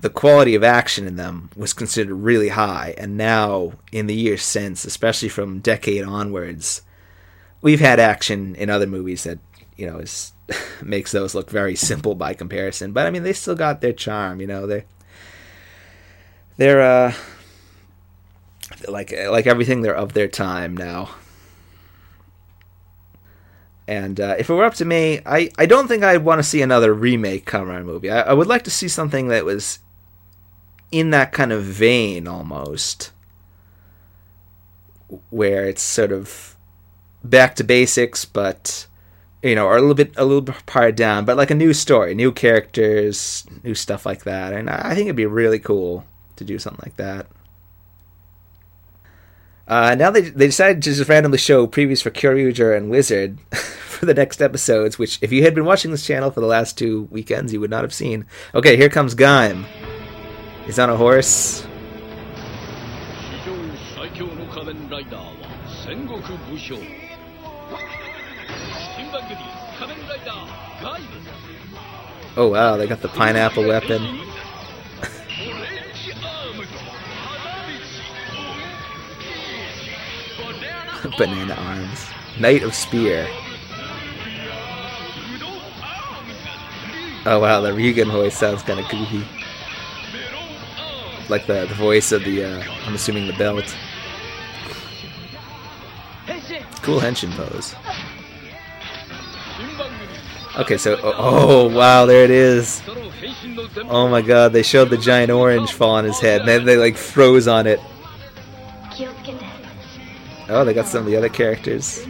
[0.00, 4.42] the quality of action in them was considered really high, and now in the years
[4.42, 6.82] since, especially from decade onwards,
[7.60, 9.38] we've had action in other movies that
[9.76, 10.32] you know is
[10.82, 12.92] makes those look very simple by comparison.
[12.92, 14.40] But I mean, they still got their charm.
[14.40, 14.84] You know, they
[16.56, 17.14] they're uh
[18.88, 21.10] like like everything they're of their time now.
[23.86, 26.42] And uh, if it were up to me, I, I don't think I'd want to
[26.42, 28.10] see another remake Kamen movie.
[28.10, 29.78] I, I would like to see something that was
[30.92, 33.12] in that kind of vein almost,
[35.30, 36.54] where it's sort of
[37.22, 38.86] back to basics, but
[39.42, 41.72] you know, are a little bit a little bit pared down, but like a new
[41.72, 44.52] story, new characters, new stuff like that.
[44.52, 46.04] And I think it'd be really cool
[46.36, 47.26] to do something like that.
[49.68, 54.06] Uh, now they they decided to just randomly show previews for Kyoryuger and Wizard for
[54.06, 57.02] the next episodes, which if you had been watching this channel for the last two
[57.10, 58.26] weekends, you would not have seen.
[58.54, 59.66] Okay, here comes Gaim.
[60.64, 61.66] He's on a horse.
[72.38, 74.00] Oh wow, they got the pineapple weapon.
[81.18, 82.06] Banana arms.
[82.38, 83.26] Knight of Spear.
[87.26, 89.24] Oh wow, the Regan voice sounds kind of goofy.
[91.28, 93.76] Like the, the voice of the, uh, I'm assuming the belt.
[96.82, 97.74] Cool henshin pose.
[100.58, 102.82] Okay, so, oh, wow, there it is.
[103.84, 106.76] Oh my god, they showed the giant orange fall on his head, and then they
[106.76, 107.80] like froze on it.
[110.48, 112.04] Oh, they got some of the other characters.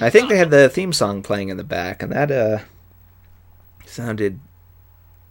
[0.00, 2.58] I think they had the theme song playing in the back, and that uh
[3.86, 4.40] sounded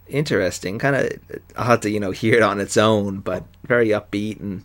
[0.08, 0.78] interesting.
[0.78, 1.12] Kind of,
[1.56, 4.64] have to you know hear it on its own, but very upbeat and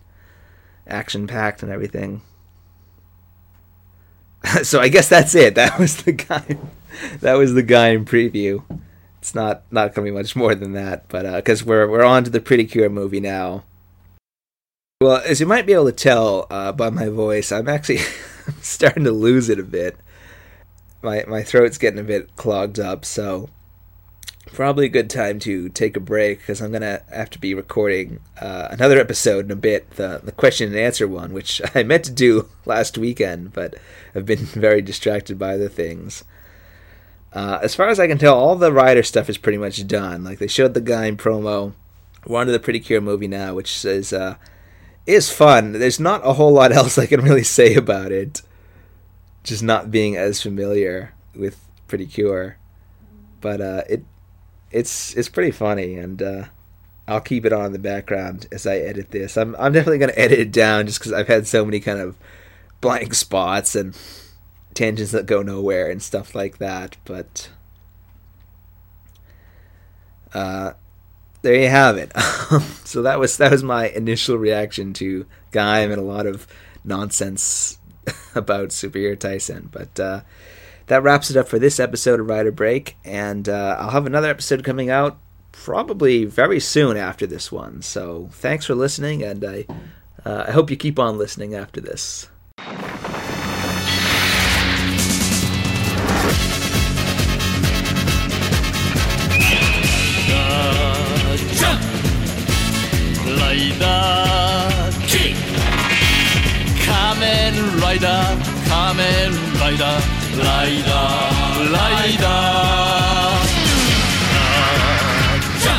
[0.86, 2.22] action packed and everything.
[4.62, 5.54] so I guess that's it.
[5.54, 6.58] That was the guy.
[7.20, 8.64] That was the guy in preview
[9.18, 11.08] it's not not gonna be much more than that.
[11.08, 13.64] But because uh, we're we're on to the Pretty Cure movie now.
[15.00, 17.98] Well, as you might be able to tell uh, by my voice, I'm actually
[18.62, 19.96] starting to lose it a bit.
[21.02, 23.50] My my throat's getting a bit clogged up, so
[24.52, 28.20] probably a good time to take a break because I'm gonna have to be recording
[28.40, 32.04] uh, another episode in a bit, the the question and answer one, which I meant
[32.04, 33.74] to do last weekend, but
[34.14, 36.24] I've been very distracted by other things.
[37.32, 40.24] Uh, as far as I can tell, all the rider stuff is pretty much done.
[40.24, 41.74] Like they showed the guy in promo.
[42.26, 44.36] We're on to the Pretty Cure movie now, which is uh,
[45.06, 45.72] is fun.
[45.72, 48.42] There's not a whole lot else I can really say about it.
[49.44, 52.58] Just not being as familiar with Pretty Cure,
[53.40, 54.04] but uh, it
[54.70, 56.44] it's it's pretty funny, and uh,
[57.06, 59.36] I'll keep it on in the background as I edit this.
[59.36, 62.16] I'm I'm definitely gonna edit it down just because I've had so many kind of
[62.80, 63.96] blank spots and
[64.74, 66.96] tangents that go nowhere and stuff like that.
[67.04, 67.50] But
[70.34, 70.72] uh,
[71.42, 72.12] there you have it.
[72.84, 76.46] so that was that was my initial reaction to Gaim and a lot of
[76.84, 77.78] nonsense
[78.34, 79.98] about Superhero Taisen, but.
[79.98, 80.20] Uh,
[80.88, 84.28] that wraps it up for this episode of Rider Break, and uh, I'll have another
[84.28, 85.18] episode coming out
[85.52, 87.82] probably very soon after this one.
[87.82, 89.66] So thanks for listening, and I,
[90.24, 92.28] uh, I hope you keep on listening after this.
[103.36, 105.34] Rider King,
[106.80, 108.57] Kamen Rider.
[108.68, 113.48] 仮面ライダーライダーライダー
[115.58, 115.70] ジャ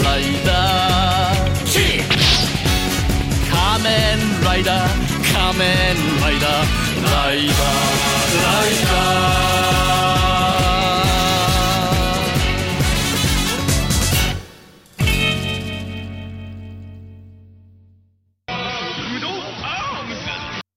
[0.00, 2.02] ンライダーキー
[3.50, 3.88] 仮面
[4.42, 4.88] ライダー
[5.32, 5.66] 仮面
[6.20, 6.50] ライダー
[7.04, 7.56] ライダー
[8.44, 9.87] ライダー